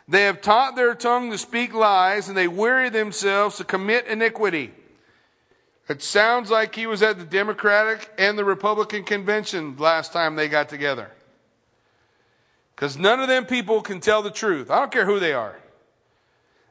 They 0.09 0.23
have 0.23 0.41
taught 0.41 0.77
their 0.77 0.95
tongue 0.95 1.31
to 1.33 1.39
speak 1.39 1.75
lies, 1.75 2.29
and 2.29 2.37
they 2.37 2.49
weary 2.49 2.89
themselves 2.89 3.57
to 3.57 3.65
commit 3.65 4.07
iniquity. 4.07 4.73
It 5.89 6.03
sounds 6.03 6.51
like 6.51 6.75
he 6.75 6.87
was 6.87 7.03
at 7.03 7.19
the 7.19 7.25
Democratic 7.25 8.11
and 8.17 8.39
the 8.39 8.45
Republican 8.45 9.05
convention 9.05 9.77
last 9.77 10.13
time 10.13 10.35
they 10.35 10.49
got 10.49 10.69
together. 10.69 11.11
Because 12.77 12.99
none 12.99 13.21
of 13.21 13.29
them 13.29 13.47
people 13.47 13.81
can 13.81 14.01
tell 14.01 14.21
the 14.21 14.31
truth. 14.31 14.71
I 14.71 14.79
don't 14.79 14.93
care 14.93 15.07
who 15.07 15.19
they 15.19 15.33
are. 15.33 15.57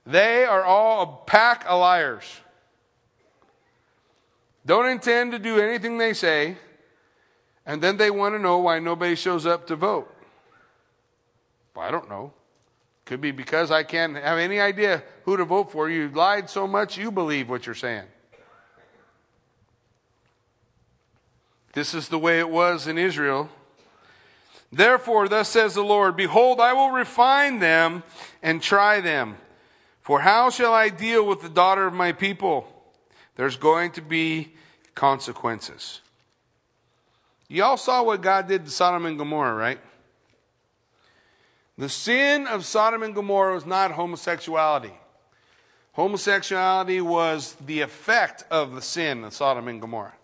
They 0.06 0.46
are 0.46 0.64
all 0.64 1.02
a 1.02 1.26
pack 1.26 1.66
of 1.68 1.80
liars. 1.80 2.26
Don't 4.68 4.88
intend 4.88 5.32
to 5.32 5.40
do 5.40 5.60
anything 5.60 5.98
they 5.98 6.14
say, 6.14 6.58
and 7.66 7.82
then 7.82 7.98
they 7.98 8.12
want 8.12 8.36
to 8.36 8.40
know 8.40 8.60
why 8.60 8.78
nobody 8.78 9.16
shows 9.16 9.48
up 9.48 9.66
to 9.68 9.76
vote. 9.76 10.12
Well, 11.76 11.88
I 11.88 11.90
don't 11.90 12.08
know. 12.08 12.34
Could 13.06 13.22
be 13.22 13.32
because 13.32 13.72
I 13.72 13.84
can't 13.84 14.16
have 14.16 14.38
any 14.38 14.60
idea 14.60 15.04
who 15.24 15.38
to 15.38 15.46
vote 15.46 15.72
for. 15.72 15.90
You 15.90 16.10
lied 16.10 16.50
so 16.52 16.68
much 16.68 16.98
you 16.98 17.12
believe 17.12 17.50
what 17.50 17.66
you're 17.66 17.76
saying. 17.76 18.06
This 21.74 21.94
is 21.94 22.10
the 22.10 22.20
way 22.20 22.40
it 22.40 22.50
was 22.50 22.88
in 22.88 22.98
Israel. 22.98 23.50
Therefore, 24.76 25.30
thus 25.30 25.48
says 25.48 25.74
the 25.74 25.86
Lord 25.86 26.18
Behold, 26.18 26.60
I 26.60 26.74
will 26.74 26.92
refine 26.92 27.60
them 27.60 28.04
and 28.44 28.62
try 28.62 29.00
them. 29.00 29.38
For 30.02 30.20
how 30.20 30.50
shall 30.50 30.74
I 30.74 30.90
deal 30.90 31.26
with 31.26 31.42
the 31.42 31.48
daughter 31.48 31.88
of 31.88 31.94
my 31.94 32.12
people? 32.12 32.68
There's 33.38 33.56
going 33.56 33.92
to 33.92 34.02
be 34.02 34.52
consequences. 34.94 36.02
Y'all 37.48 37.78
saw 37.78 38.04
what 38.04 38.22
God 38.22 38.50
did 38.50 38.66
to 38.66 38.72
Sodom 38.72 39.06
and 39.06 39.18
Gomorrah, 39.18 39.56
right? 39.56 39.80
The 41.78 41.88
sin 41.88 42.46
of 42.46 42.66
Sodom 42.66 43.02
and 43.02 43.16
Gomorrah 43.16 43.54
was 43.54 43.66
not 43.66 43.92
homosexuality. 43.92 44.94
Homosexuality 45.94 47.00
was 47.00 47.56
the 47.66 47.80
effect 47.80 48.44
of 48.52 48.76
the 48.76 48.82
sin 48.82 49.24
of 49.24 49.34
Sodom 49.34 49.70
and 49.70 49.80
Gomorrah. 49.80 50.16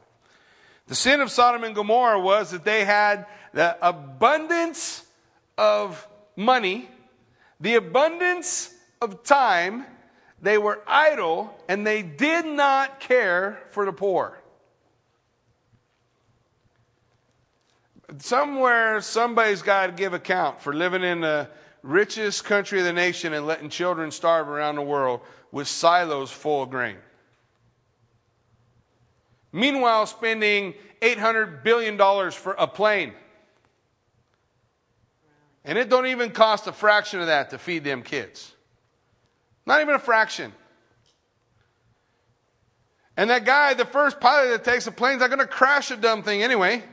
The 0.87 0.95
sin 0.95 1.21
of 1.21 1.31
Sodom 1.31 1.63
and 1.63 1.73
Gomorrah 1.73 2.19
was 2.19 2.51
that 2.51 2.65
they 2.65 2.83
had 2.83 3.25
the 3.53 3.77
abundance 3.85 5.05
of 5.57 6.07
money, 6.35 6.89
the 7.59 7.75
abundance 7.75 8.73
of 9.01 9.23
time, 9.23 9.85
they 10.41 10.57
were 10.57 10.81
idle, 10.87 11.55
and 11.67 11.85
they 11.85 12.01
did 12.01 12.45
not 12.45 12.99
care 12.99 13.61
for 13.71 13.85
the 13.85 13.93
poor. 13.93 14.41
Somewhere, 18.17 19.01
somebody's 19.01 19.61
got 19.61 19.87
to 19.87 19.91
give 19.93 20.13
account 20.13 20.61
for 20.61 20.73
living 20.73 21.03
in 21.03 21.21
the 21.21 21.47
richest 21.83 22.43
country 22.43 22.79
of 22.79 22.85
the 22.85 22.93
nation 22.93 23.33
and 23.33 23.45
letting 23.47 23.69
children 23.69 24.11
starve 24.11 24.49
around 24.49 24.75
the 24.75 24.81
world 24.81 25.21
with 25.51 25.67
silos 25.67 26.31
full 26.31 26.63
of 26.63 26.69
grain. 26.69 26.97
Meanwhile, 29.51 30.05
spending 30.07 30.73
$800 31.01 31.63
billion 31.63 31.97
for 32.31 32.53
a 32.53 32.67
plane. 32.67 33.13
And 35.63 35.77
it 35.77 35.89
don't 35.89 36.07
even 36.07 36.31
cost 36.31 36.67
a 36.67 36.71
fraction 36.71 37.19
of 37.19 37.27
that 37.27 37.51
to 37.51 37.57
feed 37.57 37.83
them 37.83 38.01
kids. 38.01 38.51
Not 39.65 39.81
even 39.81 39.93
a 39.93 39.99
fraction. 39.99 40.53
And 43.15 43.29
that 43.29 43.45
guy, 43.45 43.73
the 43.73 43.85
first 43.85 44.19
pilot 44.19 44.49
that 44.49 44.63
takes 44.63 44.85
the 44.85 44.91
plane's 44.91 45.19
not 45.19 45.29
going 45.29 45.39
to 45.39 45.47
crash 45.47 45.89
the 45.89 45.97
dumb 45.97 46.23
thing 46.23 46.41
anyway. 46.41 46.83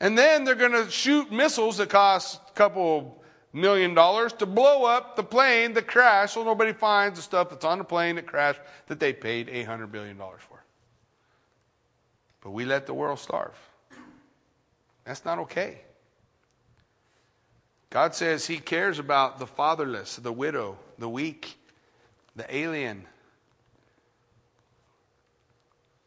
And 0.00 0.16
then 0.16 0.44
they're 0.44 0.54
going 0.54 0.72
to 0.72 0.90
shoot 0.90 1.32
missiles 1.32 1.78
that 1.78 1.88
cost 1.88 2.40
a 2.48 2.52
couple 2.52 3.22
million 3.52 3.94
dollars 3.94 4.32
to 4.34 4.46
blow 4.46 4.84
up 4.84 5.16
the 5.16 5.22
plane 5.22 5.72
that 5.72 5.86
crashed 5.86 6.34
so 6.34 6.44
nobody 6.44 6.72
finds 6.72 7.18
the 7.18 7.22
stuff 7.22 7.50
that's 7.50 7.64
on 7.64 7.78
the 7.78 7.84
plane 7.84 8.16
that 8.16 8.26
crashed 8.26 8.60
that 8.86 9.00
they 9.00 9.12
paid 9.12 9.48
$800 9.48 9.90
billion 9.90 10.16
for. 10.16 10.62
But 12.40 12.50
we 12.50 12.64
let 12.64 12.86
the 12.86 12.94
world 12.94 13.18
starve. 13.18 13.56
That's 15.04 15.24
not 15.24 15.38
okay. 15.40 15.80
God 17.90 18.14
says 18.14 18.46
He 18.46 18.58
cares 18.58 18.98
about 18.98 19.38
the 19.38 19.46
fatherless, 19.46 20.16
the 20.16 20.32
widow, 20.32 20.78
the 20.98 21.08
weak, 21.08 21.56
the 22.36 22.54
alien. 22.54 23.06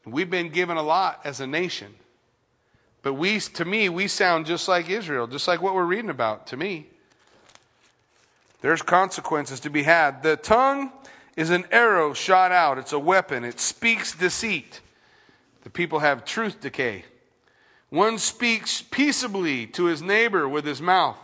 We've 0.05 0.29
been 0.29 0.49
given 0.49 0.77
a 0.77 0.83
lot 0.83 1.21
as 1.23 1.39
a 1.39 1.47
nation. 1.47 1.93
But 3.03 3.13
we, 3.15 3.39
to 3.39 3.65
me, 3.65 3.89
we 3.89 4.07
sound 4.07 4.45
just 4.45 4.67
like 4.67 4.89
Israel, 4.89 5.27
just 5.27 5.47
like 5.47 5.61
what 5.61 5.73
we're 5.73 5.85
reading 5.85 6.09
about, 6.09 6.47
to 6.47 6.57
me. 6.57 6.87
There's 8.61 8.81
consequences 8.83 9.59
to 9.61 9.69
be 9.69 9.83
had. 9.83 10.21
The 10.21 10.35
tongue 10.35 10.91
is 11.35 11.49
an 11.49 11.65
arrow 11.71 12.13
shot 12.13 12.51
out, 12.51 12.77
it's 12.77 12.93
a 12.93 12.99
weapon, 12.99 13.43
it 13.43 13.59
speaks 13.59 14.13
deceit. 14.13 14.81
The 15.63 15.69
people 15.69 15.99
have 15.99 16.25
truth 16.25 16.61
decay. 16.61 17.05
One 17.89 18.17
speaks 18.17 18.81
peaceably 18.81 19.65
to 19.67 19.85
his 19.85 20.01
neighbor 20.01 20.47
with 20.47 20.65
his 20.65 20.81
mouth, 20.81 21.17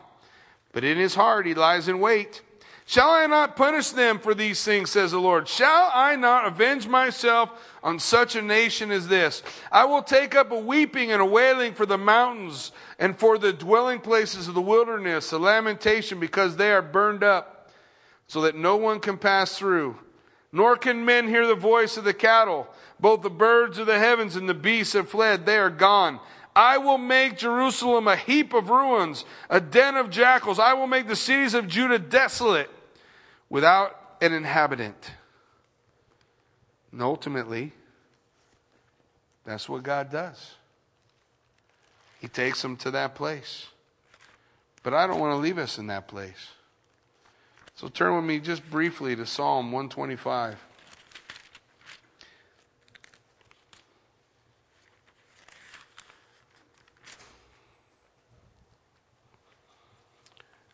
but 0.78 0.84
in 0.84 1.00
his 1.00 1.16
heart 1.16 1.48
he 1.48 1.56
lies 1.56 1.88
in 1.88 2.00
wait. 2.00 2.44
Shall 2.86 3.10
I 3.10 3.26
not 3.26 3.56
punish 3.56 3.90
them 3.90 4.20
for 4.20 4.36
these 4.36 4.64
things, 4.64 4.92
says 4.92 5.10
the 5.10 5.18
Lord? 5.18 5.48
Shall 5.48 5.90
I 5.92 6.16
not 6.16 6.46
avenge 6.46 6.88
myself 6.88 7.50
on 7.82 7.98
such 7.98 8.36
a 8.36 8.44
nation 8.44 8.92
as 8.92 9.08
this? 9.08 9.42
I 9.72 9.86
will 9.86 10.04
take 10.04 10.36
up 10.36 10.52
a 10.52 10.60
weeping 10.60 11.12
and 11.12 11.20
a 11.20 11.26
wailing 11.26 11.74
for 11.74 11.88
the 11.88 11.98
mountains 11.98 12.74
and 13.00 13.18
for 13.18 13.40
the 13.40 13.52
dwelling 13.52 14.00
places 14.02 14.48
of 14.48 14.54
the 14.54 14.62
wilderness, 14.62 15.32
a 15.32 15.40
lamentation 15.40 16.20
because 16.20 16.58
they 16.58 16.72
are 16.72 16.84
burned 16.84 17.24
up, 17.24 17.72
so 18.28 18.42
that 18.42 18.56
no 18.56 18.76
one 18.76 19.00
can 19.00 19.18
pass 19.18 19.58
through. 19.58 19.98
Nor 20.52 20.78
can 20.78 21.04
men 21.04 21.28
hear 21.28 21.48
the 21.48 21.56
voice 21.56 21.98
of 21.98 22.04
the 22.04 22.14
cattle. 22.14 22.68
Both 23.00 23.24
the 23.24 23.32
birds 23.32 23.80
of 23.80 23.88
the 23.88 23.98
heavens 23.98 24.36
and 24.36 24.48
the 24.48 24.54
beasts 24.54 24.94
have 24.94 25.10
fled. 25.10 25.48
They 25.48 25.58
are 25.58 25.72
gone. 25.72 26.20
I 26.58 26.80
will 26.80 26.98
make 26.98 27.38
Jerusalem 27.38 28.08
a 28.08 28.16
heap 28.16 28.52
of 28.52 28.72
ruins, 28.72 29.26
a 29.48 29.62
den 29.62 29.96
of 29.96 30.10
jackals. 30.10 30.58
I 30.58 30.74
will 30.74 30.88
make 30.88 31.08
the 31.08 31.16
cities 31.16 31.54
of 31.54 31.68
Judah 31.68 32.00
desolate. 32.00 32.72
without 33.48 34.18
an 34.20 34.34
inhabitant. 34.34 35.12
And 36.92 37.02
ultimately, 37.02 37.72
that's 39.46 39.70
what 39.70 39.84
God 39.84 40.12
does. 40.12 40.56
He 42.20 42.28
takes 42.28 42.62
them 42.62 42.76
to 42.78 42.92
that 42.92 43.16
place. 43.16 43.68
But 44.84 44.94
I 44.94 45.06
don't 45.08 45.20
want 45.20 45.34
to 45.34 45.38
leave 45.38 45.60
us 45.60 45.78
in 45.78 45.88
that 45.88 46.08
place. 46.08 46.50
So 47.76 47.88
turn 47.88 48.16
with 48.16 48.26
me 48.26 48.40
just 48.40 48.68
briefly 48.70 49.16
to 49.16 49.26
Psalm 49.26 49.72
125. 49.72 50.58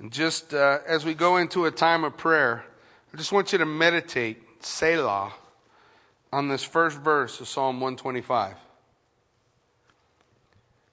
And 0.03 0.11
just 0.11 0.53
uh, 0.53 0.79
as 0.85 1.05
we 1.05 1.13
go 1.13 1.37
into 1.37 1.63
a 1.63 1.71
time 1.71 2.03
of 2.03 2.17
prayer, 2.17 2.65
I 3.13 3.17
just 3.17 3.31
want 3.31 3.53
you 3.53 3.57
to 3.59 3.65
meditate, 3.65 4.43
Selah, 4.59 5.31
on 6.33 6.49
this 6.49 6.61
first 6.61 6.97
verse 6.97 7.39
of 7.39 7.47
Psalm 7.47 7.79
125. 7.79 8.57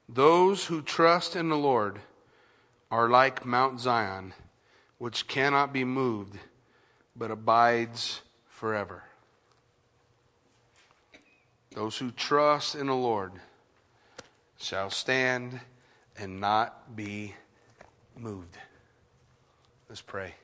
Those 0.08 0.66
who 0.66 0.80
trust 0.80 1.34
in 1.34 1.48
the 1.48 1.56
Lord 1.56 1.98
are 2.88 3.08
like 3.08 3.44
Mount 3.44 3.80
Zion 3.80 4.32
which 4.98 5.26
cannot 5.26 5.72
be 5.72 5.82
moved, 5.82 6.38
but 7.16 7.32
abides 7.32 8.20
forever. 8.46 9.02
Those 11.72 11.98
who 11.98 12.12
trust 12.12 12.76
in 12.76 12.86
the 12.86 12.94
Lord 12.94 13.32
shall 14.56 14.88
stand 14.88 15.58
and 16.16 16.40
not 16.40 16.94
be 16.94 17.34
moved. 18.16 18.56
Let's 19.90 20.00
pray. 20.00 20.36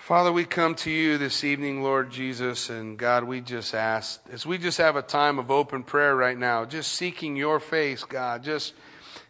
Father, 0.00 0.32
we 0.32 0.44
come 0.44 0.74
to 0.74 0.90
you 0.90 1.16
this 1.16 1.44
evening, 1.44 1.84
Lord 1.84 2.10
Jesus, 2.10 2.68
and 2.68 2.98
God, 2.98 3.22
we 3.22 3.40
just 3.40 3.74
ask, 3.74 4.20
as 4.32 4.44
we 4.44 4.58
just 4.58 4.78
have 4.78 4.96
a 4.96 5.02
time 5.02 5.38
of 5.38 5.48
open 5.48 5.84
prayer 5.84 6.16
right 6.16 6.36
now, 6.36 6.64
just 6.64 6.92
seeking 6.92 7.36
your 7.36 7.60
face, 7.60 8.02
God, 8.02 8.42
just 8.42 8.74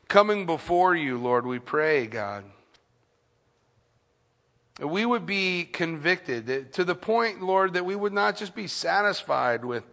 coming 0.09 0.47
before 0.47 0.97
you, 0.97 1.19
Lord, 1.19 1.47
we 1.47 1.59
pray, 1.59 2.07
God 2.07 2.45
we 4.79 5.07
would 5.07 5.25
be 5.25 5.65
convicted 5.65 6.73
to 6.75 6.85
the 6.85 6.95
point, 6.95 7.43
Lord, 7.43 7.75
that 7.75 7.87
we 7.87 7.97
would 7.97 8.13
not 8.13 8.37
just 8.37 8.55
be 8.55 8.67
satisfied 8.67 9.65
with 9.65 9.85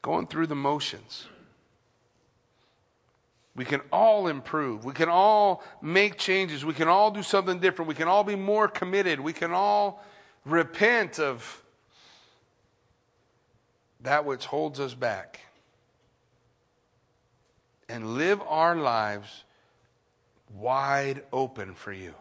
going 0.00 0.26
through 0.26 0.46
the 0.46 0.54
motions. 0.54 1.26
We 3.56 3.64
can 3.64 3.80
all 3.92 4.26
improve. 4.26 4.84
We 4.84 4.92
can 4.92 5.08
all 5.08 5.62
make 5.80 6.18
changes. 6.18 6.64
We 6.64 6.74
can 6.74 6.88
all 6.88 7.10
do 7.10 7.22
something 7.22 7.60
different. 7.60 7.88
We 7.88 7.94
can 7.94 8.08
all 8.08 8.24
be 8.24 8.34
more 8.34 8.66
committed. 8.66 9.20
We 9.20 9.32
can 9.32 9.52
all 9.52 10.04
repent 10.44 11.20
of 11.20 11.62
that 14.00 14.24
which 14.24 14.44
holds 14.46 14.80
us 14.80 14.94
back 14.94 15.40
and 17.88 18.16
live 18.16 18.40
our 18.48 18.76
lives 18.76 19.44
wide 20.52 21.22
open 21.32 21.74
for 21.74 21.92
you. 21.92 22.14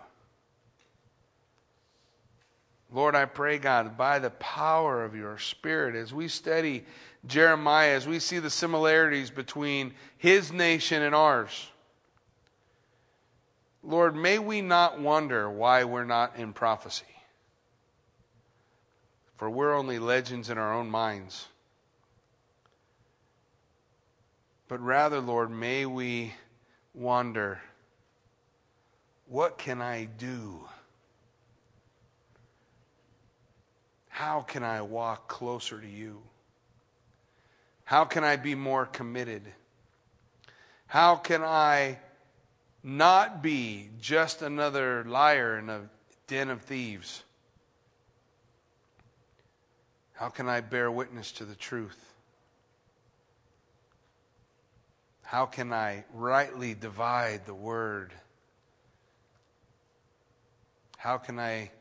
Lord, 2.94 3.16
I 3.16 3.26
pray, 3.26 3.58
God, 3.58 3.98
by 3.98 4.20
the 4.20 4.30
power 4.30 5.04
of 5.04 5.16
your 5.16 5.40
Spirit, 5.40 5.96
as 5.96 6.14
we 6.14 6.28
study 6.28 6.86
Jeremiah, 7.26 7.96
as 7.96 8.08
we 8.08 8.20
see 8.20 8.38
the 8.38 8.52
similarities 8.52 9.32
between 9.32 9.96
his 10.18 10.54
nation 10.54 11.02
and 11.02 11.16
ours, 11.16 11.72
Lord, 13.82 14.16
may 14.16 14.38
we 14.38 14.62
not 14.62 15.00
wonder 15.00 15.50
why 15.50 15.84
we're 15.84 16.06
not 16.06 16.36
in 16.38 16.54
prophecy. 16.54 17.06
For 19.38 19.50
we're 19.50 19.74
only 19.74 19.98
legends 19.98 20.52
in 20.52 20.60
our 20.60 20.74
own 20.74 20.90
minds. 20.90 21.48
But 24.68 24.80
rather, 24.82 25.20
Lord, 25.20 25.50
may 25.50 25.86
we 25.86 26.34
wonder 26.94 27.60
what 29.28 29.58
can 29.58 29.82
I 29.82 30.06
do? 30.06 30.68
How 34.14 34.42
can 34.42 34.62
I 34.62 34.84
walk 34.84 35.28
closer 35.28 35.82
to 35.82 35.88
you? 35.88 36.22
How 37.84 38.06
can 38.06 38.24
I 38.24 38.36
be 38.36 38.54
more 38.54 38.86
committed? 38.86 39.42
How 40.86 41.16
can 41.16 41.42
I 41.42 41.98
not 42.84 43.42
be 43.42 43.90
just 44.00 44.44
another 44.44 45.04
liar 45.06 45.58
in 45.58 45.68
a 45.68 45.90
den 46.28 46.52
of 46.52 46.62
thieves? 46.62 47.24
How 50.14 50.30
can 50.30 50.48
I 50.48 50.62
bear 50.62 50.92
witness 50.92 51.32
to 51.34 51.44
the 51.44 51.56
truth? 51.56 52.14
How 55.24 55.48
can 55.48 55.74
I 55.74 56.06
rightly 56.14 56.76
divide 56.76 57.48
the 57.48 57.56
word? 57.56 58.14
How 60.98 61.18
can 61.18 61.40
I 61.40 61.72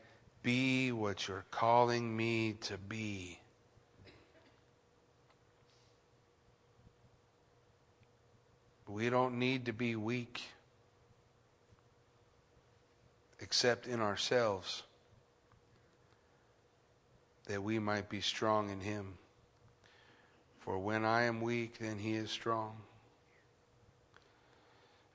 be 0.43 0.91
what 0.91 1.27
you're 1.27 1.45
calling 1.49 2.15
me 2.15 2.57
to 2.61 2.77
be. 2.77 3.39
We 8.87 9.09
don't 9.09 9.39
need 9.39 9.65
to 9.65 9.73
be 9.73 9.95
weak 9.95 10.43
except 13.39 13.87
in 13.87 14.01
ourselves 14.01 14.83
that 17.47 17.61
we 17.61 17.79
might 17.79 18.09
be 18.09 18.21
strong 18.21 18.69
in 18.69 18.79
Him. 18.79 19.17
For 20.59 20.77
when 20.77 21.03
I 21.03 21.23
am 21.23 21.41
weak, 21.41 21.77
then 21.79 21.97
He 21.97 22.13
is 22.13 22.29
strong. 22.29 22.75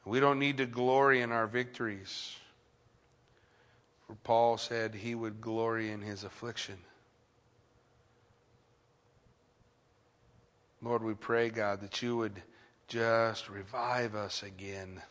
We 0.05 0.21
don't 0.21 0.39
need 0.39 0.57
to 0.59 0.67
glory 0.67 1.21
in 1.21 1.33
our 1.33 1.47
victories. 1.47 2.35
For 4.09 4.15
Paul 4.25 4.57
said 4.57 4.95
he 4.95 5.15
would 5.15 5.43
glory 5.43 5.91
in 5.91 6.01
his 6.01 6.25
affliction. 6.25 6.79
Lord, 10.81 11.03
we 11.03 11.13
pray, 11.13 11.51
God, 11.51 11.83
that 11.83 12.01
you 12.01 12.17
would 12.17 12.43
just 12.87 13.51
revive 13.51 14.15
us 14.15 14.43
again. 14.43 15.03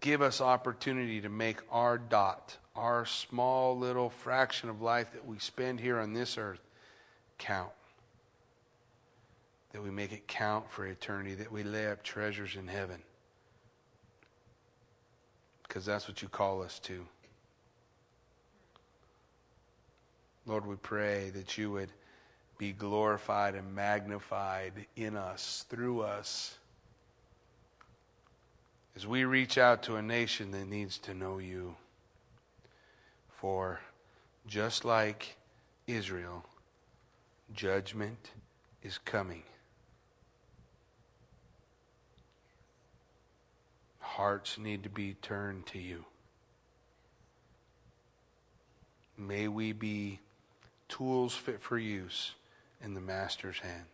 Give 0.00 0.20
us 0.20 0.42
opportunity 0.42 1.22
to 1.22 1.30
make 1.30 1.60
our 1.70 1.96
dot, 1.96 2.58
our 2.74 3.06
small 3.06 3.78
little 3.78 4.10
fraction 4.10 4.68
of 4.68 4.82
life 4.82 5.12
that 5.14 5.26
we 5.26 5.38
spend 5.38 5.80
here 5.80 5.98
on 5.98 6.12
this 6.12 6.36
earth, 6.36 6.60
count. 7.38 7.70
That 9.72 9.82
we 9.82 9.90
make 9.90 10.12
it 10.12 10.28
count 10.28 10.70
for 10.70 10.84
eternity, 10.86 11.34
that 11.36 11.50
we 11.50 11.62
lay 11.62 11.86
up 11.86 12.02
treasures 12.02 12.56
in 12.56 12.68
heaven 12.68 13.02
because 15.76 15.84
that's 15.84 16.08
what 16.08 16.22
you 16.22 16.28
call 16.28 16.62
us 16.62 16.78
to. 16.78 17.04
Lord, 20.46 20.64
we 20.66 20.76
pray 20.76 21.28
that 21.34 21.58
you 21.58 21.70
would 21.72 21.90
be 22.56 22.72
glorified 22.72 23.54
and 23.54 23.74
magnified 23.74 24.72
in 24.96 25.18
us, 25.18 25.66
through 25.68 26.00
us, 26.00 26.56
as 28.96 29.06
we 29.06 29.26
reach 29.26 29.58
out 29.58 29.82
to 29.82 29.96
a 29.96 30.02
nation 30.02 30.50
that 30.52 30.66
needs 30.66 30.96
to 30.96 31.12
know 31.12 31.36
you. 31.36 31.76
For 33.28 33.78
just 34.46 34.86
like 34.86 35.36
Israel, 35.86 36.42
judgment 37.52 38.30
is 38.82 38.96
coming. 38.96 39.42
Hearts 44.16 44.56
need 44.56 44.82
to 44.82 44.88
be 44.88 45.14
turned 45.20 45.66
to 45.66 45.78
you. 45.78 46.02
May 49.18 49.46
we 49.46 49.72
be 49.72 50.20
tools 50.88 51.34
fit 51.34 51.60
for 51.60 51.78
use 51.78 52.32
in 52.82 52.94
the 52.94 53.00
Master's 53.00 53.58
hand. 53.58 53.84